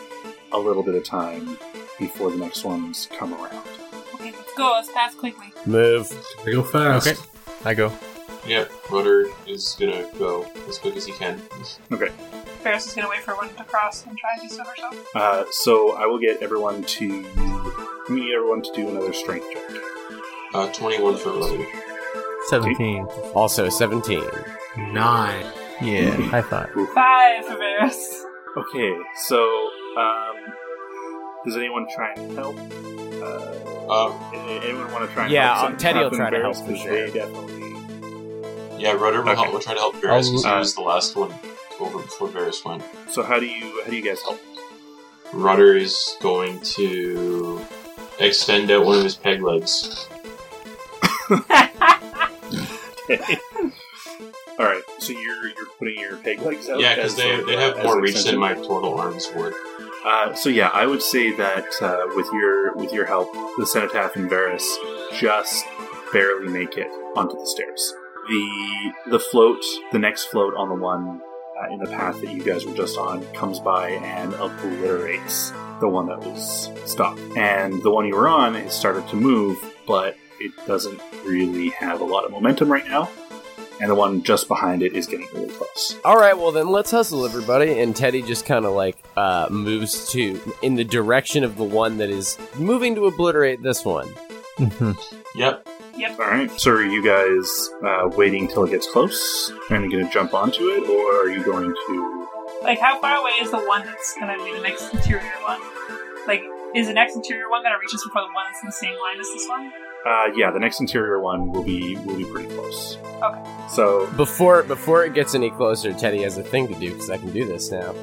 a 0.52 0.58
little 0.58 0.84
bit 0.84 0.96
of 0.96 1.04
time 1.04 1.58
before 2.00 2.32
the 2.32 2.38
next 2.38 2.64
ones 2.64 3.08
come 3.18 3.34
around. 3.34 3.68
Okay, 4.16 4.32
let's 4.32 4.54
go. 4.56 4.72
Let's 4.74 4.92
pass 4.92 5.16
quickly. 5.16 5.54
Move. 5.66 6.12
I 6.46 6.52
go 6.52 6.64
fast. 6.64 7.08
Okay. 7.08 7.20
I 7.64 7.74
go. 7.74 7.92
Yep, 8.48 8.72
Rudder 8.92 9.28
is 9.48 9.76
gonna 9.80 10.08
go 10.20 10.46
as 10.68 10.78
quick 10.78 10.96
as 10.96 11.06
he 11.06 11.14
can. 11.14 11.42
Okay. 11.92 12.10
Ferris 12.62 12.88
is 12.88 12.94
gonna 12.94 13.10
wait 13.10 13.22
for 13.22 13.36
one 13.36 13.50
to 13.56 13.64
cross 13.64 14.06
and 14.06 14.18
try 14.18 14.30
and 14.40 14.50
do 14.50 14.56
so 14.56 14.64
herself. 14.64 15.16
Uh, 15.16 15.46
so 15.52 15.96
I 15.98 16.06
will 16.06 16.20
get 16.20 16.42
everyone 16.44 16.84
to. 16.84 17.26
I 17.38 18.14
need 18.14 18.34
everyone 18.34 18.62
to 18.62 18.72
do 18.76 18.88
another 18.90 19.14
strength 19.14 19.48
check. 19.52 19.64
Uh, 20.54 20.72
21 20.72 21.18
for 21.18 21.32
Rudder. 21.32 21.66
17. 22.50 23.06
Also 23.34 23.68
17. 23.70 24.22
Nine. 24.92 25.46
Yeah. 25.82 26.30
I 26.32 26.42
thought. 26.42 26.70
Five 26.94 27.46
for 27.46 27.56
Ferris. 27.58 28.24
Okay, 28.58 28.98
so 29.28 29.70
um, 29.98 30.36
does 31.46 31.58
anyone 31.58 31.86
try 31.94 32.14
and 32.16 32.32
help? 32.38 32.56
Uh, 33.22 33.52
Uh, 33.88 34.12
anyone 34.64 34.92
want 34.92 35.08
to 35.08 35.14
try? 35.14 35.24
and 35.26 35.32
Yeah, 35.32 35.60
help 35.60 35.74
uh, 35.74 35.78
Teddy 35.78 36.00
will 36.00 36.12
try 36.12 36.30
to 36.30 36.40
help 36.42 36.56
for 36.56 36.72
'Cause 36.72 36.80
sure. 36.82 37.08
Definitely. 37.08 37.76
yeah, 38.80 38.94
Rudder 38.94 39.22
will, 39.22 39.30
Okay. 39.32 39.52
will 39.52 39.60
try 39.60 39.74
to 39.74 39.80
help 39.80 39.96
Varys 39.98 40.32
because 40.32 40.44
he 40.44 40.50
I'll- 40.50 40.60
was 40.60 40.74
the 40.76 40.82
last 40.82 41.16
one 41.16 41.34
over 41.80 42.00
before 42.00 42.30
Varys 42.30 42.64
went. 42.66 42.84
So 43.12 43.22
how 43.24 43.40
do 43.40 43.46
you 43.46 43.82
how 43.84 43.90
do 43.92 43.96
you 43.96 44.02
guys 44.02 44.22
help? 44.24 44.40
Rudder 45.34 45.76
is 45.76 46.18
going 46.22 46.60
to 46.78 47.62
extend 48.20 48.72
out 48.72 48.86
one 48.86 48.98
of 48.98 49.04
his 49.04 49.16
peg 49.16 49.42
legs. 49.44 50.08
All 54.58 54.66
right, 54.66 54.82
so 55.00 55.12
you're 55.12 55.48
you're 55.48 55.66
putting 55.78 56.00
your 56.00 56.16
peg 56.18 56.42
legs 56.42 56.70
out. 56.70 56.80
Yeah, 56.80 56.96
because 56.96 57.16
they, 57.16 57.44
they 57.44 57.58
have 57.58 57.84
more 57.84 58.00
reach 58.00 58.24
than 58.24 58.38
my 58.38 58.54
total 58.54 58.98
arms 58.98 59.30
would. 59.36 59.54
Uh, 60.06 60.34
so 60.34 60.50
yeah, 60.50 60.70
I 60.70 60.86
would 60.86 61.02
say 61.02 61.36
that 61.36 61.66
uh, 61.82 62.06
with 62.16 62.28
your 62.32 62.74
with 62.76 62.94
your 62.94 63.06
help, 63.06 63.34
the 63.58 63.66
Cenotaph 63.66 64.16
and 64.16 64.30
Varys 64.30 64.66
just 65.20 65.66
barely 66.14 66.48
make 66.48 66.78
it 66.78 66.88
onto 67.18 67.38
the 67.38 67.46
stairs. 67.46 67.94
The 68.30 68.94
the 69.12 69.20
float, 69.20 69.64
the 69.92 70.00
next 70.00 70.26
float 70.26 70.54
on 70.56 70.70
the 70.70 70.76
one 70.76 71.22
uh, 71.60 71.74
in 71.74 71.80
the 71.80 71.90
path 71.90 72.22
that 72.22 72.32
you 72.32 72.44
guys 72.44 72.66
were 72.66 72.76
just 72.76 72.98
on, 72.98 73.26
comes 73.34 73.60
by 73.60 73.90
and 73.90 74.34
obliterates 74.36 75.52
the 75.82 75.90
one 75.90 76.08
that 76.08 76.20
was 76.20 76.70
stopped. 76.86 77.20
And 77.36 77.84
the 77.84 77.92
one 77.92 78.06
you 78.06 78.16
were 78.16 78.28
on 78.30 78.54
has 78.54 78.74
started 78.74 79.08
to 79.10 79.16
move, 79.16 79.58
but 79.86 80.16
it 80.40 80.54
doesn't 80.66 81.02
really 81.26 81.70
have 81.70 82.00
a 82.00 82.06
lot 82.06 82.26
of 82.26 82.32
momentum 82.32 82.72
right 82.72 82.88
now. 82.88 83.10
And 83.82 83.90
the 83.90 83.96
one 83.96 84.24
just 84.24 84.48
behind 84.48 84.82
it 84.84 84.94
is 84.96 85.06
getting 85.06 85.28
really 85.34 85.50
close. 85.50 85.98
All 86.06 86.16
right, 86.18 86.38
well 86.38 86.52
then 86.52 86.70
let's 86.70 86.92
hustle, 86.92 87.26
everybody. 87.26 87.80
And 87.82 87.96
Teddy 87.96 88.22
just 88.22 88.46
kind 88.46 88.66
of 88.66 88.74
like 88.74 88.98
uh, 89.18 89.48
moves 89.52 90.10
to 90.12 90.40
in 90.62 90.76
the 90.76 90.84
direction 90.86 91.44
of 91.44 91.58
the 91.58 91.64
one 91.64 91.98
that 91.98 92.10
is 92.10 92.38
moving 92.56 92.96
to 92.96 93.06
obliterate 93.08 93.62
this 93.64 93.84
one. 93.84 94.08
hmm 94.58 94.92
Yep. 95.36 95.68
All 96.20 96.28
right. 96.28 96.52
So 96.60 96.72
are 96.72 96.84
you 96.84 97.04
guys 97.04 97.70
uh, 97.86 98.10
waiting 98.16 98.48
till 98.48 98.64
it 98.66 98.72
gets 98.72 98.90
close 98.92 99.52
and 99.70 99.90
going 99.92 100.06
to 100.06 100.12
jump 100.12 100.34
onto 100.34 100.68
it, 100.70 100.90
or 100.90 101.22
are 101.24 101.30
you 101.30 101.44
going 101.44 101.74
to? 101.88 102.28
Like, 102.62 102.80
how 102.80 103.00
far 103.00 103.18
away 103.18 103.32
is 103.42 103.52
the 103.52 103.60
one 103.60 103.86
that's 103.86 104.16
gonna 104.20 104.38
be 104.44 104.54
the 104.54 104.62
next 104.62 104.94
interior 104.94 105.32
one? 105.46 105.62
Like, 106.28 106.42
is 106.74 106.88
the 106.88 106.94
next 106.94 107.16
interior 107.16 107.50
one 107.50 107.64
gonna 107.64 107.78
reach 107.80 107.94
us 107.94 108.04
before 108.04 108.22
the 108.24 108.34
one 108.34 108.44
that's 108.48 108.62
in 108.62 108.68
the 108.68 108.72
same 108.74 108.96
line 109.00 109.20
as 109.20 109.28
this 109.28 109.48
one? 109.48 109.72
Uh, 110.06 110.28
yeah, 110.36 110.52
the 110.52 110.60
next 110.60 110.80
interior 110.80 111.20
one 111.20 111.52
will 111.52 111.64
be 111.64 111.96
will 111.98 112.16
be 112.16 112.26
pretty 112.26 112.48
close. 112.54 112.98
Okay. 113.24 113.42
So 113.70 114.06
Before 114.18 114.62
before 114.64 115.04
it 115.06 115.14
gets 115.14 115.34
any 115.34 115.50
closer, 115.50 115.94
Teddy 115.94 116.22
has 116.22 116.38
a 116.38 116.44
thing 116.44 116.68
to 116.68 116.76
do 116.76 116.92
because 116.92 117.10
I 117.10 117.18
can 117.18 117.32
do 117.32 117.46
this 117.46 117.72
now. 117.72 117.96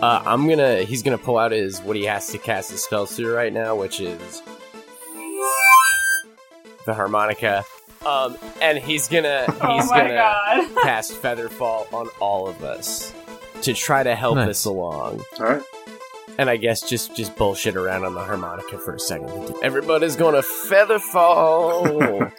Uh, 0.00 0.22
I'm 0.24 0.48
gonna 0.48 0.82
he's 0.82 1.02
gonna 1.02 1.18
pull 1.18 1.36
out 1.38 1.52
his 1.52 1.80
what 1.82 1.94
he 1.96 2.04
has 2.04 2.28
to 2.28 2.38
cast 2.38 2.70
his 2.70 2.82
spells 2.82 3.14
through 3.14 3.34
right 3.34 3.52
now, 3.52 3.74
which 3.76 4.00
is 4.00 4.42
the 6.86 6.94
harmonica. 6.94 7.64
Um, 8.04 8.36
and 8.60 8.78
he's 8.78 9.06
gonna 9.08 9.44
he's 9.46 9.60
oh 9.60 9.88
gonna 9.90 10.68
cast 10.82 11.12
Featherfall 11.22 11.92
on 11.92 12.08
all 12.18 12.48
of 12.48 12.64
us 12.64 13.12
to 13.62 13.74
try 13.74 14.02
to 14.02 14.14
help 14.16 14.36
Nice. 14.36 14.48
us 14.48 14.64
along. 14.64 15.22
all 15.38 15.46
right. 15.46 15.62
And 16.38 16.48
I 16.48 16.56
guess 16.56 16.80
just 16.88 17.14
just 17.14 17.36
bullshit 17.36 17.76
around 17.76 18.04
on 18.04 18.14
the 18.14 18.24
harmonica 18.24 18.78
for 18.78 18.94
a 18.94 19.00
second. 19.00 19.54
Everybody's 19.62 20.16
going 20.16 20.34
to 20.34 20.42
feather 20.42 20.98
fall. 20.98 21.86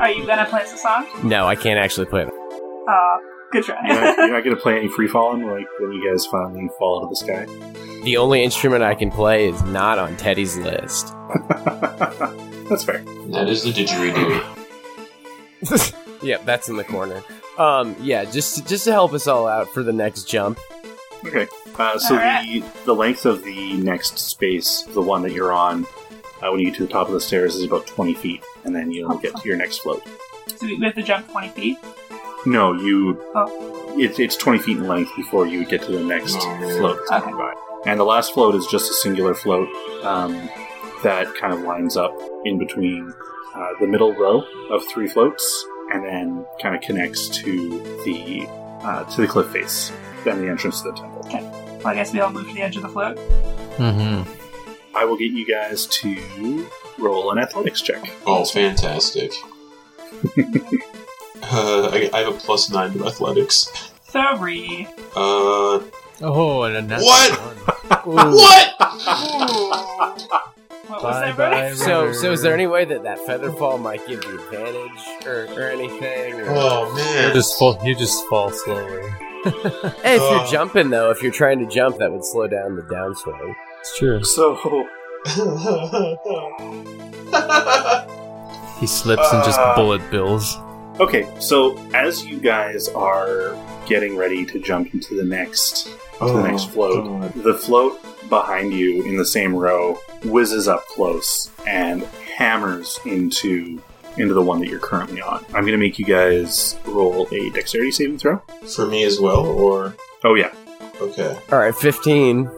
Are 0.00 0.10
you 0.10 0.24
gonna 0.26 0.46
play 0.46 0.62
us 0.62 0.72
a 0.72 0.76
song? 0.78 1.06
no, 1.24 1.46
I 1.46 1.56
can't 1.56 1.78
actually 1.78 2.06
play 2.06 2.22
it. 2.22 2.28
Uh, 2.88 3.18
good 3.52 3.64
try. 3.64 3.76
You're 3.86 4.00
not, 4.00 4.16
you're 4.18 4.32
not 4.32 4.44
going 4.44 4.56
to 4.56 4.62
play 4.62 4.76
any 4.78 4.88
free 4.96 5.08
falling 5.08 5.46
like 5.46 5.66
when 5.80 5.92
you 5.92 6.08
guys 6.10 6.26
finally 6.26 6.68
fall 6.78 6.98
out 7.00 7.04
of 7.04 7.10
the 7.10 7.16
sky. 7.16 7.46
The 8.04 8.16
only 8.16 8.42
instrument 8.42 8.82
I 8.82 8.94
can 8.94 9.10
play 9.10 9.48
is 9.48 9.62
not 9.64 9.98
on 9.98 10.16
Teddy's 10.16 10.56
list. 10.56 11.08
That's 12.68 12.84
fair. 12.84 13.04
That 13.28 13.48
is 13.48 13.62
the 13.62 13.70
didgeridoo. 13.72 14.42
yep, 16.22 16.44
that's 16.44 16.68
in 16.68 16.76
the 16.76 16.84
corner. 16.84 17.22
Um, 17.58 17.94
yeah, 18.00 18.24
just 18.24 18.66
just 18.66 18.84
to 18.84 18.92
help 18.92 19.12
us 19.12 19.26
all 19.26 19.46
out 19.46 19.68
for 19.68 19.82
the 19.82 19.92
next 19.92 20.24
jump. 20.24 20.58
Okay. 21.24 21.46
Uh, 21.78 21.98
so 21.98 22.14
Alright. 22.14 22.46
the 22.46 22.84
the 22.86 22.94
length 22.94 23.26
of 23.26 23.44
the 23.44 23.74
next 23.74 24.18
space, 24.18 24.82
the 24.82 25.00
one 25.00 25.22
that 25.22 25.32
you're 25.32 25.52
on, 25.52 25.86
uh, 26.42 26.50
when 26.50 26.60
you 26.60 26.66
get 26.66 26.74
to 26.76 26.86
the 26.86 26.92
top 26.92 27.06
of 27.06 27.12
the 27.14 27.20
stairs, 27.20 27.54
is 27.54 27.64
about 27.64 27.86
twenty 27.86 28.14
feet, 28.14 28.42
and 28.64 28.74
then 28.74 28.90
you'll 28.90 29.16
get 29.18 29.34
to 29.36 29.48
your 29.48 29.56
next 29.56 29.78
float. 29.78 30.02
so 30.56 30.66
we 30.66 30.78
have 30.84 30.94
to 30.94 31.02
jump 31.02 31.30
20 31.30 31.48
feet. 31.50 31.78
No, 32.44 32.72
you. 32.72 33.20
Oh. 33.34 33.94
It's 33.98 34.18
it's 34.18 34.36
twenty 34.36 34.58
feet 34.58 34.78
in 34.78 34.86
length 34.88 35.14
before 35.16 35.46
you 35.46 35.64
get 35.64 35.82
to 35.82 35.92
the 35.92 36.02
next 36.02 36.36
Oh. 36.40 36.78
float 36.78 36.98
by, 37.08 37.54
and 37.86 38.00
the 38.00 38.04
last 38.04 38.32
float 38.34 38.54
is 38.54 38.66
just 38.66 38.90
a 38.90 38.94
singular 38.94 39.34
float 39.34 39.68
um, 40.04 40.32
that 41.04 41.34
kind 41.36 41.52
of 41.52 41.60
lines 41.60 41.96
up 41.96 42.12
in 42.44 42.58
between 42.58 43.12
uh, 43.54 43.68
the 43.80 43.86
middle 43.86 44.12
row 44.14 44.42
of 44.70 44.82
three 44.92 45.06
floats, 45.06 45.64
and 45.92 46.02
then 46.04 46.44
kind 46.60 46.74
of 46.74 46.80
connects 46.82 47.28
to 47.28 47.78
the 48.04 48.46
uh, 48.82 49.04
to 49.04 49.20
the 49.20 49.26
cliff 49.28 49.48
face 49.52 49.92
and 50.26 50.40
the 50.42 50.48
entrance 50.48 50.82
to 50.82 50.90
the 50.90 50.96
temple. 50.96 51.26
Well, 51.78 51.86
I 51.88 51.94
guess 51.94 52.12
we 52.12 52.20
all 52.20 52.30
move 52.30 52.46
to 52.48 52.54
the 52.54 52.62
edge 52.62 52.76
of 52.76 52.82
the 52.82 52.88
float. 52.88 53.18
hmm 53.76 54.22
I 54.94 55.04
will 55.04 55.16
get 55.16 55.32
you 55.32 55.46
guys 55.46 55.86
to 55.86 56.66
roll 56.98 57.30
an 57.32 57.38
athletics 57.38 57.80
check. 57.80 58.02
Oh, 58.26 58.44
fantastic. 58.44 59.32
uh, 61.42 61.88
I, 61.92 62.10
I 62.12 62.18
have 62.20 62.34
a 62.36 62.38
plus 62.38 62.70
nine 62.70 62.92
to 62.92 63.06
athletics. 63.06 63.64
Three. 64.04 64.86
Uh, 65.16 65.80
Oh, 66.24 66.62
and 66.62 66.76
a 66.76 66.82
natural 66.82 67.08
What? 67.08 68.06
what? 68.06 68.74
What 70.86 71.02
was 71.02 71.02
Bye 71.02 71.30
bye. 71.30 71.32
Brody? 71.32 71.74
So, 71.76 72.12
so 72.12 72.32
is 72.32 72.42
there 72.42 72.54
any 72.54 72.66
way 72.66 72.84
that 72.84 73.02
that 73.02 73.18
Featherfall 73.20 73.80
might 73.80 74.06
give 74.06 74.22
you 74.24 74.38
advantage 74.40 75.26
or, 75.26 75.46
or 75.56 75.68
anything? 75.70 76.34
or- 76.34 76.44
Oh 76.50 76.88
You 76.90 76.94
man. 76.96 77.34
just 77.34 77.58
fall. 77.58 77.80
You 77.82 77.94
just 77.96 78.24
fall 78.28 78.50
slowly. 78.50 79.02
Hey, 80.02 80.16
if 80.16 80.22
you're 80.22 80.40
Oh. 80.40 80.46
jumping 80.50 80.90
though, 80.90 81.10
if 81.10 81.22
you're 81.22 81.32
trying 81.32 81.58
to 81.60 81.66
jump, 81.66 81.98
that 81.98 82.12
would 82.12 82.24
slow 82.24 82.46
down 82.46 82.76
the 82.76 82.82
downswing. 82.82 83.54
It's 83.80 83.98
true. 83.98 84.22
So 84.24 84.54
He 88.80 88.86
slips 88.86 89.32
and 89.32 89.44
just 89.44 89.58
Uh. 89.60 89.74
bullet 89.76 90.02
bills. 90.10 90.56
okay, 91.00 91.26
so 91.38 91.76
as 91.94 92.24
you 92.26 92.38
guys 92.38 92.88
are 92.90 93.56
getting 93.86 94.16
ready 94.16 94.44
to 94.46 94.58
jump 94.60 94.92
into 94.94 95.16
the 95.16 95.24
next 95.24 95.88
to 96.18 96.26
the 96.26 96.42
next 96.42 96.64
float, 96.70 97.04
God. 97.04 97.32
the 97.42 97.54
float 97.54 98.00
behind 98.28 98.72
you 98.72 99.02
in 99.04 99.16
the 99.16 99.24
same 99.24 99.54
row 99.54 99.94
whizzes 100.24 100.68
up 100.68 100.86
close 100.88 101.50
and 101.66 102.02
hammers 102.36 102.98
into 103.04 103.80
into 104.18 104.34
the 104.34 104.42
one 104.42 104.60
that 104.60 104.68
you're 104.68 104.78
currently 104.80 105.20
on. 105.20 105.44
I'm 105.48 105.62
going 105.62 105.72
to 105.72 105.76
make 105.78 105.98
you 105.98 106.04
guys 106.04 106.76
roll 106.86 107.26
a 107.32 107.50
dexterity 107.50 107.90
saving 107.92 108.18
throw. 108.18 108.42
For 108.74 108.86
me 108.86 109.04
as 109.04 109.18
well, 109.20 109.44
or 109.46 109.94
Oh 110.24 110.34
yeah, 110.34 110.52
okay. 111.00 111.36
All 111.50 111.58
right, 111.58 111.74
fifteen. 111.74 112.48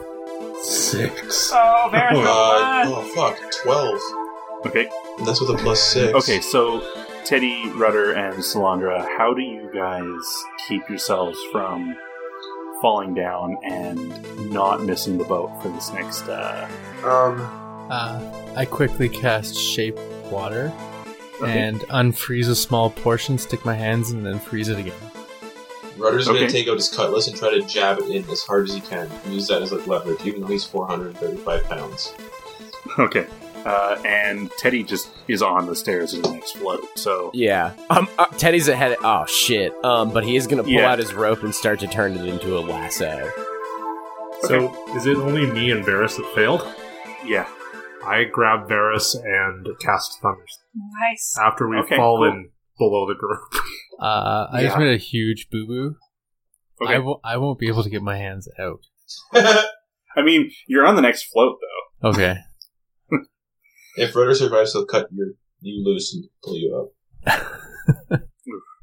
Six. 0.62 1.50
Oh, 1.52 1.90
Varys, 1.92 2.24
Uh, 2.24 2.30
uh, 2.30 2.84
oh 2.86 3.12
fuck, 3.14 3.38
twelve. 3.62 4.00
okay. 4.66 4.88
And 5.18 5.26
that's 5.26 5.40
with 5.40 5.50
a 5.50 5.54
plus 5.62 5.80
six. 5.82 6.14
Okay, 6.14 6.40
so 6.40 6.80
Teddy, 7.24 7.68
Rudder, 7.70 8.12
and 8.12 8.36
Salandra, 8.36 9.06
how 9.18 9.34
do 9.34 9.42
you 9.42 9.70
guys 9.74 10.04
keep 10.68 10.88
yourselves 10.88 11.38
from 11.52 11.96
falling 12.82 13.14
down 13.14 13.56
and 13.64 14.50
not 14.50 14.82
missing 14.82 15.16
the 15.18 15.24
boat 15.24 15.50
for 15.62 15.68
this 15.68 15.92
next? 15.92 16.22
Uh, 16.28 16.66
Um. 17.04 17.40
Uh, 17.90 18.20
I 18.56 18.64
quickly 18.64 19.10
cast 19.10 19.54
Shape 19.56 19.98
Water 20.30 20.72
Okay. 21.40 21.58
and 21.58 21.80
unfreeze 21.82 22.48
a 22.48 22.54
small 22.54 22.90
portion, 22.90 23.38
stick 23.38 23.64
my 23.64 23.74
hands 23.74 24.10
in, 24.12 24.18
and 24.18 24.26
then 24.26 24.38
freeze 24.38 24.68
it 24.68 24.78
again. 24.78 24.94
Rudder's 25.96 26.28
Okay. 26.28 26.40
gonna 26.40 26.50
take 26.50 26.68
out 26.68 26.74
his 26.76 26.88
cutlass 26.88 27.26
and 27.28 27.36
try 27.36 27.50
to 27.50 27.62
jab 27.62 27.98
it 27.98 28.08
in 28.08 28.28
as 28.30 28.42
hard 28.42 28.68
as 28.68 28.74
he 28.74 28.80
can. 28.80 29.08
Use 29.28 29.46
that 29.48 29.62
as 29.62 29.72
like 29.72 29.86
leverage, 29.86 30.20
even 30.24 30.40
though 30.42 30.46
he's 30.48 30.64
435 30.64 31.64
pounds. 31.68 32.14
okay, 32.98 33.26
uh, 33.64 33.96
and 34.04 34.50
Teddy 34.58 34.82
just 34.84 35.08
is 35.28 35.40
on 35.42 35.66
the 35.66 35.74
stairs 35.76 36.12
of 36.14 36.22
the 36.22 36.30
next 36.32 36.56
float. 36.56 36.86
So 36.96 37.30
Yeah. 37.34 37.72
Um, 37.90 38.08
uh, 38.18 38.26
Teddy's 38.38 38.68
ahead. 38.68 38.96
oh 39.02 39.24
shit. 39.26 39.72
Um, 39.84 40.10
but 40.10 40.24
he 40.24 40.36
is 40.36 40.46
gonna 40.46 40.62
pull 40.64 40.72
Yeah. 40.72 40.90
out 40.92 40.98
his 40.98 41.14
rope 41.14 41.42
and 41.42 41.54
start 41.54 41.80
to 41.80 41.86
turn 41.86 42.12
it 42.16 42.26
into 42.26 42.58
a 42.58 42.60
lasso. 42.60 43.30
So, 44.42 44.74
is 44.94 45.06
it 45.06 45.16
only 45.16 45.46
me 45.46 45.70
and 45.70 45.84
Varys 45.84 46.16
that 46.16 46.26
failed? 46.34 46.66
yeah, 47.24 47.46
I 48.04 48.24
grab 48.24 48.68
Varys 48.68 49.14
and 49.24 49.66
cast 49.80 50.20
Thunders 50.20 50.58
nice. 50.74 51.36
after 51.40 51.68
we've 51.68 51.84
Okay, 51.84 51.96
fallen 51.96 52.50
below 52.78 53.06
the 53.08 53.14
group. 53.14 53.40
Uh, 54.00 54.48
I 54.52 54.62
just 54.64 54.76
made 54.76 54.92
a 54.92 54.96
huge 54.96 55.48
boo 55.50 55.66
boo. 55.68 55.94
okay. 56.82 56.94
I 56.94 56.96
w- 56.96 57.20
I 57.22 57.36
won't 57.36 57.60
be 57.60 57.68
able 57.68 57.84
to 57.84 57.88
get 57.90 58.02
my 58.02 58.16
hands 58.18 58.48
out. 58.58 58.80
I 59.32 60.22
mean, 60.24 60.50
you're 60.66 60.84
on 60.84 60.96
the 60.96 61.00
next 61.02 61.24
float 61.32 61.58
though. 62.02 62.08
Okay. 62.10 62.36
if 63.96 64.16
Rudder 64.16 64.34
survives, 64.34 64.72
he'll 64.72 64.84
cut 64.84 65.06
your 65.12 65.28
you 65.60 65.84
loose 65.84 66.12
and 66.12 66.24
pull 66.42 66.58
you 66.58 66.90
up. 67.30 68.20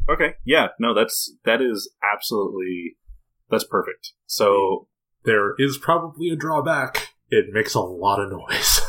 Okay, 0.10 0.34
yeah, 0.46 0.68
no, 0.80 0.94
that's 0.94 1.34
that 1.46 1.62
is 1.62 1.92
absolutely 2.14 2.96
that's 3.50 3.64
perfect. 3.66 4.14
So 4.26 4.88
There 5.26 5.54
is 5.58 5.78
probably 5.78 6.30
a 6.30 6.36
drawback. 6.36 7.10
It 7.30 7.46
makes 7.54 7.74
a 7.76 7.80
lot 7.82 8.20
of 8.22 8.30
noise. 8.32 8.81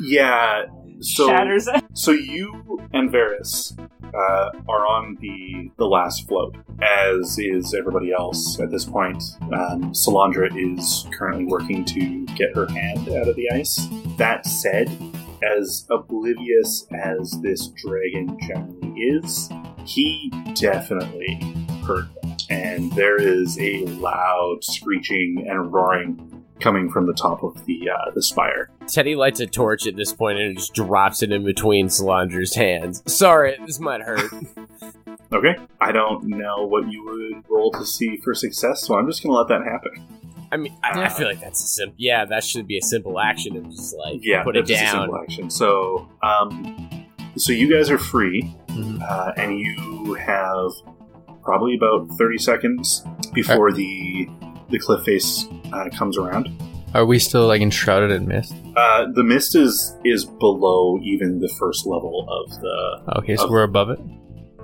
Yeah, 0.00 0.64
so 1.00 1.28
Shatters 1.28 1.66
it. 1.68 1.84
So 1.96 2.10
you 2.10 2.80
and 2.92 3.10
Varys 3.10 3.78
uh, 4.02 4.50
are 4.68 4.86
on 4.86 5.16
the 5.20 5.70
the 5.76 5.86
last 5.86 6.26
float, 6.26 6.56
as 6.82 7.38
is 7.38 7.72
everybody 7.72 8.12
else 8.12 8.58
at 8.58 8.70
this 8.70 8.84
point. 8.84 9.22
Um, 9.42 9.92
Salandra 9.92 10.50
is 10.56 11.06
currently 11.16 11.44
working 11.44 11.84
to 11.84 12.26
get 12.34 12.54
her 12.54 12.66
hand 12.66 13.08
out 13.08 13.28
of 13.28 13.36
the 13.36 13.48
ice. 13.52 13.88
That 14.18 14.44
said, 14.44 14.90
as 15.42 15.86
oblivious 15.90 16.86
as 16.92 17.30
this 17.42 17.68
dragon 17.68 18.36
generally 18.40 19.00
is, 19.00 19.48
he 19.84 20.32
definitely 20.54 21.36
heard 21.86 22.08
that, 22.22 22.42
and 22.50 22.90
there 22.92 23.20
is 23.20 23.58
a 23.60 23.84
loud 23.86 24.58
screeching 24.62 25.46
and 25.48 25.72
roaring 25.72 26.33
coming 26.60 26.90
from 26.90 27.06
the 27.06 27.14
top 27.14 27.42
of 27.42 27.64
the 27.66 27.88
uh, 27.90 28.10
the 28.14 28.22
spire. 28.22 28.70
Teddy 28.86 29.14
lights 29.16 29.40
a 29.40 29.46
torch 29.46 29.86
at 29.86 29.96
this 29.96 30.12
point 30.12 30.38
and 30.38 30.56
just 30.56 30.74
drops 30.74 31.22
it 31.22 31.32
in 31.32 31.44
between 31.44 31.88
Salandra's 31.88 32.54
hands. 32.54 33.02
Sorry, 33.06 33.56
this 33.66 33.80
might 33.80 34.02
hurt. 34.02 34.30
Okay. 35.32 35.56
I 35.80 35.90
don't 35.90 36.24
know 36.28 36.64
what 36.64 36.88
you 36.92 37.04
would 37.04 37.44
roll 37.50 37.72
to 37.72 37.84
see 37.84 38.18
for 38.18 38.34
success, 38.34 38.86
so 38.86 38.96
I'm 38.96 39.06
just 39.08 39.20
going 39.20 39.32
to 39.32 39.38
let 39.38 39.48
that 39.48 39.64
happen. 39.68 40.06
I 40.52 40.56
mean, 40.56 40.76
I, 40.84 41.04
I 41.04 41.08
feel 41.08 41.26
like 41.26 41.40
that's 41.40 41.60
a 41.64 41.66
simple. 41.66 41.96
Yeah, 41.98 42.24
that 42.26 42.44
should 42.44 42.68
be 42.68 42.78
a 42.78 42.82
simple 42.82 43.18
action 43.18 43.56
and 43.56 43.68
just 43.72 43.96
like 43.96 44.20
Yeah, 44.22 44.44
put 44.44 44.56
it 44.56 44.60
that's 44.68 44.70
just 44.80 44.82
a 44.82 44.96
down. 44.96 45.02
simple 45.06 45.20
action. 45.20 45.50
So, 45.50 46.08
um, 46.22 47.08
so 47.36 47.52
you 47.52 47.72
guys 47.72 47.90
are 47.90 47.98
free, 47.98 48.54
Mhm. 48.68 49.02
uh, 49.02 49.32
and 49.36 49.58
you 49.58 50.14
have 50.14 50.70
probably 51.42 51.74
about 51.74 52.06
30 52.16 52.38
seconds 52.38 53.04
before 53.32 53.72
the 53.72 54.28
the 54.70 54.78
cliff 54.78 55.04
face 55.04 55.46
uh, 55.72 55.88
comes 55.96 56.16
around. 56.18 56.48
Are 56.94 57.04
we 57.04 57.18
still 57.18 57.48
like 57.48 57.60
enshrouded 57.60 58.12
in 58.12 58.28
mist? 58.28 58.54
Uh, 58.76 59.06
the 59.12 59.24
mist 59.24 59.56
is 59.56 59.96
is 60.04 60.24
below 60.24 60.98
even 61.02 61.40
the 61.40 61.52
first 61.58 61.86
level 61.86 62.26
of 62.28 62.60
the. 62.60 63.18
Okay, 63.18 63.36
so 63.36 63.50
we're 63.50 63.64
above 63.64 63.90
it. 63.90 63.98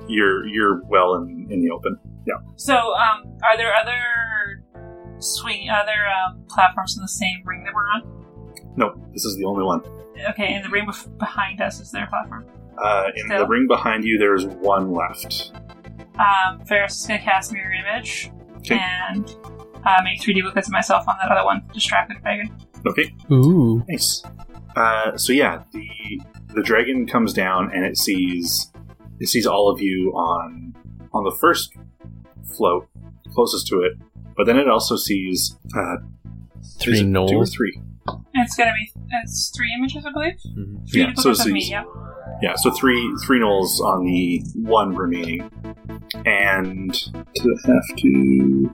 You're 0.08 0.46
you're 0.46 0.82
well 0.84 1.14
in, 1.16 1.48
in 1.50 1.60
the 1.60 1.70
open. 1.70 1.98
Yeah. 2.26 2.34
So, 2.56 2.74
um, 2.74 3.36
are 3.42 3.56
there 3.56 3.74
other 3.74 4.62
swing, 5.18 5.70
other 5.70 6.06
um, 6.06 6.44
platforms 6.48 6.96
in 6.96 7.02
the 7.02 7.08
same 7.08 7.42
ring 7.44 7.64
that 7.64 7.74
we're 7.74 7.88
on? 7.88 8.02
No, 8.76 8.94
this 9.12 9.24
is 9.24 9.36
the 9.36 9.44
only 9.44 9.64
one. 9.64 9.82
Okay, 10.30 10.54
in 10.54 10.62
the 10.62 10.68
ring 10.68 10.86
bef- 10.86 11.16
behind 11.18 11.60
us 11.60 11.80
is 11.80 11.90
there 11.90 12.04
a 12.04 12.08
platform? 12.08 12.46
Uh, 12.82 13.08
in 13.16 13.28
the 13.28 13.46
ring 13.46 13.66
behind 13.66 14.04
you, 14.04 14.18
there's 14.18 14.46
one 14.46 14.92
left. 14.92 15.52
Um, 16.18 16.64
Ferris 16.66 17.00
is 17.00 17.06
gonna 17.06 17.20
cast 17.20 17.52
mirror 17.52 17.72
image 17.72 18.30
Okay. 18.58 18.78
and 18.78 19.34
uh, 19.84 20.02
make 20.04 20.20
3D 20.20 20.36
duplicates 20.36 20.68
of 20.68 20.72
myself 20.72 21.06
on 21.08 21.16
that 21.22 21.30
other 21.30 21.44
one. 21.44 21.62
Distracted 21.72 22.22
dragon. 22.22 22.54
Okay. 22.86 23.14
Ooh. 23.30 23.84
Nice. 23.88 24.22
Uh, 24.76 25.16
so 25.16 25.32
yeah, 25.32 25.62
the 25.72 25.88
the 26.54 26.62
dragon 26.62 27.06
comes 27.06 27.32
down 27.32 27.70
and 27.74 27.84
it 27.84 27.96
sees 27.96 28.72
it 29.18 29.28
sees 29.28 29.46
all 29.46 29.68
of 29.68 29.80
you 29.80 30.12
on 30.12 30.74
on 31.12 31.24
the 31.24 31.36
first 31.40 31.72
float 32.56 32.88
closest 33.34 33.66
to 33.68 33.80
it, 33.80 33.92
but 34.36 34.46
then 34.46 34.56
it 34.56 34.68
also 34.68 34.96
sees 34.96 35.56
uh, 35.76 35.96
Three 36.78 36.94
is 36.94 37.00
it 37.00 37.12
two 37.12 37.36
or 37.36 37.46
three. 37.46 37.80
It's 38.34 38.56
gonna 38.56 38.72
be 38.74 38.90
it's 39.22 39.52
three 39.56 39.72
images, 39.78 40.04
I 40.06 40.12
believe. 40.12 40.34
Mhm. 40.56 40.90
Three 40.90 41.00
Yeah, 41.02 41.12
so 41.14 41.30
of 41.30 41.46
me. 41.46 41.64
Yeah. 41.70 41.84
Yeah, 42.42 42.54
so 42.56 42.70
three 42.70 43.02
three 43.26 43.40
nulls 43.40 43.80
on 43.80 44.04
the 44.04 44.42
one 44.62 44.94
remaining, 44.94 45.50
and 46.26 46.92
to 46.94 47.56
have 47.66 47.96
to 47.98 48.70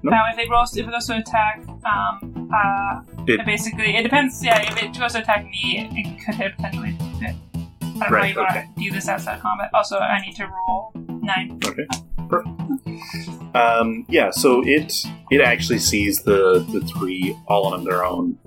Nope. 0.00 0.12
Now, 0.12 0.24
if 0.32 0.38
it 0.38 0.48
goes 0.48 0.76
if 0.76 0.86
it 0.86 0.90
goes 0.90 1.06
to 1.06 1.16
attack, 1.16 1.60
um, 1.84 2.50
uh, 2.54 3.00
It- 3.26 3.44
basically 3.44 3.96
it 3.96 4.02
depends. 4.04 4.44
Yeah, 4.44 4.60
if 4.60 4.80
it 4.82 4.96
goes 4.98 5.12
to 5.14 5.20
attack 5.20 5.44
me, 5.44 5.88
it 5.90 6.24
could 6.24 6.34
hit 6.36 6.56
potentially. 6.56 6.92
Hit. 7.20 7.34
I 7.82 7.86
don't 7.86 7.98
know 7.98 8.06
Right, 8.16 8.34
you 8.34 8.40
want 8.40 8.50
okay. 8.52 8.66
to 8.76 8.80
do 8.84 8.90
this 8.92 9.08
outside 9.08 9.40
combat. 9.40 9.70
Also, 9.74 9.98
I 9.98 10.20
need 10.20 10.36
to 10.36 10.46
roll 10.46 10.92
nine. 11.20 11.58
Okay, 11.66 11.84
perfect. 12.28 13.56
Um, 13.56 14.04
yeah, 14.08 14.30
so 14.30 14.62
it 14.64 14.92
it 15.30 15.40
actually 15.40 15.78
sees 15.80 16.22
the 16.22 16.64
the 16.72 16.80
three 16.86 17.36
all 17.48 17.72
on 17.74 17.82
their 17.84 18.04
own, 18.04 18.38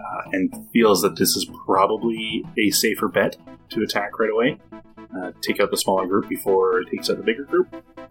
uh, 0.00 0.22
and 0.32 0.68
feels 0.72 1.02
that 1.02 1.16
this 1.16 1.36
is 1.36 1.46
probably 1.66 2.44
a 2.58 2.70
safer 2.70 3.08
bet 3.08 3.36
to 3.70 3.82
attack 3.82 4.18
right 4.18 4.30
away. 4.30 4.58
Uh, 5.16 5.32
take 5.42 5.60
out 5.60 5.70
the 5.70 5.76
smaller 5.76 6.06
group 6.06 6.28
before 6.28 6.80
it 6.80 6.88
takes 6.90 7.10
out 7.10 7.16
the 7.16 7.22
bigger 7.22 7.44
group, 7.44 7.68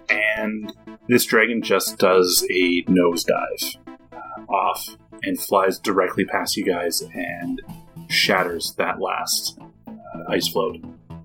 and 0.09 0.73
this 1.07 1.25
dragon 1.25 1.61
just 1.61 1.97
does 1.97 2.45
a 2.51 2.83
nosedive 2.83 3.77
uh, 4.11 4.51
off 4.51 4.97
and 5.23 5.39
flies 5.39 5.79
directly 5.79 6.25
past 6.25 6.57
you 6.57 6.65
guys 6.65 7.01
and 7.13 7.61
shatters 8.09 8.73
that 8.77 8.99
last 8.99 9.57
uh, 9.87 10.23
ice 10.29 10.47
float 10.49 10.77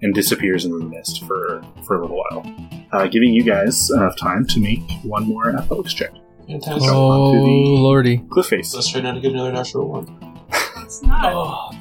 and 0.02 0.14
disappears 0.14 0.64
in 0.64 0.78
the 0.78 0.84
mist 0.84 1.24
for 1.24 1.62
for 1.86 1.96
a 1.96 2.02
little 2.02 2.22
while 2.30 2.44
uh, 2.92 3.06
giving 3.08 3.32
you 3.32 3.42
guys 3.42 3.90
enough 3.90 4.16
time 4.16 4.46
to 4.46 4.60
make 4.60 4.82
one 5.02 5.24
more 5.26 5.50
athletics 5.56 5.92
check. 5.94 6.12
Fantastic. 6.46 6.90
Oh. 6.92 7.10
Onto 7.32 7.40
the- 7.40 7.82
lordy. 7.82 8.18
Cliff 8.30 8.46
face. 8.46 8.74
Let's 8.74 8.88
try 8.88 9.00
not 9.00 9.14
to 9.14 9.20
get 9.20 9.32
another 9.32 9.52
natural 9.52 9.88
one. 9.88 10.06
It's 10.84 11.02
not. 11.02 11.74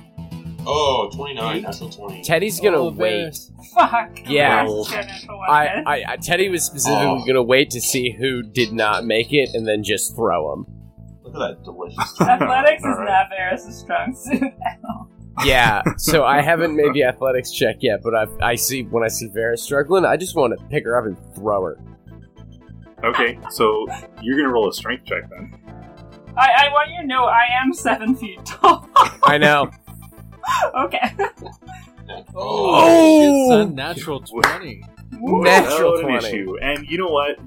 Oh, 0.65 1.09
29, 1.13 1.61
natural 1.61 1.89
20. 1.89 2.23
Teddy's 2.23 2.59
gonna 2.61 2.77
Oh, 2.77 2.91
wait. 2.91 3.37
Fuck. 3.75 4.19
Yeah. 4.25 4.65
That's 4.65 5.25
a 5.27 5.31
I. 5.33 5.83
I, 5.85 6.03
I 6.13 6.17
Teddy 6.17 6.47
was 6.49 6.63
specifically 6.63 7.05
Oh. 7.21 7.25
gonna 7.27 7.43
wait 7.43 7.69
to 7.71 7.81
see 7.81 8.11
who 8.11 8.41
did 8.41 8.71
not 8.71 9.05
make 9.05 9.33
it 9.33 9.49
and 9.53 9.67
then 9.67 9.83
just 9.83 10.15
throw 10.15 10.53
him. 10.53 10.65
Look 11.23 11.35
at 11.35 11.39
that 11.39 11.63
delicious. 11.65 11.97
Athletics 12.21 12.79
is 12.81 12.85
Alright. 12.85 13.07
not 13.09 13.29
Varys' 13.37 13.71
strong 13.73 14.15
suit. 14.15 14.53
Yeah, 15.43 15.81
so 15.97 16.23
I 16.23 16.41
haven't 16.41 16.75
made 16.75 16.93
the 16.93 17.05
athletics 17.05 17.51
check 17.51 17.77
yet, 17.79 18.01
but 18.03 18.13
I 18.13 18.27
I 18.39 18.53
see 18.55 18.83
when 18.83 19.03
I 19.03 19.07
see 19.07 19.27
Vera 19.29 19.57
struggling, 19.57 20.05
I 20.05 20.15
just 20.15 20.35
want 20.35 20.53
to 20.55 20.63
pick 20.67 20.83
her 20.85 20.95
up 20.95 21.05
and 21.05 21.17
throw 21.33 21.63
her. 21.63 21.79
Okay, 23.03 23.39
so 23.49 23.87
you're 24.21 24.37
gonna 24.37 24.53
roll 24.53 24.69
a 24.69 24.73
strength 24.73 25.05
check 25.05 25.23
then. 25.31 25.55
I, 26.37 26.65
I 26.65 26.69
want 26.71 26.91
you 26.91 27.01
to 27.01 27.07
know 27.07 27.25
I 27.25 27.45
am 27.61 27.73
seven 27.73 28.15
feet 28.15 28.43
tall. 28.45 28.87
I 29.23 29.37
know. 29.37 29.69
okay. 30.75 31.15
Oh, 32.35 33.59
it's 33.59 33.69
a 33.71 33.73
natural 33.73 34.19
twenty. 34.21 34.83
Natural 35.11 35.91
Without 35.93 35.99
an 35.99 36.19
20. 36.19 36.27
issue. 36.27 36.57
And 36.61 36.85
you 36.87 36.97
know 36.97 37.07
what? 37.07 37.37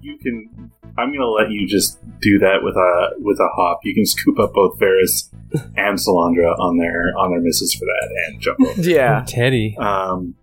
You 0.00 0.18
can. 0.18 0.70
I'm 0.96 1.12
gonna 1.12 1.26
let 1.26 1.50
you 1.50 1.66
just 1.66 1.98
do 2.20 2.38
that 2.40 2.58
with 2.62 2.76
a 2.76 3.10
with 3.18 3.38
a 3.40 3.48
hop. 3.54 3.80
You 3.84 3.94
can 3.94 4.04
scoop 4.06 4.38
up 4.38 4.52
both 4.52 4.78
Varys 4.78 5.30
and 5.76 5.98
Salandra 5.98 6.56
on 6.58 6.76
their 6.78 7.12
on 7.18 7.30
their 7.30 7.40
misses 7.40 7.74
for 7.74 7.84
that, 7.86 8.26
and 8.26 8.40
Jumbo. 8.40 8.72
Yeah. 8.76 9.24
Teddy. 9.26 9.76
Um, 9.78 10.34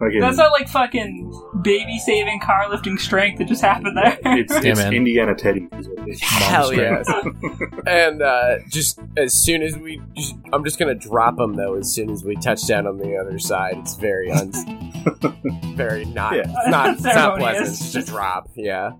again, 0.00 0.20
That's 0.20 0.36
not 0.36 0.52
like 0.52 0.68
fucking 0.68 1.32
baby 1.62 1.98
saving 1.98 2.40
car 2.40 2.68
lifting 2.70 2.98
strength 2.98 3.38
that 3.38 3.48
just 3.48 3.62
happened 3.62 3.96
there. 3.96 4.18
it's, 4.24 4.52
Yeah, 4.52 4.70
it's 4.72 4.78
man. 4.80 4.92
Indiana 4.94 5.34
Teddy. 5.34 5.68
Is 5.72 5.88
what 5.88 5.98
it 6.00 6.08
is. 6.12 6.20
Hell 6.22 6.70
strength. 6.72 7.08
yes. 7.08 7.70
and 7.86 8.22
uh, 8.22 8.58
just 8.68 8.98
as 9.16 9.34
soon 9.34 9.62
as 9.62 9.76
we, 9.76 10.00
just, 10.14 10.34
I'm 10.52 10.64
just 10.64 10.78
gonna 10.78 10.94
drop 10.94 11.38
him 11.38 11.54
though. 11.54 11.74
As 11.74 11.92
soon 11.92 12.10
as 12.10 12.24
we 12.24 12.36
touch 12.36 12.66
down 12.66 12.86
on 12.86 12.98
the 12.98 13.16
other 13.16 13.38
side, 13.38 13.76
it's 13.78 13.94
very 13.96 14.30
un, 14.30 14.52
very 15.76 16.04
not, 16.06 16.34
Yeah. 16.36 16.42
it's 16.46 16.68
not, 16.68 16.90
it's 16.94 17.02
not 17.04 17.38
pleasant. 17.38 17.66
Unceremonious. 17.68 17.94
It's 17.96 18.10
drop. 18.10 18.50
Yeah. 18.56 18.92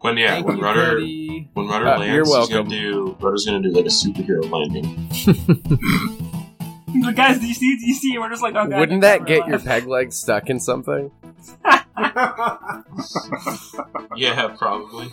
When 0.00 0.18
yeah, 0.18 0.32
Thank 0.34 0.46
when 0.46 0.58
you, 0.58 0.62
Rudder 0.62 0.98
Teddy. 1.00 1.50
when 1.54 1.68
Rudder 1.68 1.86
Uh, 1.88 1.98
lands, 1.98 2.14
you're 2.14 2.24
he's 2.24 2.30
welcome. 2.32 2.56
gonna 2.68 2.68
do 2.68 3.16
Rudder's 3.18 3.46
gonna 3.46 3.62
do 3.62 3.70
like 3.70 3.86
a 3.86 3.88
superhero 3.88 4.48
landing. 4.50 5.08
But 7.02 7.14
guys, 7.16 7.38
do 7.38 7.46
you 7.46 7.54
see? 7.54 7.76
Do 7.76 7.86
you 7.86 7.94
see? 7.94 8.18
We're 8.18 8.30
just 8.30 8.42
like, 8.42 8.54
oh 8.54 8.66
god. 8.66 8.78
Wouldn't 8.80 9.00
that 9.02 9.26
get 9.26 9.46
your 9.46 9.58
peg 9.58 9.86
leg 9.86 10.12
stuck 10.12 10.48
in 10.50 10.60
something? 10.60 11.10
Yeah, 14.16 14.48
probably. 14.58 15.08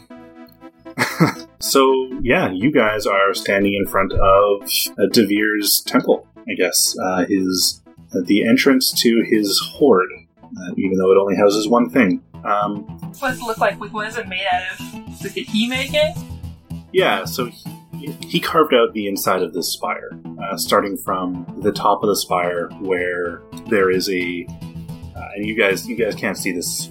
So 1.60 2.10
yeah, 2.22 2.52
you 2.52 2.72
guys 2.74 3.06
are 3.08 3.34
standing 3.34 3.74
in 3.74 3.88
front 3.88 4.12
of 4.12 4.64
uh, 4.64 5.08
Devere's 5.14 5.82
temple. 5.88 6.28
I 6.46 6.54
guess 6.56 6.94
uh, 7.02 7.26
his 7.26 7.82
uh, 8.14 8.20
the 8.26 8.46
entrance 8.46 8.92
to 9.02 9.24
his 9.26 9.60
hoard, 9.76 10.10
uh, 10.44 10.72
even 10.78 10.98
though 10.98 11.12
it 11.14 11.18
only 11.18 11.38
houses 11.38 11.68
one 11.70 11.90
thing. 11.90 12.22
Um, 12.44 12.84
What 13.20 13.30
does 13.30 13.40
it 13.40 13.44
look 13.44 13.60
like? 13.60 13.80
Like, 13.80 13.94
what 13.94 14.08
is 14.10 14.18
it 14.18 14.28
made 14.28 14.46
out 14.52 14.64
of? 14.74 15.22
Did 15.22 15.32
he 15.32 15.68
make 15.70 15.92
it? 15.94 16.18
yeah, 16.92 17.24
so 17.24 17.46
he, 17.46 17.73
he 18.28 18.40
carved 18.40 18.74
out 18.74 18.94
the 18.94 19.08
inside 19.08 19.42
of 19.42 19.54
this 19.54 19.72
spire, 19.72 20.12
uh, 20.42 20.58
starting 20.58 20.98
from 20.98 21.46
the 21.62 21.72
top 21.72 22.04
of 22.04 22.10
the 22.10 22.16
spire 22.16 22.70
where 22.80 23.42
there 23.70 23.90
is 23.90 24.10
a. 24.10 24.46
Uh, 25.16 25.30
and 25.36 25.46
you 25.46 25.58
guys, 25.58 25.88
you 25.88 25.96
guys 25.96 26.16
can't 26.16 26.38
see 26.38 26.52
this. 26.52 26.90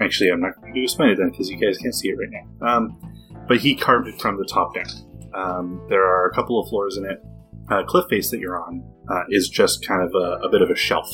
Actually, 0.00 0.30
I'm 0.30 0.40
not 0.40 0.60
going 0.60 0.74
to 0.74 0.82
explain 0.82 1.10
it 1.10 1.18
then 1.18 1.30
because 1.30 1.50
you 1.50 1.56
guys 1.56 1.76
can't 1.78 1.94
see 1.94 2.08
it 2.08 2.16
right 2.18 2.30
now. 2.30 2.66
Um, 2.66 3.44
but 3.46 3.58
he 3.58 3.74
carved 3.74 4.08
it 4.08 4.20
from 4.20 4.38
the 4.38 4.44
top 4.44 4.74
down. 4.74 4.86
Um, 5.34 5.86
there 5.88 6.04
are 6.04 6.26
a 6.26 6.34
couple 6.34 6.60
of 6.60 6.68
floors 6.68 6.96
in 6.96 7.04
it. 7.04 7.22
Uh, 7.70 7.82
cliff 7.84 8.06
face 8.08 8.30
that 8.30 8.40
you're 8.40 8.62
on 8.62 8.82
uh, 9.10 9.24
is 9.28 9.48
just 9.48 9.86
kind 9.86 10.02
of 10.02 10.14
a, 10.14 10.46
a 10.46 10.48
bit 10.48 10.62
of 10.62 10.70
a 10.70 10.76
shelf 10.76 11.08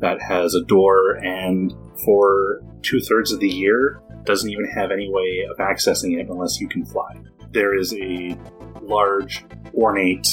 that 0.00 0.20
has 0.20 0.54
a 0.54 0.62
door, 0.64 1.16
and 1.24 1.72
for 2.04 2.62
two 2.82 3.00
thirds 3.00 3.32
of 3.32 3.40
the 3.40 3.48
year, 3.48 4.02
doesn't 4.24 4.50
even 4.50 4.66
have 4.66 4.90
any 4.90 5.08
way 5.10 5.46
of 5.50 5.56
accessing 5.58 6.18
it 6.18 6.28
unless 6.28 6.60
you 6.60 6.68
can 6.68 6.84
fly. 6.84 7.14
There 7.52 7.74
is 7.74 7.94
a 7.94 8.36
large, 8.80 9.44
ornate 9.74 10.28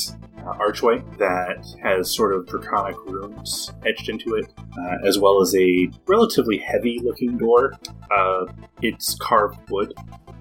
uh, 0.46 0.56
archway 0.60 1.02
that 1.18 1.66
has 1.82 2.14
sort 2.14 2.34
of 2.34 2.48
draconic 2.48 2.98
runes 3.06 3.72
etched 3.86 4.10
into 4.10 4.36
it, 4.36 4.46
uh, 4.78 4.98
as 5.08 5.18
well 5.18 5.42
as 5.42 5.56
a 5.56 5.90
relatively 6.08 6.58
heavy 6.58 7.00
looking 7.02 7.38
door. 7.38 7.74
Uh, 8.12 8.46
it's 8.82 9.16
carved 9.16 9.58
wood. 9.70 9.94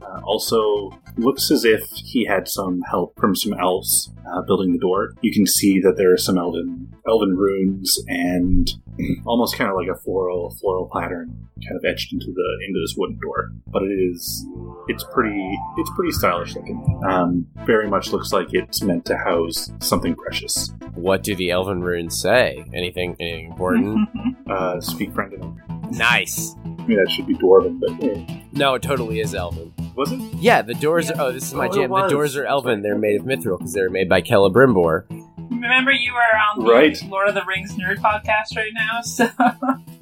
Uh, 0.03 0.21
also, 0.25 0.91
looks 1.17 1.51
as 1.51 1.65
if 1.65 1.83
he 1.95 2.25
had 2.25 2.49
some 2.49 2.81
help 2.83 3.19
from 3.19 3.37
some 3.37 3.53
elves 3.55 4.13
uh, 4.33 4.43
building 4.43 4.73
the 4.73 4.79
door. 4.79 5.13
You 5.21 5.33
can 5.33 5.47
see 5.47 5.81
that 5.81 5.97
there 5.97 6.13
are 6.13 6.19
some 6.19 6.39
elven 6.39 6.93
elven 7.07 7.37
runes 7.37 8.03
and 8.09 8.71
almost 9.27 9.57
kind 9.57 9.71
of 9.71 9.77
like 9.77 9.89
a 9.89 9.95
floral 10.01 10.55
floral 10.61 10.89
pattern 10.93 11.49
kind 11.67 11.77
of 11.77 11.85
etched 11.85 12.13
into 12.13 12.27
the 12.27 12.67
into 12.67 12.81
this 12.81 12.95
wooden 12.97 13.19
door. 13.23 13.51
But 13.69 13.83
it 13.83 13.93
is 13.95 14.47
it's 14.89 15.05
pretty 15.13 15.59
it's 15.79 15.91
pretty 15.95 16.13
stylish 16.13 16.55
looking. 16.57 17.01
Um, 17.07 17.47
very 17.67 17.89
much 17.89 18.13
looks 18.13 18.33
like 18.33 18.49
it's 18.53 18.83
meant 18.83 19.05
to 19.07 19.17
house 19.17 19.71
something 19.81 20.15
precious. 20.15 20.73
What 20.95 21.23
do 21.23 21.35
the 21.37 21.51
elven 21.51 21.83
runes 21.83 22.21
say? 22.21 22.65
Anything, 22.75 23.17
anything 23.21 23.51
important? 23.51 24.09
Uh, 24.51 24.79
speak 24.81 25.15
friend 25.15 25.33
in 25.33 25.63
nice. 25.97 26.55
I 26.65 26.69
mean 26.87 26.99
that 26.99 27.11
should 27.11 27.27
be 27.27 27.35
dwarven, 27.35 27.81
but 27.81 28.05
eh. 28.05 28.43
No, 28.53 28.75
it 28.75 28.83
totally 28.83 29.21
is 29.21 29.35
elven. 29.35 29.73
was 29.97 30.13
it? 30.13 30.19
Yeah, 30.35 30.63
the 30.63 30.75
doors. 30.75 31.11
Are, 31.11 31.15
oh, 31.21 31.33
this 31.33 31.45
is 31.45 31.55
my 31.55 31.69
Oh, 31.69 31.73
jam. 31.73 31.91
The 31.91 32.09
doors 32.09 32.37
are 32.37 32.45
elven. 32.45 32.83
They're 32.83 32.99
made 32.99 33.21
of 33.21 33.27
mithril 33.27 33.59
because 33.59 33.73
they 33.73 33.81
were 33.83 33.89
made 33.89 34.09
by 34.09 34.21
Celebrimbor. 34.21 35.05
Remember, 35.51 35.93
you 35.93 36.13
were 36.13 36.21
on 36.21 36.65
the 36.65 36.71
Right. 36.73 37.03
Lord 37.09 37.29
of 37.29 37.35
the 37.35 37.43
Rings 37.47 37.73
nerd 37.75 37.97
podcast 37.99 38.57
right 38.57 38.73
now, 38.75 39.01
so 39.03 39.29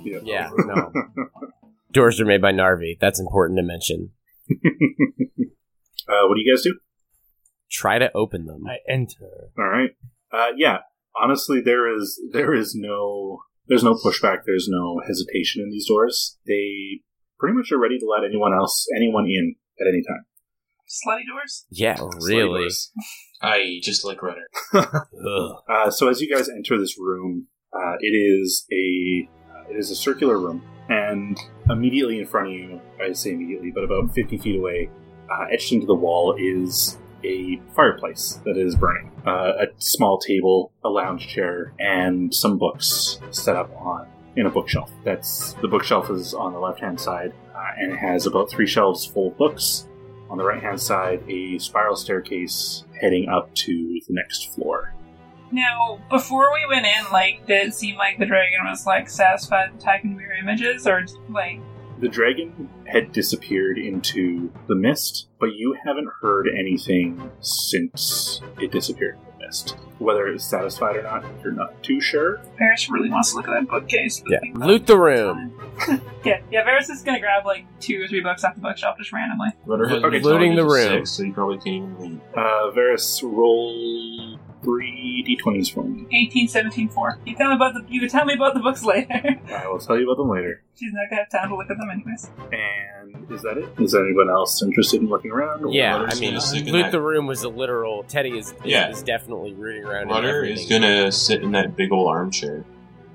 Yeah, 0.02 0.50
no. 0.56 0.92
Doors 1.92 2.20
are 2.20 2.24
made 2.24 2.40
by 2.42 2.52
Narvi. 2.52 2.98
That's 3.00 3.18
important 3.20 3.58
to 3.58 3.62
mention. 3.64 4.10
Uh, 6.08 6.26
what 6.28 6.34
do 6.34 6.40
you 6.40 6.52
guys 6.52 6.62
do? 6.62 6.78
Try 7.70 7.98
to 7.98 8.10
open 8.16 8.46
them. 8.46 8.64
I 8.66 8.78
enter. 8.88 9.50
All 9.58 9.64
right. 9.68 9.90
Uh, 10.32 10.48
yeah. 10.56 10.78
Honestly, 11.20 11.60
there 11.60 11.92
is 11.94 12.20
there 12.32 12.54
is 12.54 12.74
no 12.74 13.40
there's 13.66 13.84
no 13.84 13.94
pushback. 13.94 14.38
There's 14.46 14.68
no 14.68 15.00
hesitation 15.06 15.62
in 15.62 15.70
these 15.70 15.86
doors. 15.88 16.38
They 16.46 17.00
pretty 17.38 17.56
much 17.56 17.70
are 17.72 17.78
ready 17.78 17.98
to 17.98 18.06
let 18.06 18.24
anyone 18.24 18.52
else 18.54 18.86
anyone 18.96 19.26
in 19.26 19.56
at 19.80 19.86
any 19.88 20.02
time. 20.02 20.24
slutty 20.88 21.26
doors. 21.28 21.66
Yeah, 21.70 21.96
Sliding 21.96 22.18
really. 22.22 22.60
doors. 22.62 22.92
I 23.42 23.80
just 23.82 24.04
like 24.04 24.22
Rudder. 24.22 24.48
Ugh. 24.74 25.62
Uh, 25.68 25.90
so 25.90 26.08
as 26.08 26.20
you 26.20 26.32
guys 26.32 26.48
enter 26.48 26.78
this 26.78 26.98
room, 26.98 27.46
uh, 27.72 27.94
it 28.00 28.08
is 28.08 28.66
a 28.72 29.28
uh, 29.52 29.70
it 29.70 29.76
is 29.76 29.90
a 29.90 29.96
circular 29.96 30.38
room, 30.38 30.62
and 30.88 31.38
immediately 31.68 32.18
in 32.18 32.26
front 32.26 32.48
of 32.48 32.52
you, 32.52 32.80
I 33.02 33.12
say 33.12 33.32
immediately, 33.32 33.70
but 33.70 33.84
about 33.84 34.12
fifty 34.14 34.36
feet 34.38 34.56
away, 34.58 34.90
uh, 35.30 35.46
etched 35.52 35.72
into 35.72 35.86
the 35.86 35.94
wall 35.94 36.36
is 36.38 36.98
a 37.24 37.60
fireplace 37.74 38.40
that 38.44 38.56
is 38.56 38.74
burning. 38.76 39.10
Uh, 39.26 39.52
a 39.60 39.66
small 39.78 40.18
table, 40.18 40.72
a 40.84 40.88
lounge 40.88 41.28
chair, 41.28 41.72
and 41.78 42.34
some 42.34 42.58
books 42.58 43.20
set 43.30 43.56
up 43.56 43.70
on 43.76 44.06
in 44.36 44.46
a 44.46 44.50
bookshelf. 44.50 44.90
That's 45.04 45.54
the 45.54 45.68
bookshelf 45.68 46.10
is 46.10 46.34
on 46.34 46.52
the 46.52 46.58
left 46.58 46.80
hand 46.80 47.00
side, 47.00 47.32
uh, 47.54 47.70
and 47.78 47.92
it 47.92 47.98
has 47.98 48.26
about 48.26 48.50
three 48.50 48.66
shelves 48.66 49.06
full 49.06 49.28
of 49.28 49.38
books. 49.38 49.86
On 50.30 50.38
the 50.38 50.44
right 50.44 50.62
hand 50.62 50.80
side, 50.80 51.22
a 51.28 51.58
spiral 51.58 51.96
staircase 51.96 52.84
heading 53.00 53.28
up 53.28 53.52
to 53.56 54.00
the 54.06 54.14
next 54.14 54.54
floor. 54.54 54.94
Now, 55.50 55.98
before 56.08 56.52
we 56.52 56.64
went 56.68 56.86
in, 56.86 57.04
like, 57.12 57.44
did 57.46 57.68
it 57.68 57.74
seem 57.74 57.96
like 57.96 58.18
the 58.18 58.26
dragon 58.26 58.60
was 58.64 58.86
like 58.86 59.10
satisfied 59.10 59.72
with 59.72 59.82
attacking 59.82 60.16
mirror 60.16 60.34
images, 60.40 60.86
or 60.86 61.04
like, 61.28 61.60
The 61.98 62.08
dragon 62.08 62.68
had 62.86 63.10
disappeared 63.10 63.76
into 63.78 64.52
the 64.68 64.76
mist, 64.76 65.26
but 65.40 65.54
you 65.56 65.76
haven't 65.84 66.08
heard 66.22 66.48
anything 66.56 67.30
since 67.40 68.40
it 68.60 68.70
disappeared 68.70 69.18
in 69.40 69.42
the 69.42 69.46
mist. 69.46 69.76
Whether 69.98 70.28
it's 70.28 70.44
satisfied 70.44 70.96
or 70.96 71.02
not, 71.02 71.24
you're 71.42 71.52
not 71.52 71.82
too 71.82 72.00
sure. 72.00 72.40
Varys 72.58 72.90
really 72.90 73.10
wants 73.10 73.30
to 73.30 73.36
look 73.36 73.48
at 73.48 73.52
that 73.60 73.68
bookcase? 73.68 74.22
Yeah. 74.28 74.38
Loot 74.54 74.86
the 74.86 74.98
room. 74.98 75.56
Yeah, 76.22 76.42
yeah. 76.50 76.64
Varys 76.66 76.90
is 76.90 77.02
gonna 77.02 77.18
grab 77.18 77.46
like 77.46 77.64
two 77.80 78.02
or 78.02 78.06
three 78.06 78.20
books 78.20 78.44
off 78.44 78.54
the 78.54 78.60
bookshelf 78.60 78.98
just 78.98 79.10
randomly. 79.10 79.48
Rudder 79.64 79.88
has 79.88 80.04
Okay. 80.04 80.20
Looting 80.20 80.54
the 80.54 80.60
targeted 80.60 80.90
room. 80.92 81.06
Six, 81.06 81.10
so 81.12 81.22
you 81.22 81.32
probably 81.32 81.56
can't 81.56 81.68
even 81.68 81.98
leave. 81.98 82.20
Uh, 82.36 82.70
Varys, 82.76 83.22
roll 83.22 84.38
three 84.62 85.24
d20s 85.44 85.72
for 85.72 85.84
me. 85.84 86.06
18, 86.12 86.48
17, 86.48 86.88
4. 86.88 87.18
You 87.26 87.34
tell 87.36 87.48
me 87.50 87.56
about 87.56 87.74
the. 87.74 87.84
You 87.88 88.00
can 88.00 88.08
tell 88.08 88.24
me 88.24 88.34
about 88.34 88.54
the 88.54 88.60
books 88.60 88.84
later. 88.84 89.08
I 89.54 89.66
will 89.68 89.78
tell 89.78 89.98
you 89.98 90.04
about 90.10 90.20
them 90.22 90.30
later. 90.30 90.62
She's 90.76 90.92
not 90.92 91.08
gonna 91.10 91.22
have 91.22 91.30
time 91.30 91.48
to 91.50 91.56
look 91.56 91.70
at 91.70 91.76
them 91.78 91.90
anyways. 91.90 92.30
And 92.52 93.30
is 93.30 93.42
that 93.42 93.58
it? 93.58 93.68
Is 93.82 93.92
there 93.92 94.04
anyone 94.04 94.30
else 94.30 94.62
interested 94.62 95.00
in 95.02 95.08
looking 95.08 95.30
around? 95.30 95.64
or- 95.64 95.72
Yeah, 95.72 95.96
I 95.96 96.00
Rudder's 96.00 96.20
mean, 96.20 96.30
gonna 96.30 96.40
stick 96.40 96.66
in 96.66 96.72
loot 96.72 96.82
that- 96.82 96.92
the 96.92 97.00
room 97.02 97.26
was 97.26 97.42
a 97.42 97.48
literal. 97.48 98.02
Teddy 98.04 98.38
is, 98.38 98.50
is, 98.50 98.56
Yeah. 98.64 98.88
is 98.90 99.02
definitely 99.02 99.52
rooting 99.54 99.84
around. 99.84 100.02
in 100.02 100.08
Rudder 100.08 100.44
is 100.44 100.60
everything. 100.70 100.82
gonna 100.82 101.12
sit 101.12 101.42
in 101.42 101.52
that 101.52 101.76
big 101.76 101.92
old 101.92 102.08
armchair, 102.08 102.64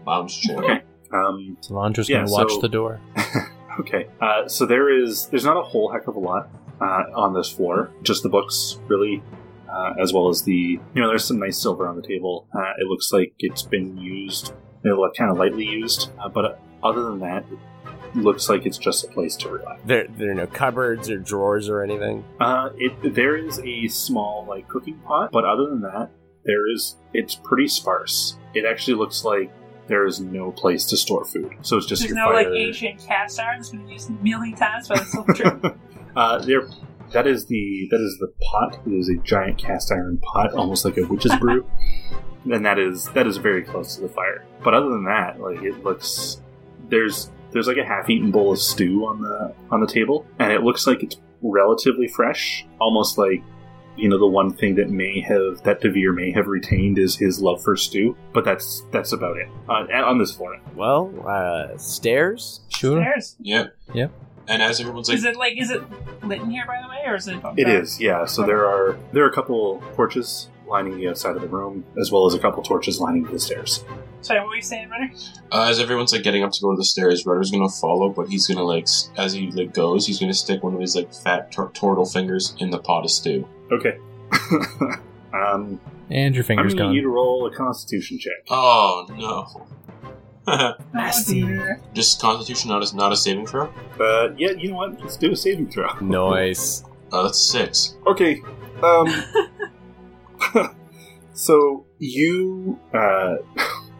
lounge 0.05 0.41
chair. 0.41 0.57
Okay. 0.57 0.81
Um, 1.13 1.57
Salandra's 1.61 2.09
Yeah, 2.09 2.21
gonna 2.21 2.31
watch 2.31 2.51
so- 2.51 2.59
the 2.61 2.69
door. 2.69 2.99
Okay, 3.77 4.07
uh, 4.21 4.47
so 4.47 4.65
there 4.65 4.89
is 5.03 5.27
there's 5.27 5.43
not 5.43 5.57
a 5.57 5.61
whole 5.61 5.91
heck 5.91 6.07
of 6.07 6.15
a 6.15 6.19
lot 6.19 6.47
uh, 6.79 7.03
on 7.13 7.33
this 7.33 7.49
floor. 7.51 7.91
Just 8.03 8.23
the 8.23 8.29
books, 8.29 8.79
really, 8.87 9.21
uh, 9.75 9.93
as 10.01 10.13
well 10.13 10.29
as 10.29 10.43
the 10.43 10.53
you 10.93 11.01
know 11.01 11.07
there's 11.07 11.25
some 11.25 11.39
nice 11.39 11.61
silver 11.61 11.87
on 11.87 11.95
the 11.95 12.01
table. 12.07 12.47
Uh, 12.55 12.71
it 12.79 12.87
looks 12.87 13.11
like 13.11 13.33
it's 13.39 13.61
been 13.63 13.97
used, 13.97 14.53
it 14.83 14.89
look 14.89 15.15
kind 15.15 15.31
of 15.31 15.37
lightly 15.37 15.65
used, 15.65 16.11
uh, 16.23 16.29
but 16.29 16.45
uh, 16.45 16.55
other 16.83 17.03
than 17.03 17.19
that, 17.19 17.43
it 18.15 18.17
looks 18.17 18.47
like 18.49 18.65
it's 18.65 18.77
just 18.77 19.03
a 19.03 19.07
place 19.07 19.35
to 19.37 19.49
relax. 19.49 19.81
There, 19.85 20.07
there 20.17 20.31
are 20.31 20.35
no 20.35 20.47
cupboards 20.47 21.09
or 21.09 21.17
drawers 21.17 21.67
or 21.69 21.81
anything. 21.83 22.23
Uh, 22.39 22.69
it 22.77 23.13
there 23.13 23.35
is 23.35 23.59
a 23.59 23.87
small 23.89 24.45
like 24.47 24.67
cooking 24.69 24.97
pot, 24.99 25.31
but 25.31 25.43
other 25.45 25.65
than 25.65 25.81
that, 25.81 26.09
there 26.45 26.71
is 26.71 26.95
it's 27.13 27.35
pretty 27.35 27.67
sparse. 27.67 28.37
It 28.53 28.63
actually 28.65 28.95
looks 28.95 29.25
like 29.25 29.51
there 29.87 30.05
is 30.05 30.19
no 30.19 30.51
place 30.51 30.85
to 30.85 30.97
store 30.97 31.25
food, 31.25 31.53
so 31.61 31.77
it's 31.77 31.85
just 31.85 32.01
There's 32.03 32.15
your 32.15 32.25
no 32.25 32.31
fire. 32.31 32.49
like 32.49 32.57
ancient 32.57 32.99
cast 33.05 33.39
iron 33.39 33.57
that's 33.59 33.69
been 33.69 33.87
used 33.87 34.09
a 34.09 34.13
million 34.13 34.55
times 34.55 34.87
by 34.87 34.97
the 34.99 35.05
silver 35.05 35.33
tree. 35.33 35.71
Uh, 36.15 36.39
there, 36.45 36.67
that 37.11 37.27
is 37.27 37.45
the 37.45 37.87
that 37.91 38.01
is 38.01 38.17
the 38.19 38.31
pot. 38.41 38.79
It 38.85 38.93
is 38.93 39.09
a 39.09 39.15
giant 39.23 39.57
cast 39.57 39.91
iron 39.91 40.17
pot, 40.19 40.53
almost 40.53 40.85
like 40.85 40.97
a 40.97 41.05
witch's 41.05 41.35
brew, 41.39 41.65
and 42.51 42.65
that 42.65 42.79
is 42.79 43.09
that 43.09 43.27
is 43.27 43.37
very 43.37 43.63
close 43.63 43.95
to 43.95 44.01
the 44.01 44.09
fire. 44.09 44.45
But 44.63 44.73
other 44.73 44.89
than 44.89 45.05
that, 45.05 45.39
like 45.39 45.61
it 45.63 45.83
looks 45.83 46.41
there's 46.89 47.31
there's 47.51 47.67
like 47.67 47.77
a 47.77 47.85
half-eaten 47.85 48.31
bowl 48.31 48.51
of 48.51 48.59
stew 48.59 49.05
on 49.05 49.21
the 49.21 49.53
on 49.71 49.81
the 49.81 49.87
table, 49.87 50.25
and 50.39 50.51
it 50.51 50.61
looks 50.63 50.87
like 50.87 51.03
it's 51.03 51.17
relatively 51.41 52.07
fresh, 52.07 52.65
almost 52.79 53.17
like 53.17 53.41
you 53.97 54.09
know 54.09 54.17
the 54.17 54.27
one 54.27 54.53
thing 54.53 54.75
that 54.75 54.89
may 54.89 55.21
have 55.21 55.61
that 55.63 55.81
Devere 55.81 56.13
may 56.13 56.31
have 56.31 56.47
retained 56.47 56.97
is 56.97 57.15
his 57.15 57.39
love 57.39 57.63
for 57.63 57.75
stew, 57.75 58.17
but 58.33 58.43
that's 58.43 58.83
that's 58.91 59.13
about 59.13 59.37
it 59.37 59.47
uh, 59.69 59.85
on 60.03 60.17
this 60.17 60.31
floor. 60.33 60.59
Well, 60.75 61.13
uh, 61.27 61.77
stairs. 61.77 62.61
Sure. 62.69 63.01
Stairs. 63.01 63.35
Yep. 63.39 63.75
Yep. 63.93 64.11
And 64.47 64.61
as 64.61 64.79
everyone's 64.79 65.09
like, 65.09 65.17
Is 65.17 65.23
it 65.25 65.35
like 65.35 65.57
is 65.59 65.69
it 65.71 65.81
lit 66.23 66.41
in 66.41 66.49
here 66.51 66.65
by 66.67 66.81
the 66.81 66.87
way, 66.89 67.01
or 67.05 67.15
is 67.15 67.27
it? 67.27 67.37
It 67.57 67.67
is, 67.67 67.99
yeah. 67.99 68.25
So 68.25 68.43
there 68.43 68.65
are 68.65 68.97
there 69.11 69.23
are 69.23 69.29
a 69.29 69.33
couple 69.33 69.81
torches 69.95 70.49
lining 70.67 70.97
the 70.97 71.07
outside 71.09 71.35
of 71.35 71.41
the 71.41 71.47
room, 71.47 71.83
as 71.99 72.11
well 72.11 72.25
as 72.25 72.33
a 72.33 72.39
couple 72.39 72.61
torches 72.63 72.99
lining 72.99 73.23
the 73.23 73.39
stairs. 73.39 73.83
Sorry, 74.21 74.39
what 74.39 74.49
were 74.49 74.55
you 74.55 74.61
saying, 74.63 74.89
Rudder? 74.89 75.11
uh, 75.51 75.67
as 75.69 75.79
everyone's 75.79 76.11
like 76.11 76.23
getting 76.23 76.43
up 76.43 76.51
to 76.51 76.61
go 76.61 76.71
to 76.71 76.77
the 76.77 76.83
stairs, 76.85 77.25
Rudder's 77.27 77.51
gonna 77.51 77.69
follow, 77.69 78.09
but 78.09 78.27
he's 78.29 78.47
gonna 78.47 78.63
like 78.63 78.87
as 79.17 79.33
he 79.33 79.51
like 79.51 79.73
goes, 79.73 80.07
he's 80.07 80.19
gonna 80.19 80.33
stick 80.33 80.63
one 80.63 80.73
of 80.73 80.79
his 80.81 80.95
like 80.95 81.13
fat 81.13 81.51
tor- 81.51 81.71
turtle 81.73 82.05
fingers 82.05 82.55
in 82.59 82.71
the 82.71 82.79
pot 82.79 83.03
of 83.05 83.11
stew. 83.11 83.47
Okay. 83.71 83.97
um, 85.33 85.79
And 86.09 86.35
your 86.35 86.43
I'm 86.43 86.47
finger's 86.47 86.73
going 86.73 86.77
to 86.77 86.83
gone. 86.85 86.93
need 86.93 87.01
to 87.01 87.09
roll 87.09 87.45
a 87.47 87.51
Constitution 87.55 88.17
check. 88.19 88.33
Oh 88.49 89.05
no. 89.09 89.67
Nasty. 90.93 91.59
Just 91.93 92.21
Constitution, 92.21 92.69
not 92.69 92.91
a 92.91 92.95
not 92.95 93.11
a 93.11 93.17
saving 93.17 93.47
throw. 93.47 93.71
Uh, 93.99 94.29
yeah, 94.37 94.51
you 94.51 94.69
know 94.69 94.77
what? 94.77 95.01
Let's 95.01 95.17
do 95.17 95.31
a 95.31 95.35
saving 95.35 95.69
throw. 95.69 95.89
Nice. 96.01 96.83
Uh, 97.11 97.23
that's 97.23 97.39
six. 97.39 97.95
Okay. 98.07 98.41
Um. 98.83 99.07
so 101.33 101.85
you, 101.99 102.79
uh, 102.93 103.35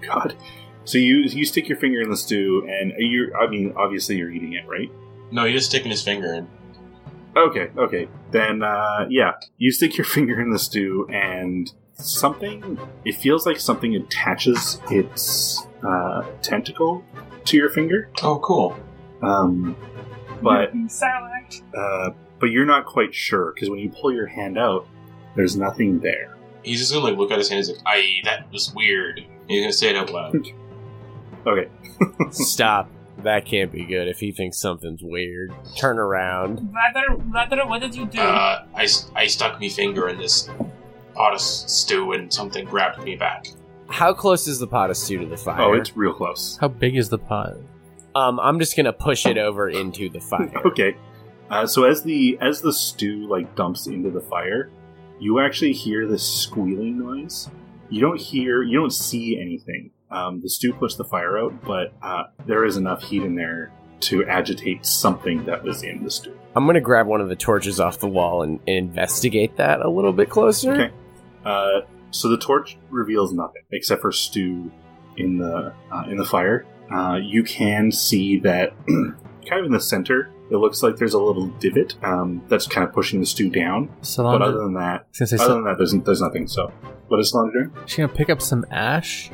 God. 0.02 0.36
So 0.84 0.98
you 0.98 1.24
you 1.24 1.46
stick 1.46 1.68
your 1.68 1.78
finger 1.78 2.02
in 2.02 2.10
the 2.10 2.18
stew, 2.18 2.68
and 2.70 2.94
you. 2.98 3.34
I 3.36 3.48
mean, 3.48 3.74
obviously 3.76 4.18
you're 4.18 4.32
eating 4.32 4.54
it, 4.54 4.68
right? 4.68 4.92
No, 5.32 5.46
he's 5.46 5.56
just 5.56 5.70
sticking 5.70 5.92
his 5.92 6.04
finger 6.04 6.34
in. 6.34 6.48
Okay, 7.36 7.70
okay. 7.78 8.08
Then, 8.32 8.64
uh, 8.64 9.08
yeah, 9.10 9.34
you 9.58 9.72
stick 9.72 9.98
your 9.98 10.06
finger 10.06 10.40
in 10.40 10.52
the 10.52 10.60
stew, 10.60 11.08
and 11.12 11.72
something. 11.96 12.80
It 13.04 13.16
feels 13.16 13.46
like 13.46 13.60
something 13.60 13.96
attaches 13.96 14.80
its 14.92 15.66
uh, 15.86 16.24
tentacle 16.42 17.04
to 17.46 17.58
your 17.58 17.70
finger. 17.70 18.10
Oh, 18.24 18.40
cool. 18.40 18.78
Um, 19.22 19.76
but 20.42 20.74
Sarlacc. 20.88 21.62
uh, 21.78 22.12
but 22.40 22.48
you're 22.48 22.66
not 22.66 22.86
quite 22.86 23.14
sure 23.16 23.52
because 23.54 23.70
when 23.70 23.80
you 23.80 23.90
pull 23.90 24.12
your 24.14 24.28
hand 24.28 24.58
out, 24.58 24.88
there's 25.36 25.56
nothing 25.56 26.00
there. 26.00 26.36
He's 26.64 26.80
just 26.80 26.92
gonna 26.94 27.06
like 27.06 27.18
look 27.18 27.32
at 27.32 27.38
his 27.38 27.50
hand. 27.50 27.58
He's 27.66 27.70
like, 27.70 27.82
"I 27.86 28.22
that 28.24 28.52
was 28.52 28.74
weird." 28.76 29.24
He's 29.48 29.62
gonna 29.62 29.72
say 29.74 29.90
it 29.92 29.96
out 29.96 30.12
loud. 30.12 30.36
Okay. 31.48 31.70
Stop. 32.32 32.90
That 33.20 33.46
can't 33.46 33.72
be 33.72 33.86
good 33.86 34.08
if 34.08 34.20
he 34.20 34.32
thinks 34.32 34.58
something's 34.58 35.04
weird. 35.04 35.54
Turn 35.78 36.00
around. 36.00 36.74
Rather, 36.74 37.16
rather, 37.32 37.68
what 37.68 37.82
did 37.82 37.94
you 37.96 38.08
do? 38.08 38.20
Uh, 38.20 38.66
I, 38.74 38.84
s- 38.86 39.12
I 39.16 39.28
stuck 39.28 39.62
my 39.62 39.70
finger 39.70 40.10
in 40.10 40.18
this 40.18 40.50
pot 41.14 41.36
of 41.36 41.40
stew 41.42 42.14
and 42.14 42.34
something 42.34 42.66
grabbed 42.66 43.04
me 43.04 43.16
back. 43.16 43.46
How 43.90 44.14
close 44.14 44.48
is 44.48 44.60
the 44.60 44.68
pot 44.68 44.90
of 44.90 44.98
stew 44.98 45.20
to 45.20 45.26
the 45.26 45.38
fire? 45.38 45.62
Oh, 45.62 45.74
it's 45.74 45.96
real 45.96 46.14
close. 46.14 46.58
How 46.60 46.68
big 46.68 46.96
is 46.96 47.10
the 47.10 47.18
pot? 47.18 47.56
Um, 48.16 48.40
I'm 48.40 48.60
just 48.60 48.76
gonna 48.76 48.94
push 48.94 49.26
it 49.26 49.38
over 49.38 49.70
into 49.70 50.10
the 50.10 50.20
fire. 50.20 50.52
Okay. 50.66 50.96
Uh, 51.50 51.68
so 51.68 51.84
as 51.84 52.02
the 52.02 52.38
as 52.42 52.62
the 52.62 52.74
stew 52.74 53.28
like 53.28 53.56
dumps 53.56 53.86
into 53.86 54.10
the 54.10 54.22
fire, 54.22 54.72
you 55.20 55.40
actually 55.40 55.74
hear 55.74 56.08
this 56.08 56.24
squealing 56.24 56.98
noise. 56.98 57.50
You 57.90 58.02
don't 58.02 58.20
hear, 58.20 58.64
you 58.64 58.80
don't 58.80 58.94
see 58.94 59.40
anything. 59.40 59.92
Um, 60.10 60.42
the 60.42 60.50
stew 60.50 60.74
puts 60.74 60.96
the 60.96 61.04
fire 61.04 61.38
out, 61.38 61.64
but 61.64 61.94
uh, 62.02 62.24
there 62.48 62.66
is 62.66 62.78
enough 62.78 63.04
heat 63.04 63.22
in 63.22 63.36
there 63.36 63.72
to 64.02 64.26
agitate 64.26 64.86
something 64.86 65.46
that 65.46 65.64
was 65.64 65.84
in 65.84 66.04
the 66.04 66.10
stew. 66.10 66.38
I'm 66.56 66.66
gonna 66.66 66.82
grab 66.82 67.06
one 67.06 67.22
of 67.22 67.30
the 67.30 67.36
torches 67.36 67.80
off 67.80 68.00
the 68.00 68.08
wall 68.08 68.42
and, 68.42 68.60
and 68.68 68.78
investigate 68.78 69.58
that 69.58 69.82
a 69.82 69.90
little 69.90 70.14
bit 70.14 70.30
closer. 70.30 70.74
Okay. 70.74 70.94
Uh, 71.46 71.82
so 72.16 72.30
the 72.30 72.38
torch 72.38 72.78
reveals 72.90 73.34
nothing 73.34 73.64
except 73.72 74.02
for 74.02 74.12
stew 74.12 74.72
in 75.18 75.38
the 75.38 75.74
uh, 75.92 76.04
in 76.10 76.18
the 76.18 76.26
fire. 76.26 76.66
Uh, 76.94 77.16
you 77.22 77.44
can 77.44 77.92
see 77.92 78.40
that 78.40 78.74
kind 78.88 79.60
of 79.60 79.66
in 79.66 79.72
the 79.72 79.80
center. 79.80 80.30
It 80.52 80.58
looks 80.58 80.84
like 80.84 80.98
there's 80.98 81.16
a 81.16 81.20
little 81.20 81.48
divot 81.60 81.96
um, 82.04 82.44
that's 82.48 82.68
kind 82.68 82.88
of 82.88 82.94
pushing 82.94 83.20
the 83.20 83.26
stew 83.26 83.50
down. 83.50 83.90
But 84.16 84.42
other 84.44 84.60
than 84.60 84.76
that, 84.76 85.02
I 85.02 85.06
was 85.10 85.18
gonna 85.20 85.28
say, 85.28 85.36
other 85.38 85.46
so, 85.46 85.54
than 85.56 85.64
that, 85.66 85.78
there's 85.78 85.94
there's 86.06 86.22
nothing. 86.22 86.48
So, 86.48 86.72
what 87.08 87.20
is 87.20 87.34
Salandra 87.34 87.54
doing? 87.54 87.72
she's 87.88 87.98
gonna 87.98 88.10
pick 88.10 88.30
up 88.30 88.42
some 88.42 88.66
ash 88.72 89.32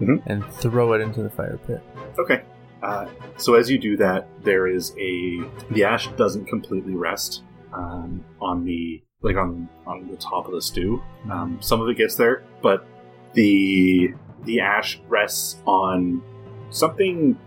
Mhm. 0.00 0.22
and 0.26 0.44
throw 0.46 0.92
it 0.94 1.00
into 1.00 1.22
the 1.22 1.30
fire 1.30 1.58
pit. 1.66 1.82
Okay. 2.18 2.42
Uh, 2.82 3.06
so 3.36 3.54
as 3.54 3.70
you 3.70 3.78
do 3.78 3.96
that, 3.98 4.26
there 4.42 4.66
is 4.66 4.94
a 4.98 5.42
the 5.70 5.84
ash 5.84 6.08
doesn't 6.16 6.46
completely 6.46 6.94
rest 6.94 7.42
um, 7.74 8.24
on 8.40 8.64
the 8.64 9.02
like 9.22 9.36
on 9.36 9.68
on 9.86 10.08
the 10.08 10.16
top 10.16 10.46
of 10.46 10.52
the 10.52 10.62
stew. 10.62 11.02
Um, 11.30 11.58
some 11.60 11.80
of 11.80 11.88
it 11.88 11.96
gets 11.96 12.14
there, 12.16 12.44
but 12.62 12.86
the 13.34 14.14
the 14.44 14.60
ash 14.60 15.00
rests 15.08 15.58
on 15.66 16.22
something. 16.70 17.38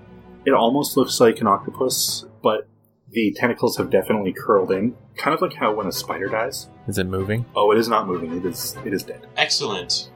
It 0.46 0.54
almost 0.54 0.98
looks 0.98 1.20
like 1.20 1.40
an 1.40 1.48
octopus, 1.48 2.26
but 2.42 2.68
the 3.12 3.32
tentacles 3.38 3.78
have 3.78 3.90
definitely 3.90 4.34
curled 4.34 4.72
in, 4.72 4.96
kind 5.16 5.34
of 5.34 5.42
like 5.42 5.54
how 5.54 5.74
when 5.74 5.88
a 5.88 5.92
spider 5.92 6.28
dies. 6.28 6.68
Is 6.88 6.98
it 6.98 7.06
moving? 7.06 7.46
Oh, 7.56 7.72
it 7.72 7.78
is 7.78 7.88
not 7.88 8.08
moving. 8.08 8.36
It 8.36 8.46
is 8.46 8.76
it 8.86 8.94
is 8.94 9.04
dead. 9.04 9.26
Excellent. 9.38 10.10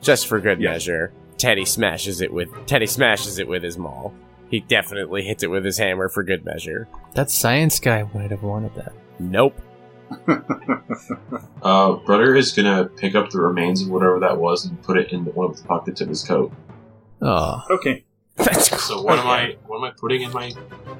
Just 0.00 0.26
for 0.26 0.40
good 0.40 0.60
Yeah. 0.60 0.70
measure, 0.72 1.12
Teddy 1.36 1.64
smashes 1.64 2.20
it 2.20 2.32
with 2.32 2.48
Teddy 2.66 2.86
smashes 2.86 3.38
it 3.38 3.46
with 3.48 3.62
his 3.62 3.76
maul. 3.78 4.14
He 4.48 4.60
definitely 4.60 5.24
hits 5.24 5.42
it 5.42 5.50
with 5.50 5.64
his 5.64 5.78
hammer 5.78 6.08
for 6.08 6.22
good 6.22 6.44
measure. 6.44 6.86
That 7.14 7.30
science 7.30 7.78
guy 7.80 8.08
might 8.14 8.30
have 8.30 8.42
wanted 8.42 8.74
that. 8.76 8.92
Nope. 9.18 9.60
Uh, 11.62 11.94
brother 11.94 12.36
is 12.36 12.52
gonna 12.52 12.84
pick 12.84 13.14
up 13.14 13.30
the 13.30 13.40
remains 13.40 13.80
of 13.80 13.88
whatever 13.88 14.20
that 14.20 14.36
was 14.36 14.66
and 14.66 14.80
put 14.82 14.98
it 14.98 15.10
in 15.12 15.24
one 15.34 15.48
of 15.50 15.56
the 15.56 15.66
pockets 15.66 16.02
of 16.02 16.08
his 16.10 16.22
coat. 16.22 16.52
Oh, 17.22 17.62
okay. 17.70 18.04
That's 18.36 18.82
So 18.84 19.00
what 19.00 19.18
am 19.18 19.26
I? 19.26 19.56
What 19.66 19.78
am 19.78 19.84
I 19.84 19.90
putting 19.96 20.20
in 20.22 20.32
my 20.32 20.52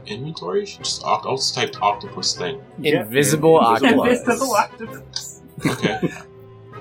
inventory? 0.07 0.65
Just 0.65 1.03
oct- 1.03 1.27
I'll 1.27 1.37
just 1.37 1.55
type 1.55 1.75
octopus 1.83 2.35
thing. 2.37 2.63
Yeah. 2.79 3.03
Invisible 3.03 3.57
octopus. 3.57 4.21
Invisible 4.21 4.53
octopus. 4.55 5.43
Okay. 5.67 6.01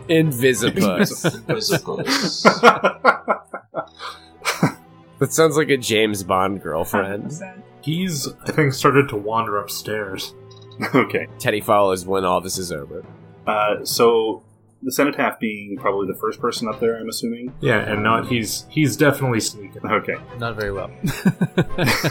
Invisipus. 0.08 1.26
Invisibus. 1.46 2.44
that 5.20 5.34
sounds 5.34 5.58
like 5.58 5.70
a 5.70 5.78
James 5.78 6.24
Bond 6.24 6.62
girlfriend. 6.62 7.26
100%. 7.26 7.62
He's, 7.82 8.28
I 8.48 8.52
think, 8.52 8.74
started 8.74 9.10
to 9.10 9.18
wander 9.18 9.58
upstairs. 9.58 10.34
okay. 10.96 11.28
Teddy 11.40 11.62
follows 11.62 12.06
when 12.06 12.26
all 12.26 12.42
this 12.42 12.58
is 12.58 12.72
over. 12.72 13.06
Uh, 13.46 13.84
so 13.84 14.44
the 14.82 14.92
cenotaph 14.92 15.40
being 15.40 15.78
probably 15.78 16.08
the 16.08 16.18
first 16.20 16.40
person 16.40 16.68
up 16.68 16.80
there, 16.80 16.98
I'm 17.00 17.10
assuming. 17.10 17.54
Yeah, 17.62 17.80
and 17.80 18.04
not 18.04 18.28
he's 18.28 18.66
he's 18.70 18.98
definitely 18.98 19.40
sneaking. 19.40 19.86
Okay. 19.86 20.16
not 20.38 20.56
very 20.56 20.72
well. 20.72 20.92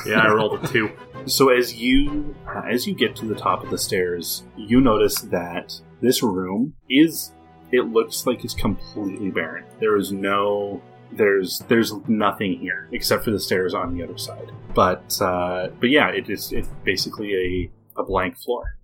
Yeah, 0.07 0.21
I 0.21 0.29
rolled 0.29 0.63
a 0.63 0.67
two. 0.67 0.91
So 1.27 1.51
as 1.51 1.75
you 1.75 2.35
uh, 2.47 2.63
as 2.71 2.87
you 2.87 2.95
get 2.95 3.15
to 3.17 3.27
the 3.27 3.35
top 3.35 3.63
of 3.63 3.71
the 3.71 3.79
stairs, 3.79 4.45
you 4.57 4.81
notice 4.81 5.21
that 5.21 5.81
this 6.01 6.23
room 6.23 6.75
is 6.89 7.33
it 7.71 7.87
looks 7.87 8.27
like 8.27 8.45
it's 8.45 8.55
completely 8.55 9.31
barren. 9.31 9.65
There 9.81 9.97
is 9.97 10.13
no 10.13 10.83
there's 11.13 11.61
there's 11.69 11.93
nothing 12.09 12.59
here 12.59 12.89
except 12.93 13.25
for 13.25 13.31
the 13.31 13.41
stairs 13.41 13.75
on 13.75 13.97
the 13.97 14.03
other 14.03 14.19
side. 14.19 14.51
But 14.75 15.21
uh, 15.21 15.69
but 15.81 15.91
yeah, 15.91 16.09
it 16.09 16.29
is 16.31 16.53
it's 16.53 16.69
basically 16.85 17.35
a, 17.35 17.71
a 17.97 18.03
blank 18.03 18.37
floor. 18.39 18.77